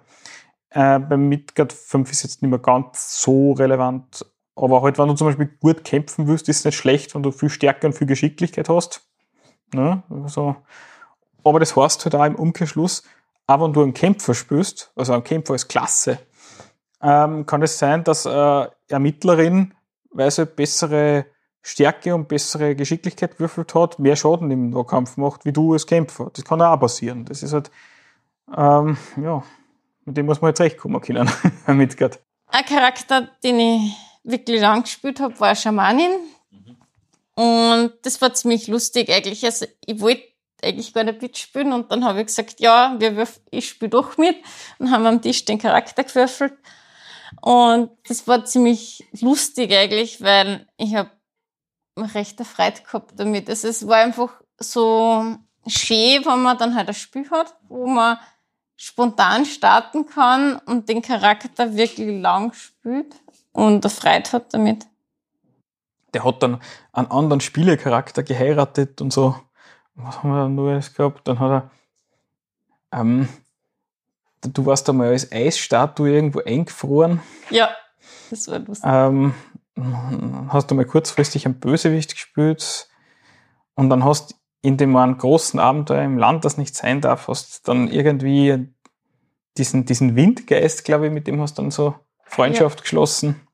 [0.76, 4.26] Äh, beim Midgard 5 ist jetzt nicht mehr ganz so relevant.
[4.58, 7.32] Aber halt, wenn du zum Beispiel gut kämpfen willst, ist es nicht schlecht, wenn du
[7.32, 9.08] viel Stärke und viel Geschicklichkeit hast.
[9.74, 10.04] Ne?
[10.10, 10.58] Also,
[11.46, 13.04] aber das heißt halt auch im Umkehrschluss,
[13.48, 16.20] auch wenn du einen Kämpfer spielst, also einen Kämpfer als Klasse,
[17.02, 19.74] ähm, kann es sein, dass äh, Ermittlerin,
[20.12, 21.26] weil sie bessere
[21.62, 26.32] Stärke und bessere Geschicklichkeit gewürfelt hat, mehr Schaden im Nahkampf macht, wie du als Kämpfer.
[26.34, 27.24] Das kann auch passieren.
[27.24, 27.72] Das ist halt,
[28.56, 29.42] ähm, ja,
[30.06, 31.30] mit dem muss man jetzt recht kommen können,
[31.66, 32.20] Herr Midgard.
[32.48, 36.12] Ein Charakter, den ich wirklich lang gespielt habe, war Schamanin.
[37.36, 39.44] Und das war ziemlich lustig eigentlich.
[39.44, 40.24] Also ich wollte
[40.64, 44.18] eigentlich gar nicht mitspielen und dann habe ich gesagt, ja, wir würf ich spiele doch
[44.18, 44.38] mit
[44.80, 46.54] und haben am Tisch den Charakter gewürfelt.
[47.42, 51.12] Und das war ziemlich lustig eigentlich, weil ich habe
[51.98, 53.50] recht eine Freude gehabt damit.
[53.50, 55.38] Also es war einfach so
[55.68, 58.18] schön, wenn man dann halt ein Spiel hat, wo man
[58.78, 63.16] spontan starten kann und den Charakter wirklich lang spielt
[63.52, 64.86] und eine Freude hat damit.
[66.14, 66.62] Der hat dann
[66.94, 69.36] einen anderen Spielercharakter geheiratet und so.
[69.96, 71.28] Was haben wir dann noch alles gehabt?
[71.28, 71.72] Dann hat
[72.92, 73.30] er, ähm,
[74.42, 77.22] du warst einmal als Eisstatue irgendwo eingefroren.
[77.50, 77.70] Ja,
[78.30, 78.90] das war lustig.
[78.90, 79.34] Ähm,
[80.50, 82.90] hast du mal kurzfristig einen Bösewicht gespielt
[83.76, 84.36] und dann hast
[84.66, 88.68] in dem einen großen Abenteuer im Land, das nicht sein darf, hast dann irgendwie
[89.58, 93.48] diesen, diesen Windgeist, glaube ich, mit dem hast du dann so Freundschaft geschlossen.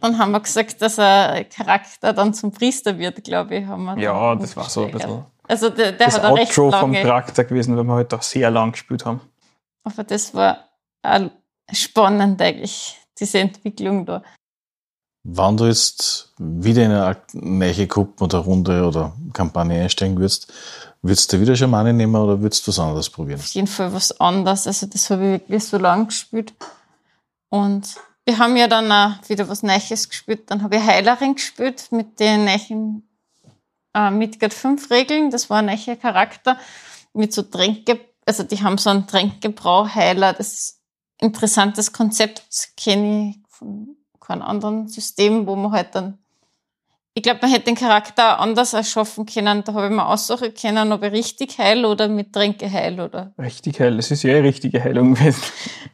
[0.00, 3.66] Dann haben wir gesagt, dass ein Charakter dann zum Priester wird, glaube ich.
[3.66, 6.56] Haben wir Ja, das war so ein bisschen Also der, der das hat eine recht
[6.58, 9.20] Outro vom lange, Charakter gewesen, weil wir halt auch sehr lang gespielt haben.
[9.84, 10.68] aber das war
[11.72, 14.22] spannend eigentlich, diese Entwicklung da.
[15.24, 20.52] Wenn du jetzt wieder in eine neue Gruppe oder Runde oder Kampagne einsteigen würdest,
[21.00, 23.38] würdest du wieder Schamane nehmen oder würdest du was anderes probieren?
[23.38, 24.66] auf jeden Fall was anderes.
[24.66, 26.52] Also das habe ich wirklich so lang gespielt.
[27.50, 30.50] Und wir haben ja dann auch wieder was Neues gespielt.
[30.50, 33.08] Dann habe ich Heilerin gespielt mit den neuen
[33.94, 35.30] äh, Midgard 5 Regeln.
[35.30, 36.58] Das war ein neuer Charakter
[37.12, 40.32] mit so Tränke, also die haben so einen Tränkebrauheiler.
[40.32, 40.80] Das ist
[41.20, 42.42] ein interessantes Konzept,
[42.76, 43.96] kenne ich von
[44.26, 46.18] keinem anderen System, wo man halt dann
[47.14, 49.62] ich glaube, man hätte den Charakter anders erschaffen können.
[49.64, 53.32] Da habe ich mir aussuchen können, ob ich richtig heil oder mit Tränke heil oder.
[53.38, 55.42] Richtig heil, das ist ja eine richtige Heilung gewesen.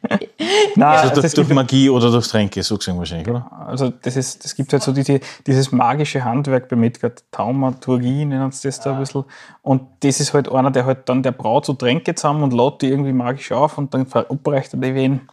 [0.75, 3.51] Nein, Also durch, das durch Magie oder durch Tränke, so gesehen wahrscheinlich, oder?
[3.67, 8.53] Also das ist, das gibt halt so diese, dieses magische Handwerk bei Midgard, Taumaturgie nennen
[8.53, 9.25] sie das da ein bisschen.
[9.61, 12.81] Und das ist halt einer, der halt dann, der braut so Tränke zusammen und lädt
[12.81, 15.27] die irgendwie magisch auf und dann verabreicht er die wen.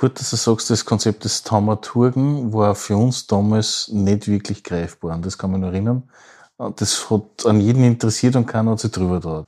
[0.00, 5.12] Gut, dass du sagst, das Konzept des Taumaturgen war für uns damals nicht wirklich greifbar.
[5.12, 6.08] An das kann man erinnern.
[6.76, 9.46] Das hat an jeden interessiert und keiner hat sich drüber traut.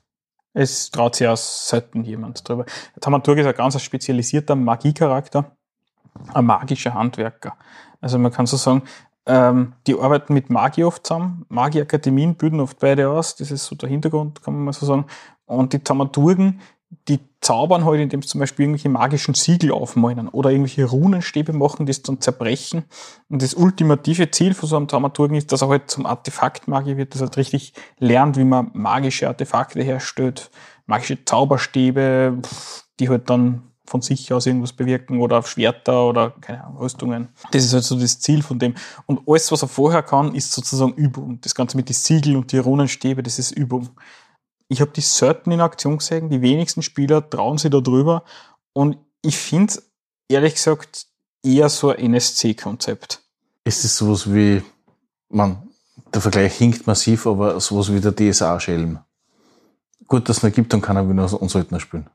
[0.53, 2.67] Es traut sich auch selten jemand drüber.
[2.95, 5.57] Der Taumaturg ist ein ganz spezialisierter Magiecharakter,
[6.35, 7.57] ein magischer Handwerker.
[8.03, 8.83] Also man kann so sagen,
[9.25, 11.47] ähm, die arbeiten mit Magie oft zusammen.
[11.49, 13.37] Magieakademien bilden oft beide aus.
[13.37, 15.07] Das ist so der Hintergrund, kann man mal so sagen.
[15.47, 16.61] Und die Taumaturgen,
[17.09, 21.87] die zaubern halt, indem sie zum Beispiel irgendwelche magischen Siegel aufmalen oder irgendwelche Runenstäbe machen,
[21.87, 22.85] die es dann zerbrechen.
[23.29, 27.15] Und das ultimative Ziel von so einem Taumaturgen ist, dass er halt zum Artefaktmagier wird,
[27.15, 30.51] dass er halt richtig lernt, wie man magische Artefakte herstellt,
[30.87, 32.39] magische Zauberstäbe,
[33.01, 37.29] die halt dann von sich aus irgendwas bewirken oder Schwerter oder keine Ahnung, Rüstungen.
[37.51, 38.75] Das ist halt so das Ziel von dem.
[39.07, 41.41] Und alles, was er vorher kann, ist sozusagen Übung.
[41.43, 43.91] Das Ganze mit den Siegeln und die Runenstäbe, das ist Übung.
[44.73, 46.31] Ich habe die selten in Aktion gesehen.
[46.31, 48.25] Die wenigsten Spieler trauen sich da drüber.
[48.73, 49.75] Und ich finde
[50.29, 51.09] ehrlich gesagt,
[51.45, 53.21] eher so ein NSC-Konzept.
[53.65, 54.63] Ist es sowas wie,
[55.29, 55.69] man,
[56.15, 59.01] der Vergleich hinkt massiv, aber sowas wie der DSA-Schelm.
[60.07, 62.09] Gut, dass es noch gibt, dann kann er wieder und Söldner spielen.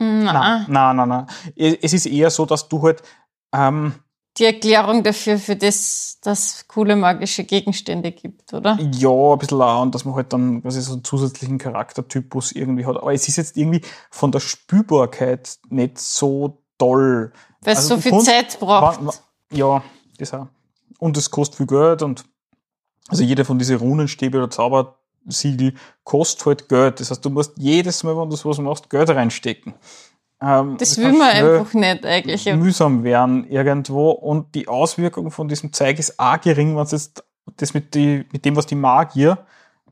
[0.00, 0.24] Nein.
[0.24, 1.26] Nein, nein, nein, nein.
[1.54, 3.04] Es es ist eher so, dass du halt,
[3.54, 3.94] ähm,
[4.38, 8.76] die Erklärung dafür, für das, dass coole magische Gegenstände gibt, oder?
[8.92, 12.84] Ja, ein bisschen auch, und dass man halt dann quasi so einen zusätzlichen Charaktertypus irgendwie
[12.84, 12.96] hat.
[12.96, 13.80] Aber es ist jetzt irgendwie
[14.10, 17.32] von der Spülbarkeit nicht so toll.
[17.62, 19.00] Weil es Also so viel Kunst- Zeit braucht.
[19.00, 19.14] Wa- wa-
[19.52, 19.82] Ja,
[20.18, 20.48] das auch.
[20.98, 22.24] Und es kostet viel Geld und
[23.08, 26.98] also jeder von diesen Runenstäbe oder Zaubersiegel kostet halt Geld.
[27.00, 29.74] Das heißt, du musst jedes Mal, wenn du sowas machst, Geld reinstecken.
[30.44, 32.52] Ähm, das kann will man einfach nicht eigentlich.
[32.54, 37.24] mühsam werden irgendwo und die Auswirkung von diesem Zeug ist auch gering, wenn du jetzt
[37.56, 39.38] das mit, die, mit dem, was die Magier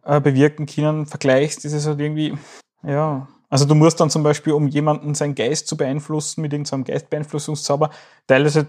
[0.05, 2.37] äh, bewirken können, vergleichst, ist es halt irgendwie,
[2.83, 3.29] ja.
[3.49, 7.91] Also du musst dann zum Beispiel, um jemanden seinen Geist zu beeinflussen, mit irgendeinem Geistbeeinflussungszauber,
[8.27, 8.66] teilweise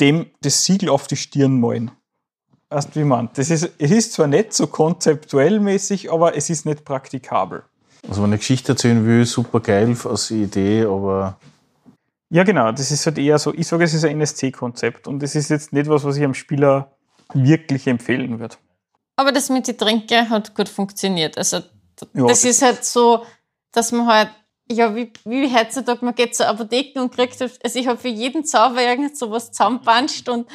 [0.00, 1.90] dem das Siegel auf die Stirn malen.
[2.70, 3.28] Weißt du, wie man?
[3.34, 7.64] Das ist, es ist zwar nicht so konzeptuell mäßig, aber es ist nicht praktikabel.
[8.10, 11.38] Also wenn eine Geschichte erzählen will, super geil als Idee, aber
[12.32, 12.70] Ja, genau.
[12.72, 15.72] Das ist halt eher so, ich sage, es ist ein NSC-Konzept und das ist jetzt
[15.72, 16.92] nicht was, was ich am Spieler
[17.32, 18.56] wirklich empfehlen würde.
[19.16, 21.38] Aber das mit den Tränke hat gut funktioniert.
[21.38, 21.58] Also
[22.14, 23.24] Ja, das ist halt so,
[23.72, 24.30] dass man halt,
[24.70, 28.08] ja, wie, wie heutzutage, man geht zur Apotheke und kriegt, halt- also ich habe für
[28.08, 30.48] jeden Zauber irgend so was zusammenpanscht und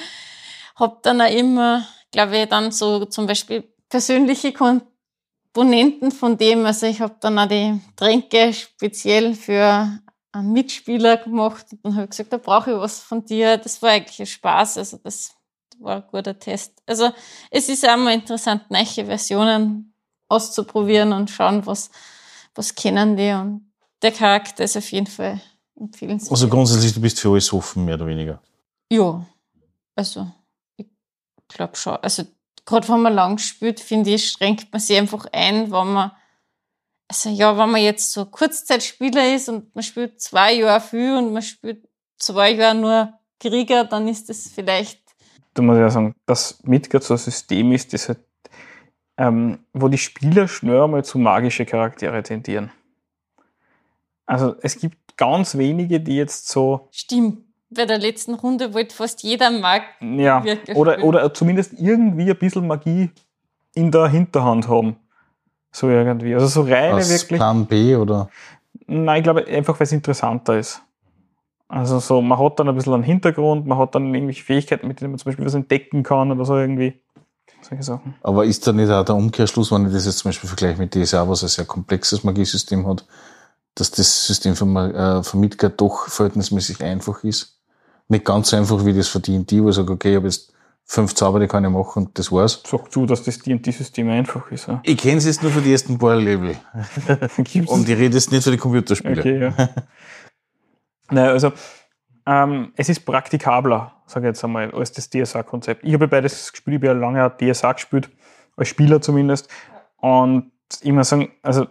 [0.76, 4.52] habe dann auch immer, glaube ich, dann so zum Beispiel persönliche
[5.56, 9.90] Komponenten von dem, also ich habe dann auch die Tränke speziell für
[10.34, 13.56] einen Mitspieler gemacht und dann habe ich gesagt, da brauche ich was von dir.
[13.56, 15.34] Das war eigentlich ein Spaß, also das
[15.80, 16.84] war ein guter Test.
[16.86, 17.10] Also
[17.50, 19.94] es ist auch mal interessant, neue Versionen
[20.28, 21.90] auszuprobieren und schauen, was,
[22.54, 23.32] was kennen die.
[23.32, 23.72] Und
[24.02, 25.40] der Charakter ist auf jeden Fall
[25.80, 26.32] empfehlenswert.
[26.32, 28.42] also grundsätzlich, du bist für alles offen, mehr oder weniger.
[28.92, 29.26] ja,
[29.96, 30.30] also
[30.76, 30.88] ich
[31.48, 31.96] glaube schon.
[31.96, 32.24] Also
[32.66, 36.12] gerade wenn man lang spielt, finde ich, schränkt man sich einfach ein, wenn man
[37.08, 41.34] also ja, wenn man jetzt so Kurzzeitspieler ist und man spielt zwei Jahre viel und
[41.34, 41.88] man spielt
[42.18, 45.06] zwei Jahre nur Krieger, dann ist das vielleicht
[45.56, 48.20] da muss ich ja sagen, dass Midgard so ein System ist, das halt,
[49.18, 52.72] ähm, wo die Spieler schnell mal zu magische Charaktere tendieren.
[54.26, 57.45] Also es gibt ganz wenige, die jetzt so, stimmt.
[57.76, 59.84] Bei der letzten Runde wollte fast jeder mag.
[60.02, 60.44] ja,
[60.74, 63.12] oder, oder zumindest irgendwie ein bisschen Magie
[63.74, 64.96] in der Hinterhand haben.
[65.72, 66.34] So irgendwie.
[66.34, 67.38] Also so reine Als wirklich.
[67.40, 68.30] Plan B oder
[68.88, 70.82] Nein, ich glaube einfach, weil es interessanter ist.
[71.68, 75.02] Also so, man hat dann ein bisschen einen Hintergrund, man hat dann irgendwelche Fähigkeiten, mit
[75.02, 77.02] denen man zum Beispiel was entdecken kann oder so irgendwie.
[77.62, 78.14] Solche Sachen.
[78.22, 80.94] Aber ist da nicht auch der Umkehrschluss, wenn ich das jetzt zum Beispiel vergleiche mit
[80.94, 83.06] DSA, was ein sehr komplexes Magiesystem hat,
[83.74, 87.55] dass das System von, äh, von Midgard doch verhältnismäßig einfach ist?
[88.08, 90.54] Nicht ganz so einfach wie das von D&D, wo ich sage, okay, ich habe jetzt
[90.86, 92.62] fünf Zauber, die kann ich machen und das war's.
[92.66, 94.68] Sag du, dass das D&D-System einfach ist.
[94.68, 94.80] Ja.
[94.84, 96.56] Ich kenne es jetzt nur für die ersten paar Level.
[97.68, 99.20] Und ich rede jetzt nicht für die Computerspiele.
[99.20, 99.54] Okay, ja.
[101.10, 101.52] naja, also
[102.28, 105.84] ähm, es ist praktikabler, sage ich jetzt einmal, als das DSA-Konzept.
[105.84, 108.10] Ich habe beides gespielt, ich habe ja lange DSA gespielt,
[108.56, 109.50] als Spieler zumindest.
[109.98, 110.52] Und
[110.82, 111.68] ich muss sagen, also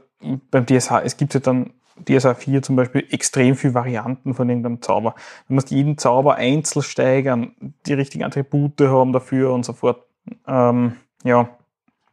[0.50, 1.72] beim DSA, es gibt ja dann
[2.08, 5.14] DSA 4 zum Beispiel extrem viele Varianten von irgendeinem Zauber.
[5.48, 7.54] Du musst jeden Zauber einzeln steigern,
[7.86, 10.04] die richtigen Attribute haben dafür und so fort.
[10.46, 11.48] Ähm, ja,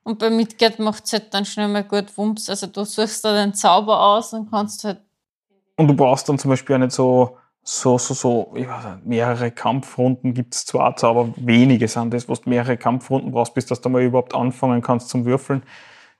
[0.03, 2.49] Und bei Midgard macht es halt dann schnell mal gut Wumms.
[2.49, 4.99] Also du suchst da den Zauber aus und kannst halt,
[5.77, 9.05] Und du brauchst dann zum Beispiel auch nicht so, so, so, so, ich weiß nicht,
[9.05, 13.67] mehrere Kampfrunden gibt es zwar, aber wenige sind das, was du mehrere Kampfrunden brauchst, bis
[13.67, 15.61] dass du mal überhaupt anfangen kannst zum Würfeln.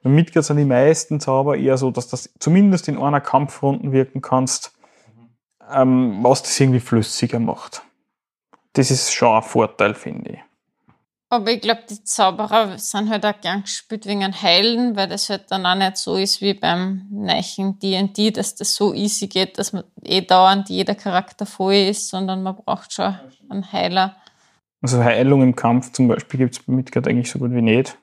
[0.04, 4.22] Bei Midgard sind die meisten Zauber eher so, dass das zumindest in einer Kampfrunden wirken
[4.22, 4.74] kannst,
[5.72, 7.84] ähm, was das irgendwie flüssiger macht.
[8.74, 10.40] Das ist schon ein Vorteil, finde ich.
[11.30, 15.30] aber ich glaube, die Zauberer sind halt auch gern gespielt wegen einem Heilen, weil das
[15.30, 19.60] halt dann auch nicht so ist wie beim neichen D&D, dass das so easy geht,
[19.60, 23.16] dass man eh dauernd jeder Charakter voll ist, sondern man braucht schon
[23.50, 24.18] einen Heiler.
[24.82, 27.98] Also Heilung im Kampf zum Beispiel gibt es bei Midgard eigentlich so gut wie nicht.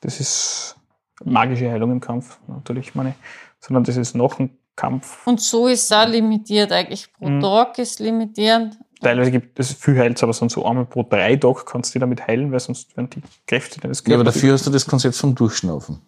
[0.00, 0.76] Das ist
[1.24, 3.14] magische Heilung im Kampf, natürlich meine, ich.
[3.60, 5.26] sondern das ist noch ein Kampf.
[5.26, 7.12] Und so ist es auch limitiert eigentlich.
[7.12, 7.40] Pro Mhm.
[7.40, 8.78] Tag ist limitierend.
[9.00, 12.00] Teilweise gibt es viel Heils, aber sonst so einmal pro drei Tage kannst du dich
[12.00, 14.86] damit heilen, weil sonst werden die Kräfte deines Ja, aber Körpers- dafür hast du das
[14.86, 16.00] Konzept vom Durchschnaufen.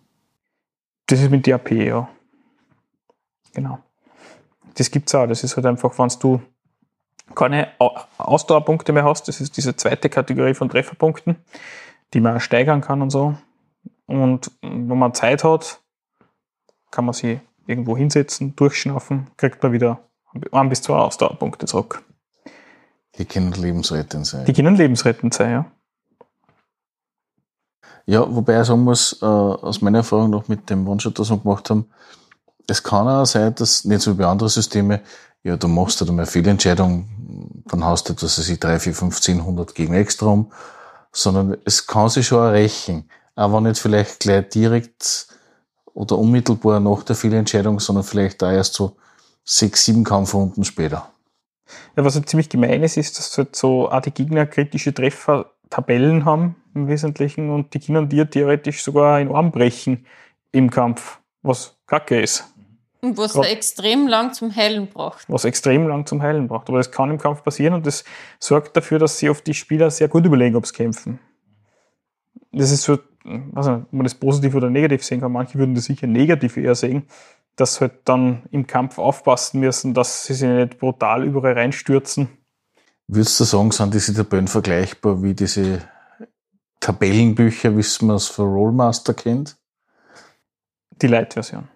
[1.07, 2.09] Das ist mit DAP, ja.
[3.55, 3.79] Genau.
[4.75, 5.27] Das gibt's auch.
[5.27, 6.41] Das ist halt einfach, wenn du
[7.35, 11.37] keine Au- Ausdauerpunkte mehr hast, das ist diese zweite Kategorie von Trefferpunkten,
[12.15, 13.37] die man auch steigern kann und so.
[14.07, 15.81] Und wenn man Zeit hat,
[16.91, 20.01] kann man sie irgendwo hinsetzen, durchschnaufen, kriegt man wieder
[20.53, 22.03] ein bis zwei Ausdauerpunkte zurück.
[23.19, 24.45] Die können lebensrettend sein.
[24.45, 25.67] Die können lebensrettend sein, ja.
[28.09, 31.39] Ja, wobei ich sagen muss, äh, aus meiner Erfahrung noch mit dem One-Shot, das wir
[31.39, 31.91] gemacht haben,
[32.69, 35.01] es kann auch sein, dass, nicht so wie bei anderen Systeme,
[35.43, 37.09] ja, du machst halt einmal eine Fehlentscheidung,
[37.67, 40.53] dann hast du etwas, was ich 3, 4, 5, 10, 100 gegen extra um,
[41.13, 43.09] sondern es kann sich schon erreichen.
[43.37, 45.29] Aber nicht vielleicht gleich direkt
[45.95, 48.97] oder unmittelbar nach der Fehlentscheidung, sondern vielleicht da erst so
[49.45, 51.11] sechs, sieben Kampfrunden später.
[51.97, 55.51] Ja, was halt ziemlich gemein ist, ist, dass halt so auch die Gegner kritische Treffer
[55.71, 60.07] Tabellen haben im Wesentlichen und die können dir theoretisch sogar in Arm brechen
[60.53, 62.45] im Kampf, was kacke ist.
[63.01, 65.29] Und was Grad- extrem lang zum Heilen braucht.
[65.29, 66.69] was extrem lang zum Heilen braucht.
[66.69, 68.05] Aber das kann im Kampf passieren und das
[68.39, 71.19] sorgt dafür, dass sie oft die Spieler sehr gut überlegen, ob sie kämpfen.
[72.53, 75.33] Das ist so, weiß nicht, ob man das positiv oder negativ sehen kann.
[75.33, 77.05] Manche würden das sicher negativ eher sehen,
[77.57, 82.29] dass sie halt dann im Kampf aufpassen müssen, dass sie sich nicht brutal überall reinstürzen.
[83.09, 85.83] Würdest du sagen, sind diese Tabellen vergleichbar wie diese
[86.81, 89.57] Tabellenbücher, wie man es von Rollmaster kennt?
[91.03, 91.69] Die Light-Version.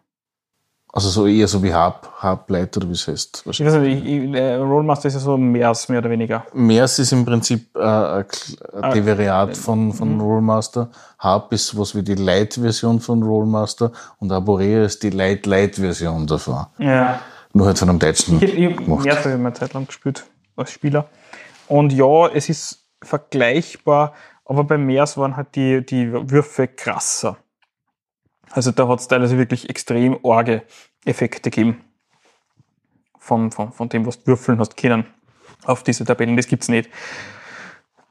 [0.92, 3.44] Also so eher so wie Hub, Hub Light oder wie es heißt.
[3.48, 6.44] Ich weiß nicht, ich, ich, äh, Rollmaster ist ja so mehr, mehr oder weniger.
[6.52, 8.24] MERS ist im Prinzip äh, ein
[8.72, 10.20] ein Ah, Devariat von, von mhm.
[10.20, 10.90] Rollmaster.
[11.22, 16.66] Hub ist was wie die Light-Version von Rollmaster und Aborea ist die Light-Light-Version davon.
[16.78, 17.20] Ja.
[17.52, 18.42] Nur halt von einem deutschen.
[18.42, 19.04] Ich, ich habe gemacht.
[19.04, 20.24] mehr habe ich eine Zeit lang gespielt
[20.56, 21.06] als Spieler.
[21.68, 24.14] Und ja, es ist vergleichbar,
[24.44, 27.36] aber bei Meers waren halt die, die Würfe krasser.
[28.50, 30.62] Also da hat es teilweise wirklich extrem arge
[31.04, 31.84] Effekte gegeben.
[33.18, 35.04] Von, von, von dem, was du würfeln hast können
[35.64, 36.36] auf diese Tabellen.
[36.36, 36.90] Das gibt's nicht.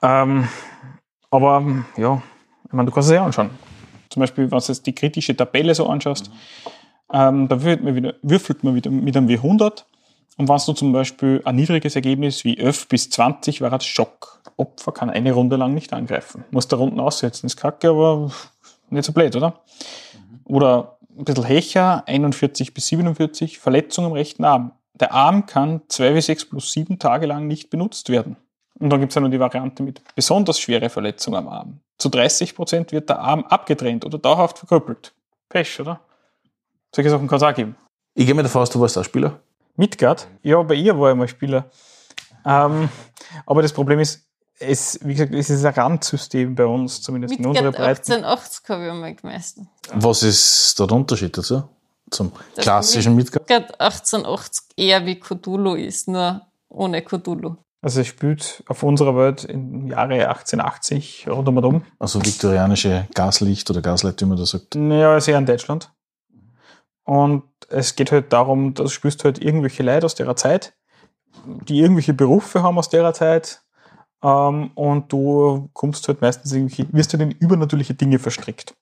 [0.01, 0.47] Ähm,
[1.31, 2.21] aber ja,
[2.65, 3.49] ich meine, du kannst es ja anschauen.
[4.09, 6.31] Zum Beispiel, wenn du jetzt die kritische Tabelle so anschaust,
[7.11, 9.83] ähm, da würfelt man, wieder, würfelt man wieder mit einem W100
[10.39, 14.41] und wenn du zum Beispiel ein niedriges Ergebnis wie 11 bis 20 war, hat Schock.
[14.55, 16.45] Opfer kann eine Runde lang nicht angreifen.
[16.51, 17.47] Muss da Runden aussetzen.
[17.47, 18.31] Ist kacke, aber
[18.89, 19.59] nicht so blöd, oder?
[20.49, 24.71] Oder ein bisschen Hecher, 41 bis 47, Verletzung am rechten Arm.
[24.99, 28.35] Der Arm kann 2 bis 6 plus 7 Tage lang nicht benutzt werden.
[28.80, 31.80] Und dann gibt es ja noch die Variante mit besonders schwere Verletzung am Arm.
[31.99, 35.13] Zu 30 Prozent wird der Arm abgetrennt oder dauerhaft verkrüppelt.
[35.49, 35.99] Pech, oder?
[36.95, 37.76] Solche Sachen kann es auch geben.
[38.15, 39.39] Ich gehe mir davon aus, du warst auch Spieler.
[39.76, 40.27] Midgard?
[40.41, 41.69] Ja, bei ihr war ich mal Spieler.
[42.43, 42.89] Ähm,
[43.45, 44.28] aber das Problem ist,
[44.60, 48.14] es, wie gesagt, es ist ein Randsystem bei uns, zumindest in unserer Breite.
[48.14, 49.65] 1880 habe ich einmal gemeistert.
[49.94, 51.64] Was ist da der Unterschied dazu?
[52.11, 53.48] Zum Das klassischen Midgard?
[53.48, 57.56] Midgard 1880 eher wie Cthulhu ist, nur ohne Cthulhu.
[57.81, 61.86] Also es spielt auf unserer Welt im Jahre 1880 rund um und um.
[61.98, 64.76] Also viktorianische Gaslicht oder Gaslight, wie man das sagt.
[64.76, 65.91] Naja, ist eher in Deutschland.
[67.06, 70.73] Und es geht halt darum, dass du spürst halt irgendwelche Leute aus der Zeit,
[71.45, 73.61] die irgendwelche Berufe haben aus der Zeit.
[74.23, 78.75] Ähm, und du kommst halt meistens irgendwie, wirst halt in übernatürliche Dinge verstrickt.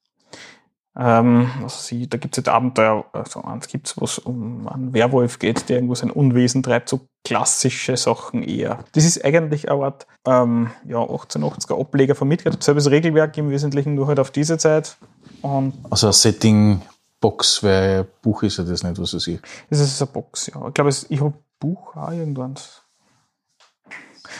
[0.99, 4.67] Ähm, also sie, da gibt es jetzt Abenteuer, also eins gibt es, wo es um
[4.67, 8.79] einen Werwolf geht, der irgendwo sein Unwesen treibt, so klassische Sachen eher.
[8.93, 13.93] Das ist eigentlich eine Art ähm, ja, 1880er Ableger von Midgard, selbes Regelwerk im Wesentlichen,
[13.93, 14.97] nur halt auf diese Zeit.
[15.43, 19.39] Und Also ein Setting-Box, weil Buch ist ja das nicht, was ich sehe.
[19.69, 20.67] Das ist eine Box, ja.
[20.67, 22.55] Ich glaube, es- ich habe Buch auch irgendwann.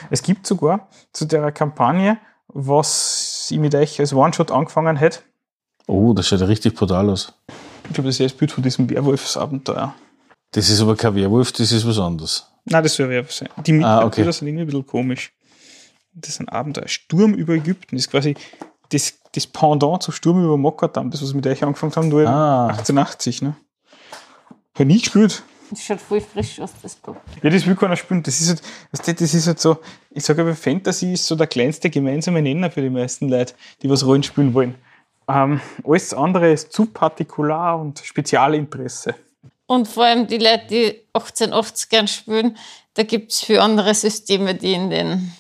[0.10, 5.20] Es gibt sogar zu der Kampagne, was ich mit euch als One-Shot angefangen hätte.
[5.88, 7.34] Oh, das schaut ja richtig brutal aus.
[7.88, 9.94] Ich glaube, das ist das Bild von diesem Werwolfsabenteuer.
[10.52, 12.48] Das ist aber kein Werwolf, das ist was anderes.
[12.66, 13.50] Nein, das soll Werwolf sein.
[13.66, 14.24] Die Ah, okay.
[14.32, 15.32] Sind irgendwie ein bisschen komisch.
[16.14, 16.88] Das ist ein Abenteuer.
[16.88, 17.96] Sturm über Ägypten.
[17.96, 18.36] Das ist quasi
[18.90, 22.28] das, das Pendant zu Sturm über Mokattam, das, was wir mit euch angefangen haben, nur
[22.28, 22.68] Ah.
[22.68, 23.42] 1880.
[23.44, 23.56] Ne?
[24.76, 25.44] Habe nie gespielt.
[25.70, 27.16] Das schaut voll frisch aus, das Buch.
[27.44, 28.24] Ja, das will keiner spielen.
[28.24, 28.62] Das ist
[28.94, 29.78] halt, das ist halt so,
[30.12, 33.90] ich sage aber, Fantasy ist so der kleinste gemeinsame Nenner für die meisten Leute, die
[33.90, 34.76] was Rollen spielen wollen.
[35.28, 39.16] Ähm, alles andere ist zu partikular und Spezialinteresse.
[39.66, 42.58] Und vor allem die Leute, die 1880 gern spielen,
[42.94, 45.34] da gibt es für andere Systeme, die in, den,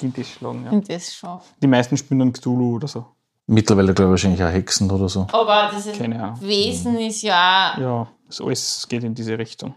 [0.00, 0.70] In das schlagen, ja.
[0.72, 1.40] in das schauen.
[1.62, 3.04] Die meisten spielen dann Cthulhu oder so.
[3.46, 5.26] Mittlerweile glaube ich wahrscheinlich auch Hexen oder so.
[5.32, 5.86] Aber das.
[6.40, 9.74] Wesen ist ja auch Ja, das alles geht in diese Richtung.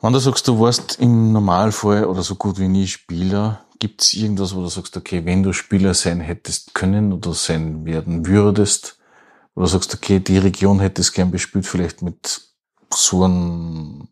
[0.00, 4.14] Wenn du sagst, du warst im Normalfall oder so gut wie nie Spieler, gibt es
[4.14, 8.98] irgendwas, wo du sagst, okay, wenn du Spieler sein hättest können oder sein werden würdest,
[9.56, 12.42] du sagst, okay, die Region hättest gern bespielt, vielleicht mit
[12.92, 14.08] so einem,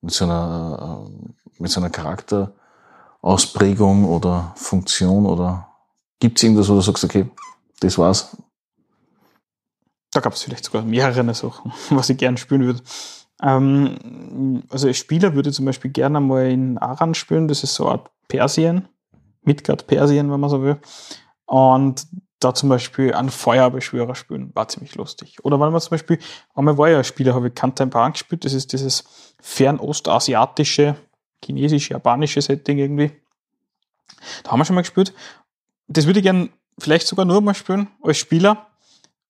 [0.00, 1.10] mit so einer, äh,
[1.58, 5.68] mit so einer Charakterausprägung oder Funktion oder
[6.20, 7.28] gibt es irgendwas, wo du sagst, okay,
[7.80, 8.36] das war's?
[10.14, 12.80] Da gab es vielleicht sogar mehrere Sachen, was ich gern spielen würde.
[13.42, 17.74] Ähm, also als Spieler würde ich zum Beispiel gerne mal in Aran spielen, das ist
[17.74, 18.88] so eine Art Persien,
[19.42, 20.78] Midgard Persien, wenn man so will.
[21.46, 22.06] Und
[22.38, 25.44] da zum Beispiel einen Feuerbeschwörer spielen, war ziemlich lustig.
[25.44, 26.18] Oder wenn man zum Beispiel,
[26.54, 29.04] einmal war ja ein Spieler, habe ich Kantan gespielt, das ist dieses
[29.40, 30.96] fernostasiatische,
[31.44, 33.10] chinesisch-japanische Setting irgendwie.
[34.44, 35.12] Da haben wir schon mal gespielt.
[35.88, 38.66] Das würde ich gern vielleicht sogar nur mal spielen als Spieler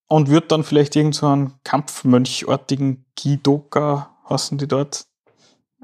[0.09, 5.07] und würde dann vielleicht irgend so einen Kampfmönchartigen Kidoka, hassen die dort,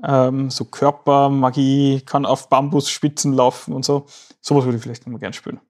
[0.03, 4.07] ähm, so Körpermagie, kann auf Bambusspitzen laufen und so.
[4.41, 5.61] Sowas würde ich vielleicht noch mal gern spielen.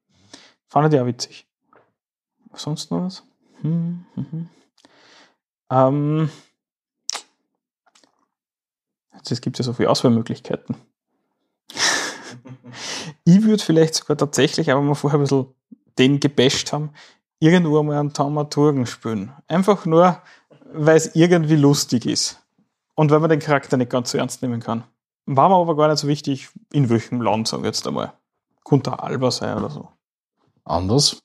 [0.66, 1.46] Fand ich auch witzig.
[2.52, 3.24] Sonst noch was?
[3.62, 4.48] Hm, hm, hm.
[5.70, 6.30] Ähm,
[9.14, 10.76] jetzt gibt es ja so viele Auswahlmöglichkeiten.
[13.24, 15.54] ich würde vielleicht sogar tatsächlich, aber wir vorher ein bisschen
[15.98, 16.90] den gebasht haben,
[17.40, 19.32] irgendwo mal einen Taumaturgen spielen.
[19.48, 20.22] Einfach nur,
[20.72, 22.38] weil es irgendwie lustig ist.
[22.94, 24.84] Und weil man den Charakter nicht ganz so ernst nehmen kann.
[25.26, 28.12] War mir aber gar nicht so wichtig, in welchem Land, sage ich jetzt einmal.
[28.64, 29.88] Könnte Alba sein oder so.
[30.64, 31.22] Anders.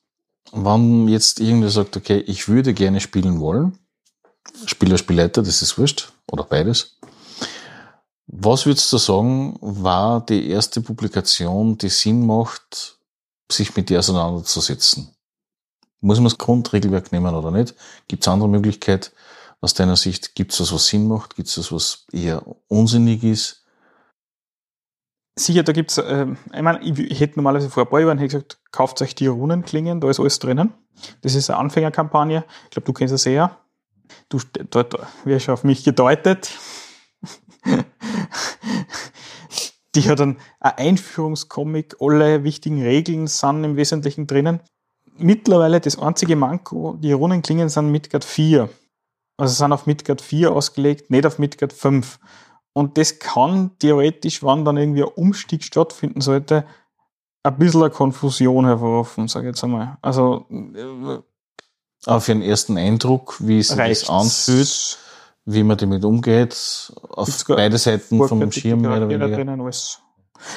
[0.52, 3.78] Wenn jetzt irgendwer sagt, okay, ich würde gerne spielen wollen,
[4.64, 6.98] Spieler, Spielleiter, das ist wurscht, oder beides.
[8.28, 12.98] Was würdest du sagen, war die erste Publikation, die Sinn macht,
[13.50, 15.15] sich mit dir auseinanderzusetzen?
[16.06, 17.74] Muss man das Grundregelwerk nehmen oder nicht?
[18.06, 19.10] Gibt es andere Möglichkeiten?
[19.60, 21.34] Aus deiner Sicht, gibt es das, was Sinn macht?
[21.34, 23.66] Gibt es das, was eher unsinnig ist?
[25.36, 29.02] Sicher, da gibt's, äh, ich meine, ich, hätte normalerweise vor ein paar Jahren gesagt, kauft
[29.02, 30.74] euch die Runenklingen, da ist alles drinnen.
[31.22, 32.44] Das ist eine Anfängerkampagne.
[32.64, 33.58] Ich glaube, du kennst das eher.
[34.28, 34.38] Du
[34.70, 36.52] dort wirst auf mich gedeutet.
[39.96, 44.60] die hat dann ein Einführungscomic, alle wichtigen Regeln sind im Wesentlichen drinnen.
[45.18, 48.68] Mittlerweile das einzige Manko, die Runenklingen sind Midgard 4.
[49.38, 52.18] Also sind auf Midgard 4 ausgelegt, nicht auf Midgard 5.
[52.72, 56.66] Und das kann theoretisch, wann dann irgendwie ein Umstieg stattfinden sollte,
[57.42, 59.96] ein bisschen eine Konfusion hervorrufen, sage ich jetzt einmal.
[60.02, 61.18] Also äh,
[62.04, 64.98] Aber für den ersten Eindruck, wie es sich das anfühlt,
[65.44, 69.36] wie man damit umgeht, auf beide Seiten vom Schirm mehr oder weniger.
[69.36, 70.00] Drinnen, alles.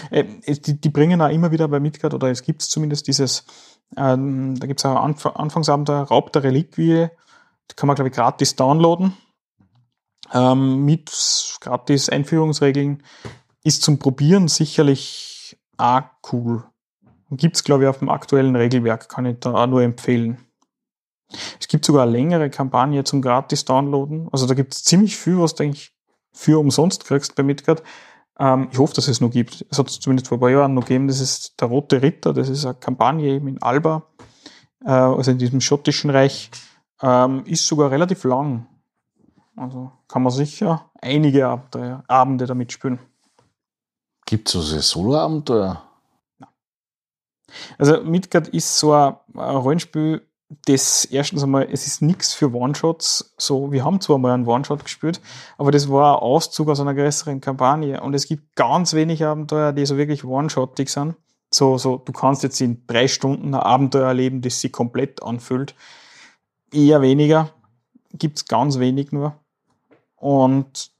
[0.10, 3.46] Äh, die, die bringen auch immer wieder bei Midgard, oder es gibt zumindest dieses,
[3.98, 7.08] ähm, da gibt es auch Anf Anfangsabenteuer, Raub der Reliquie,
[7.70, 9.14] die kann man, glaube ich, gratis downloaden.
[10.34, 11.12] Ähm, mit
[11.60, 13.04] gratis Einführungsregeln
[13.64, 16.64] ist zum Probieren sicherlich auch cool.
[17.32, 20.38] Gibt es, glaube ich, auf dem aktuellen Regelwerk, kann ich da auch nur empfehlen.
[21.60, 24.30] Es gibt sogar eine längere Kampagne zum gratis Downloaden.
[24.32, 25.94] Also da gibt es ziemlich viel, was du eigentlich
[26.32, 27.84] für umsonst kriegst bei Midgard.
[28.40, 29.66] Ähm, ich hoffe, dass es noch gibt.
[29.70, 31.08] Es hat es zumindest vor ein paar Jahren noch gegeben.
[31.08, 32.34] Das ist der Rote Ritter.
[32.34, 34.04] Das ist eine Kampagne eben in Alba,
[34.86, 36.50] äh, also in diesem schottischen Reich.
[37.02, 38.66] Ähm, ist sogar relativ lang.
[39.56, 43.00] Also kann man sicher einige Abenteuer, Abende damit spielen.
[44.26, 45.84] Gibt es also Solo-Abenteuer?
[47.78, 50.26] Also Midgard ist so ein Rollenspiel,
[50.66, 53.36] das erstens einmal, es ist nichts für One-Shots.
[53.38, 55.22] So, wir haben zwar mal einen One-Shot gespielt,
[55.58, 58.02] aber das war ein Auszug aus einer größeren Kampagne.
[58.02, 61.16] Und es gibt ganz wenig Abenteuer, die so wirklich One-Shotig sind.
[61.52, 65.76] So, so, du kannst jetzt in drei Stunden ein Abenteuer erleben, das sich komplett anfühlt.
[66.74, 67.52] Eher weniger.
[68.14, 69.36] Gibt's ganz wenig nur.
[70.16, 70.92] Und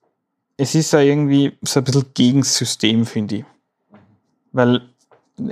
[0.58, 3.46] es ist ja irgendwie so ein bisschen gegen das System, finde ich.
[4.52, 4.90] Weil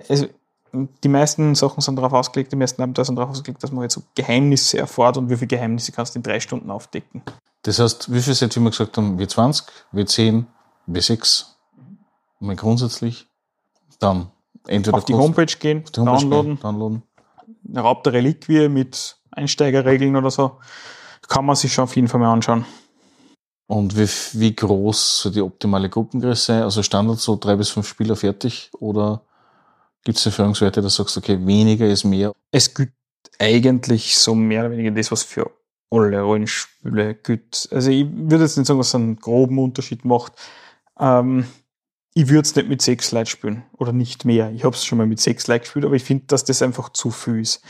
[0.08, 0.28] es,
[0.74, 3.94] die meisten Sachen sind darauf ausgelegt, die meisten Abenteuer sind darauf ausgelegt, dass man jetzt
[3.94, 7.22] so Geheimnisse erfährt und wie viele Geheimnisse kannst du in drei Stunden aufdecken.
[7.64, 9.20] Das heißt, wie viel seid ihr immer gesagt haben?
[9.20, 9.64] W20,
[9.94, 10.46] W10,
[10.88, 11.46] W6?
[12.40, 13.28] Mal grundsätzlich.
[14.00, 14.32] Dann
[14.68, 17.04] entweder auf die Homepage gehen, auf die Homepage downloaden, gehen, downloaden.
[17.68, 20.60] eine Raub der Reliquie mit Einsteigerregeln oder so,
[21.28, 22.66] kann man sich schon auf jeden Fall mal anschauen.
[23.68, 24.08] Und wie,
[24.40, 26.64] wie groß soll die optimale Gruppengröße sein?
[26.64, 28.72] Also Standard so drei bis fünf Spieler fertig?
[28.80, 29.24] Oder
[30.04, 32.34] gibt es Erfahrungswerte, du sagst, okay, weniger ist mehr?
[32.52, 32.92] Es gilt
[33.40, 35.52] eigentlich so mehr oder weniger das, was für
[35.90, 37.68] alle Rollenspiele gilt.
[37.72, 40.34] Also ich würde jetzt nicht sagen, was einen groben Unterschied macht.
[41.00, 41.46] Ähm,
[42.14, 44.52] ich würde es nicht mit sechs Leuten spielen oder nicht mehr.
[44.52, 46.90] Ich habe es schon mal mit sechs Leuten gespielt, aber ich finde, dass das einfach
[46.90, 47.62] zu viel ist.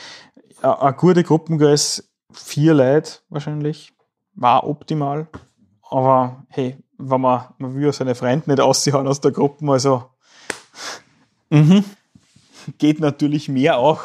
[0.61, 3.93] Eine gute Gruppengröße, vier Leute wahrscheinlich,
[4.33, 5.27] war optimal.
[5.89, 10.05] Aber hey, wenn man, man will ja seine Freunde nicht ausziehen aus der Gruppe, also
[11.49, 11.83] mhm.
[12.77, 14.01] geht natürlich mehr auch.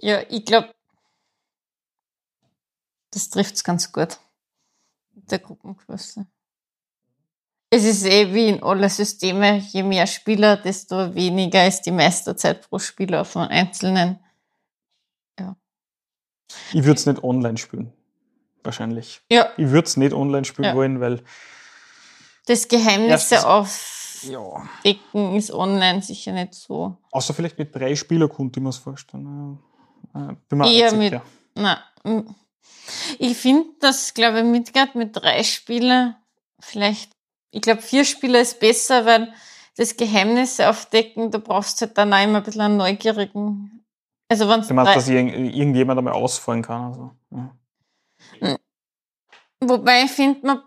[0.00, 0.72] Ja, ich glaube,
[3.10, 4.18] das trifft es ganz gut
[5.14, 6.26] mit der Gruppengröße.
[7.70, 12.68] Es ist eh wie in alle Systeme, je mehr Spieler, desto weniger ist die Meisterzeit
[12.68, 14.18] pro Spieler auf einen einzelnen.
[15.38, 15.56] Ja.
[16.72, 17.92] Ich würde es nicht online spielen.
[18.62, 19.22] Wahrscheinlich.
[19.30, 19.50] Ja.
[19.56, 20.74] Ich würde es nicht online spielen Ja.
[20.74, 21.22] wollen, weil
[22.46, 23.44] Das Geheimnisse Erstens-
[24.24, 24.68] ja.
[25.36, 26.96] ist online sicher nicht so.
[27.10, 29.58] Außer vielleicht mit drei Spieler konnte ich mir das vorstellen.
[30.14, 31.20] Äh, Bin mir Eher mit-
[32.04, 32.20] mm.
[33.18, 36.16] ich finde, dass, glaube ich, Midgard mit drei Spielern
[36.60, 37.12] vielleicht,
[37.50, 39.32] ich glaube, vier Spieler ist besser, weil
[39.76, 43.84] das Geheimnisse aufdecken, da brauchst du halt dann auch immer ein bisschen einen neugierigen.
[44.28, 46.84] Also wenn Du meinst, dass irgend- irgendjemand einmal ausfallen kann?
[46.84, 47.10] Also.
[48.40, 48.56] Ja.
[49.60, 50.62] Wobei ich finde, man,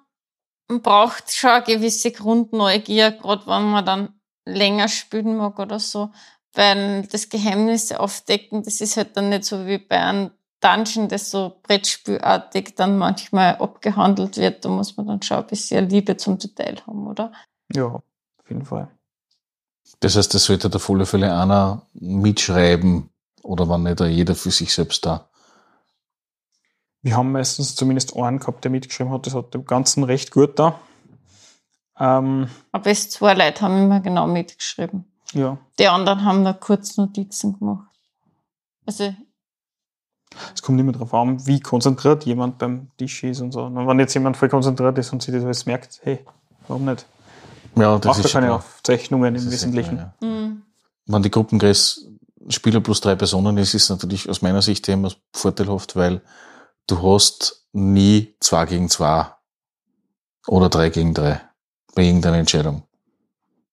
[0.68, 4.10] man braucht schon eine gewisse Grundneugier, gerade wenn man dann
[4.46, 6.12] länger spielen mag oder so.
[6.54, 10.32] Weil das Geheimnisse aufdecken, das ist halt dann nicht so wie bei einem
[10.62, 14.64] Dungeon, das so Brettspielartig dann manchmal abgehandelt wird.
[14.64, 17.32] Da muss man dann schon ein bisschen Liebe zum Detail haben, oder?
[17.74, 18.88] ja, auf jeden Fall.
[20.00, 23.10] Das heißt, das sollte auf alle Fälle einer mitschreiben
[23.44, 25.30] oder wenn nicht jeder für sich selbst da.
[27.06, 29.28] Wir haben meistens zumindest einen gehabt, der mitgeschrieben hat.
[29.28, 30.80] Das hat dem Ganzen recht gut da.
[32.00, 35.06] Ähm, Aber es zwei Leute haben immer genau mitgeschrieben.
[35.34, 37.88] ja, Die anderen haben nur kurz Notizen gemacht.
[38.88, 39.14] Also,
[40.56, 43.66] es kommt immer darauf an, wie konzentriert jemand beim Tisch ist und so.
[43.66, 46.26] Und wenn jetzt jemand voll konzentriert ist und sich das alles merkt, hey,
[46.68, 47.06] warum nicht?
[47.76, 48.58] Ja, das Macht ist schon keine klar.
[48.58, 49.98] Aufzeichnungen Das im Wesentlichen.
[49.98, 50.28] klar, ja.
[50.28, 50.56] mh,
[51.06, 52.02] Wenn die Gruppengröße
[52.50, 56.22] Spieler plus drei Personen ist, ist natürlich aus meiner Sicht immer vorteilhaft, weil
[56.88, 59.28] du hast nie zwei gegen zwei
[60.48, 61.42] oder drei gegen drei
[61.94, 62.84] bei irgendeiner Entscheidung.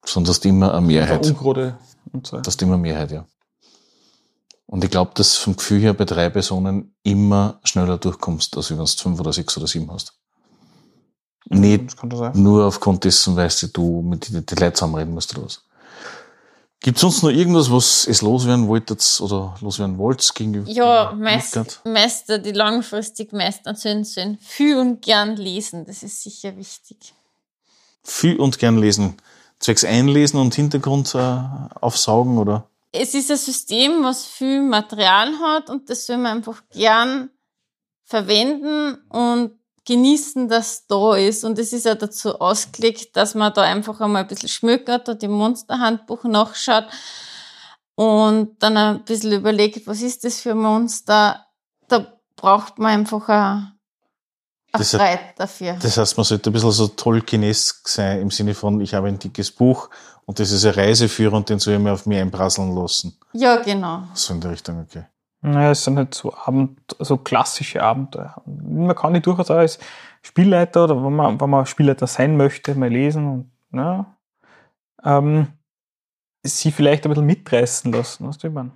[0.04, 1.26] Sondern du hast immer eine Mehrheit.
[1.26, 1.78] Ungrade
[2.12, 2.38] und so.
[2.38, 3.26] Das ist immer Mehrheit, ja.
[4.66, 8.78] Und ich glaube, dass vom Gefühl her bei drei Personen immer schneller durchkommst, als wenn
[8.78, 10.14] du fünf oder sechs oder sieben hast.
[11.50, 11.96] Nicht
[12.34, 15.62] nur aufgrund dessen, weil du mit den Leuten zusammenreden musst oder was.
[16.82, 20.68] Gibt es sonst noch irgendwas, was es loswerden wolltet oder loswerden wollt gegenüber?
[20.68, 21.80] Ja, meist?
[21.84, 25.86] Meister, die langfristig meistern sollen, sollen viel und gern lesen.
[25.86, 27.14] Das ist sicher wichtig.
[28.02, 29.16] Viel und gern lesen.
[29.60, 31.38] Zwecks einlesen und Hintergrund äh,
[31.80, 32.68] aufsaugen oder?
[32.90, 37.30] Es ist ein System, was viel Material hat und das soll man einfach gern
[38.04, 39.52] verwenden und
[39.84, 41.44] genießen, dass da ist.
[41.44, 45.22] Und es ist ja dazu ausgelegt, dass man da einfach einmal ein bisschen schmökert und
[45.22, 46.86] im Monsterhandbuch nachschaut
[47.94, 51.46] und dann ein bisschen überlegt, was ist das für ein Monster.
[51.88, 53.74] Da braucht man einfach eine,
[54.72, 55.74] eine dafür.
[55.80, 59.18] Das heißt, man sollte ein bisschen so Tolkienesk sein im Sinne von, ich habe ein
[59.18, 59.90] dickes Buch
[60.24, 63.18] und das ist ein Reiseführer und den soll ich mir auf mir einprasseln lassen.
[63.32, 64.04] ja, genau.
[64.14, 65.04] So in der Richtung, okay.
[65.44, 68.40] Naja, es sind halt so, Abend, so klassische Abenteuer.
[68.46, 69.78] Man kann die durchaus auch als
[70.22, 74.16] Spielleiter oder wenn man, wenn man Spielleiter sein möchte, mal lesen und ja,
[75.04, 75.48] ähm,
[76.44, 78.28] sie vielleicht ein bisschen mitreißen lassen.
[78.28, 78.70] Weißt du, ich meine?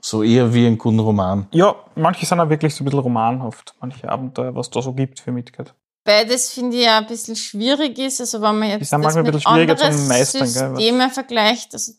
[0.00, 1.48] So eher wie ein guten Roman.
[1.50, 5.18] Ja, manche sind auch wirklich so ein bisschen romanhaft, manche Abenteuer, was da so gibt
[5.18, 5.74] für Midgard.
[6.04, 8.20] Beides finde ich ja ein bisschen schwierig ist.
[8.20, 10.46] Also wenn man jetzt sind das manchmal ein mit bisschen schwieriger anderen zum Meistern, gell,
[10.72, 11.92] was- Systeme vergleicht, also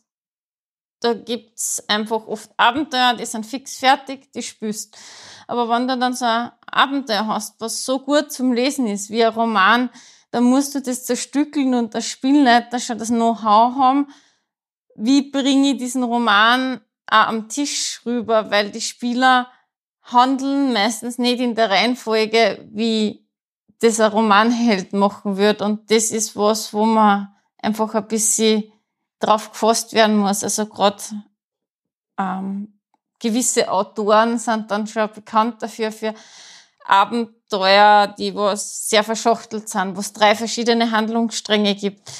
[1.00, 4.96] da gibt's einfach oft Abenteuer, die sind fix fertig, die spürst.
[5.46, 9.24] Aber wenn du dann so ein Abenteuer hast, was so gut zum Lesen ist, wie
[9.24, 9.90] ein Roman,
[10.30, 14.08] dann musst du das zerstückeln und der Spielleiter schon das Know-how haben,
[14.94, 19.48] wie bringe ich diesen Roman auch am Tisch rüber, weil die Spieler
[20.02, 23.26] handeln meistens nicht in der Reihenfolge, wie
[23.80, 25.62] das ein Romanheld machen wird.
[25.62, 28.64] Und das ist was, wo man einfach ein bisschen
[29.20, 30.44] drauf gefasst werden muss.
[30.44, 31.02] Also gerade
[32.18, 32.80] ähm,
[33.18, 36.14] gewisse Autoren sind dann schon bekannt dafür, für
[36.84, 42.10] Abenteuer, die was sehr verschachtelt sind, wo es drei verschiedene Handlungsstränge gibt.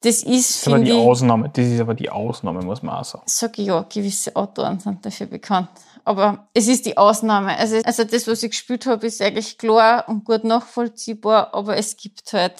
[0.00, 2.96] Das ist, Das ist aber die ich, Ausnahme, das ist aber die Ausnahme, muss man
[2.96, 3.24] auch sagen.
[3.26, 5.70] sag ich ja, gewisse Autoren sind dafür bekannt.
[6.04, 7.56] Aber es ist die Ausnahme.
[7.58, 11.96] Also, also das, was ich gespielt habe, ist eigentlich klar und gut nachvollziehbar, aber es
[11.96, 12.54] gibt halt,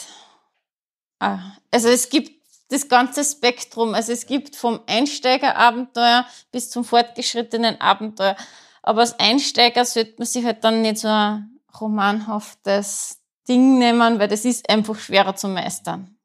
[1.21, 1.39] ah,
[1.71, 2.38] also es gibt
[2.69, 3.95] das ganze Spektrum.
[3.95, 8.37] Also es gibt vom Einsteigerabenteuer bis zum fortgeschrittenen Abenteuer.
[8.83, 14.29] Aber als Einsteiger sollte man sich halt dann nicht so ein romanhaftes Ding nehmen, weil
[14.29, 16.17] das ist einfach schwerer zu meistern.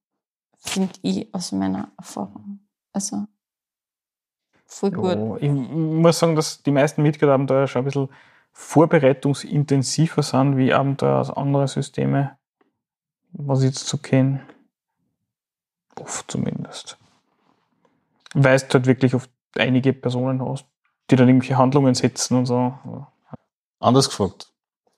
[0.58, 2.60] Finde ich aus meiner Erfahrung.
[2.92, 3.26] Also,
[4.66, 5.16] voll gut.
[5.16, 8.10] Ja, ich muss sagen, dass die meisten Midgard-Abenteuer schon ein bisschen
[8.52, 12.30] vorbereitungsintensiver sind wie Abenteuer aus anderen Systemen,
[13.32, 14.46] was ich jetzt so kenne.
[15.96, 16.98] Oft zumindest.
[18.34, 20.66] Weil du halt wirklich oft einige Personen hast,
[21.10, 22.78] die dann irgendwelche Handlungen setzen und so.
[23.80, 24.52] Anders gefragt.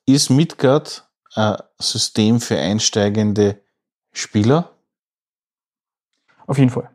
[0.06, 3.62] Ist Midgard ein System für einsteigende
[4.14, 4.72] Spieler?
[6.48, 6.90] Auf jeden Fall.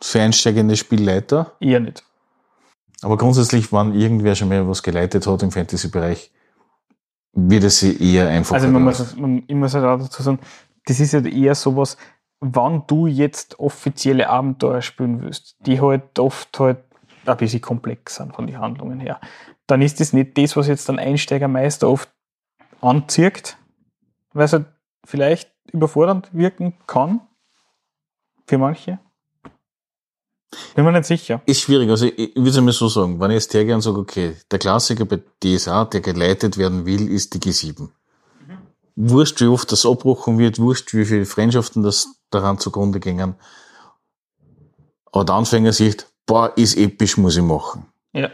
[0.00, 1.56] Für einsteigende Spielleiter?
[1.60, 2.02] Eher nicht.
[3.02, 6.32] Aber grundsätzlich, wenn irgendwer schon mal was geleitet hat im Fantasy-Bereich,
[7.32, 8.54] wird es sie eher einfach.
[8.54, 10.38] Also man muss, man, ich muss halt auch dazu sagen,
[10.86, 11.96] das ist halt eher sowas,
[12.42, 16.78] wann du jetzt offizielle Abenteuer spielen willst, die halt oft halt
[17.24, 19.20] ein bisschen komplex sind von den Handlungen her,
[19.68, 22.10] dann ist das nicht das, was jetzt ein Einsteigermeister oft
[22.80, 23.56] anzieht,
[24.32, 24.66] weil es halt
[25.04, 27.20] vielleicht überfordernd wirken kann.
[28.46, 28.98] für manche.
[30.74, 31.40] Bin mir nicht sicher.
[31.46, 31.88] Ist schwierig.
[31.88, 34.58] Also ich, würde es einmal so sagen, wenn ich jetzt hergehe und sage, okay, der
[34.58, 37.88] Klassiker bei DSA, der geleitet werden will, ist die G7.
[38.96, 43.34] Wurscht, wie oft das abgebrochen wird, wurscht, wie viele Freundschaften das daran zugrunde gingen.
[45.12, 47.86] Aber der Anfänger sieht, boah, ist episch, muss ich machen.
[48.12, 48.30] Ja.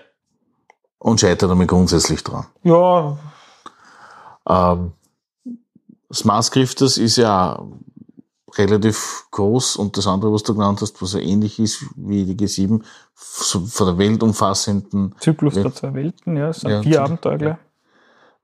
[0.99, 2.47] Und scheitert damit grundsätzlich dran.
[2.63, 3.19] Ja,
[4.49, 4.93] Ähm,
[6.09, 7.63] das Maßgriff, das ist ja
[8.57, 12.35] relativ groß und das andere, was du genannt hast, was ja ähnlich ist wie die
[12.35, 12.83] G7,
[13.15, 15.65] so von der weltumfassenden, Zyklus Ja.
[15.65, 17.57] der zwei Welten, ja, es sind Ja, vier Abenteuer gleich.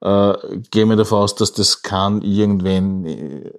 [0.02, 3.50] äh, gehen wir davon aus, dass das kann irgendwann äh,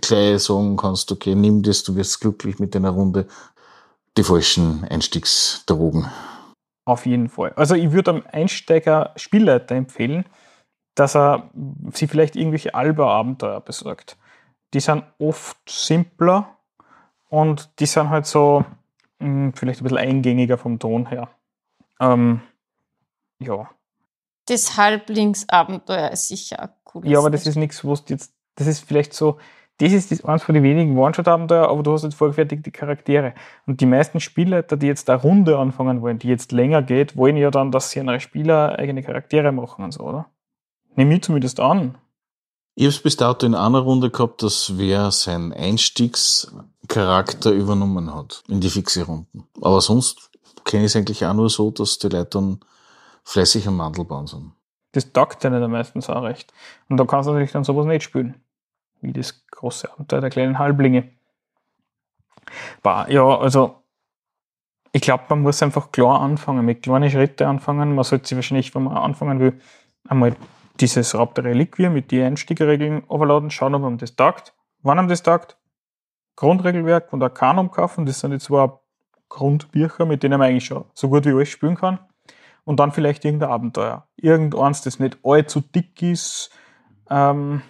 [0.00, 3.26] gleich sagen kannst, okay, nimm das, du wirst glücklich mit deiner Runde,
[4.16, 6.06] die falschen Einstiegsdrogen.
[6.84, 7.52] Auf jeden Fall.
[7.56, 10.24] Also ich würde am Einsteiger Spielleiter empfehlen,
[10.94, 11.50] dass er
[11.92, 14.16] sich vielleicht irgendwelche Alba-Abenteuer besorgt.
[14.72, 16.56] Die sind oft simpler
[17.28, 18.64] und die sind halt so
[19.18, 21.28] mh, vielleicht ein bisschen eingängiger vom Ton her.
[22.00, 22.40] Ähm,
[23.38, 23.68] ja.
[24.46, 27.10] Das Halblingsabenteuer ist sicher cooles.
[27.10, 29.38] ja, aber das ist nichts, was du jetzt, das ist vielleicht so,
[29.78, 33.34] das ist das eins von den wenigen One-Shot-Abenteuer, aber du hast jetzt vorgefertigte Charaktere.
[33.66, 37.36] Und die meisten Spielleiter, die jetzt eine Runde anfangen wollen, die jetzt länger geht, wollen
[37.36, 40.26] ja dann, dass sie ihre Spieler eigene Charaktere machen und so, oder?
[40.94, 41.98] Nehme ich zumindest an.
[42.74, 48.44] Ich habe es bis dato in einer Runde gehabt, dass wer seinen Einstiegscharakter übernommen hat
[48.48, 49.46] in die fixe Runden.
[49.60, 50.30] Aber sonst
[50.64, 52.60] kenne ich es eigentlich auch nur so, dass die Leute dann
[53.24, 54.52] fleißig am Mandelbaum sind.
[54.92, 56.52] Das taugt ja nicht am meistens auch recht.
[56.88, 58.34] Und da kannst du natürlich dann sowas nicht spielen.
[59.00, 61.10] Wie das große Abenteuer der kleinen Halblinge.
[62.82, 63.82] Bah, ja, also
[64.92, 67.94] ich glaube, man muss einfach klar anfangen, mit kleinen Schritten anfangen.
[67.94, 69.60] Man sollte sich wahrscheinlich, wenn man anfangen will,
[70.08, 70.34] einmal
[70.80, 74.54] dieses Raub der Reliquie mit den Einstiegerregeln overladen, schauen, ob man das taugt.
[74.82, 75.58] Wann einem das taugt?
[76.36, 78.06] Grundregelwerk und Arcanum kaufen.
[78.06, 78.70] Das sind die zwei
[79.28, 81.98] Grundbücher, mit denen man eigentlich schon so gut wie alles spielen kann.
[82.64, 84.06] Und dann vielleicht irgendein Abenteuer.
[84.16, 86.50] Irgendeins, das nicht allzu dick ist.
[87.10, 87.62] Ähm,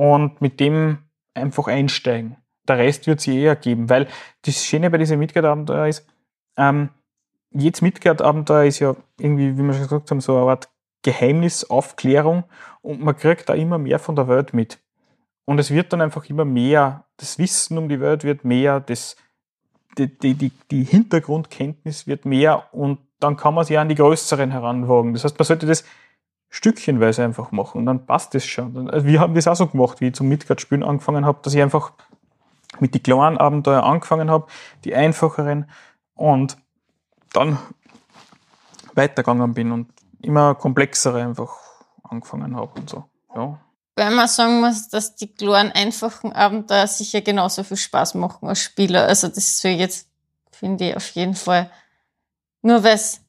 [0.00, 0.96] und mit dem
[1.34, 2.38] einfach einsteigen.
[2.66, 4.08] Der Rest wird sich eh ergeben, weil
[4.46, 6.06] das Schöne bei diesem Midgard-Abenteuer ist,
[6.56, 6.88] ähm,
[7.50, 10.70] jedes Midgard-Abenteuer ist ja irgendwie, wie wir schon gesagt haben, so eine Art
[11.02, 12.44] Geheimnisaufklärung
[12.80, 14.78] und man kriegt da immer mehr von der Welt mit.
[15.44, 19.16] Und es wird dann einfach immer mehr, das Wissen um die Welt wird mehr, das,
[19.98, 24.50] die, die, die, die Hintergrundkenntnis wird mehr und dann kann man sich an die größeren
[24.50, 25.12] heranwagen.
[25.12, 25.84] Das heißt, man sollte das
[26.50, 28.90] stückchenweise einfach machen und dann passt das schon.
[28.90, 31.62] Also wir haben das auch so gemacht, wie ich zum Midgard-Spielen angefangen habe, dass ich
[31.62, 31.92] einfach
[32.80, 34.46] mit die kleinen Abenteuer angefangen habe,
[34.84, 35.70] die einfacheren
[36.14, 36.56] und
[37.32, 37.58] dann
[38.94, 41.56] weitergegangen bin und immer komplexere einfach
[42.02, 43.04] angefangen habe und so.
[43.34, 43.58] Ja.
[43.96, 48.60] Weil man sagen muss, dass die kleinen, einfachen Abenteuer sicher genauso viel Spaß machen als
[48.60, 49.06] Spieler.
[49.06, 50.08] Also das soll jetzt,
[50.50, 51.70] finde ich, auf jeden Fall,
[52.62, 53.20] nur weil es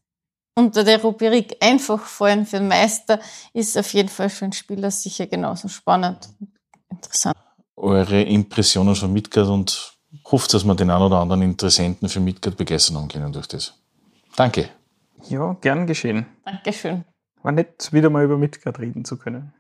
[0.56, 3.20] unter der Rubrik einfach fallen für den Meister,
[3.54, 6.50] ist auf jeden Fall für den Spieler sicher genauso spannend und
[6.90, 7.38] interessant.
[7.76, 12.58] Eure Impressionen von Midgard und hofft, dass wir den einen oder anderen Interessenten für Midgard
[12.58, 13.74] begeistern haben können durch das.
[14.36, 14.70] Danke.
[15.28, 16.26] ja, gern geschehen.
[16.46, 17.06] Dankeschön.
[17.42, 19.54] War nett, wieder mal über Midgard reden zu können.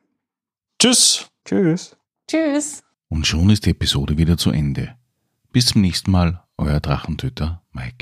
[0.79, 1.27] Tschüss.
[1.45, 1.95] Tschüss.
[2.27, 2.83] Tschüss.
[3.09, 4.95] Und schon ist die Episode wieder zu Ende.
[5.51, 7.97] Bis zum nächsten Mal, euer Drachentöter Mike.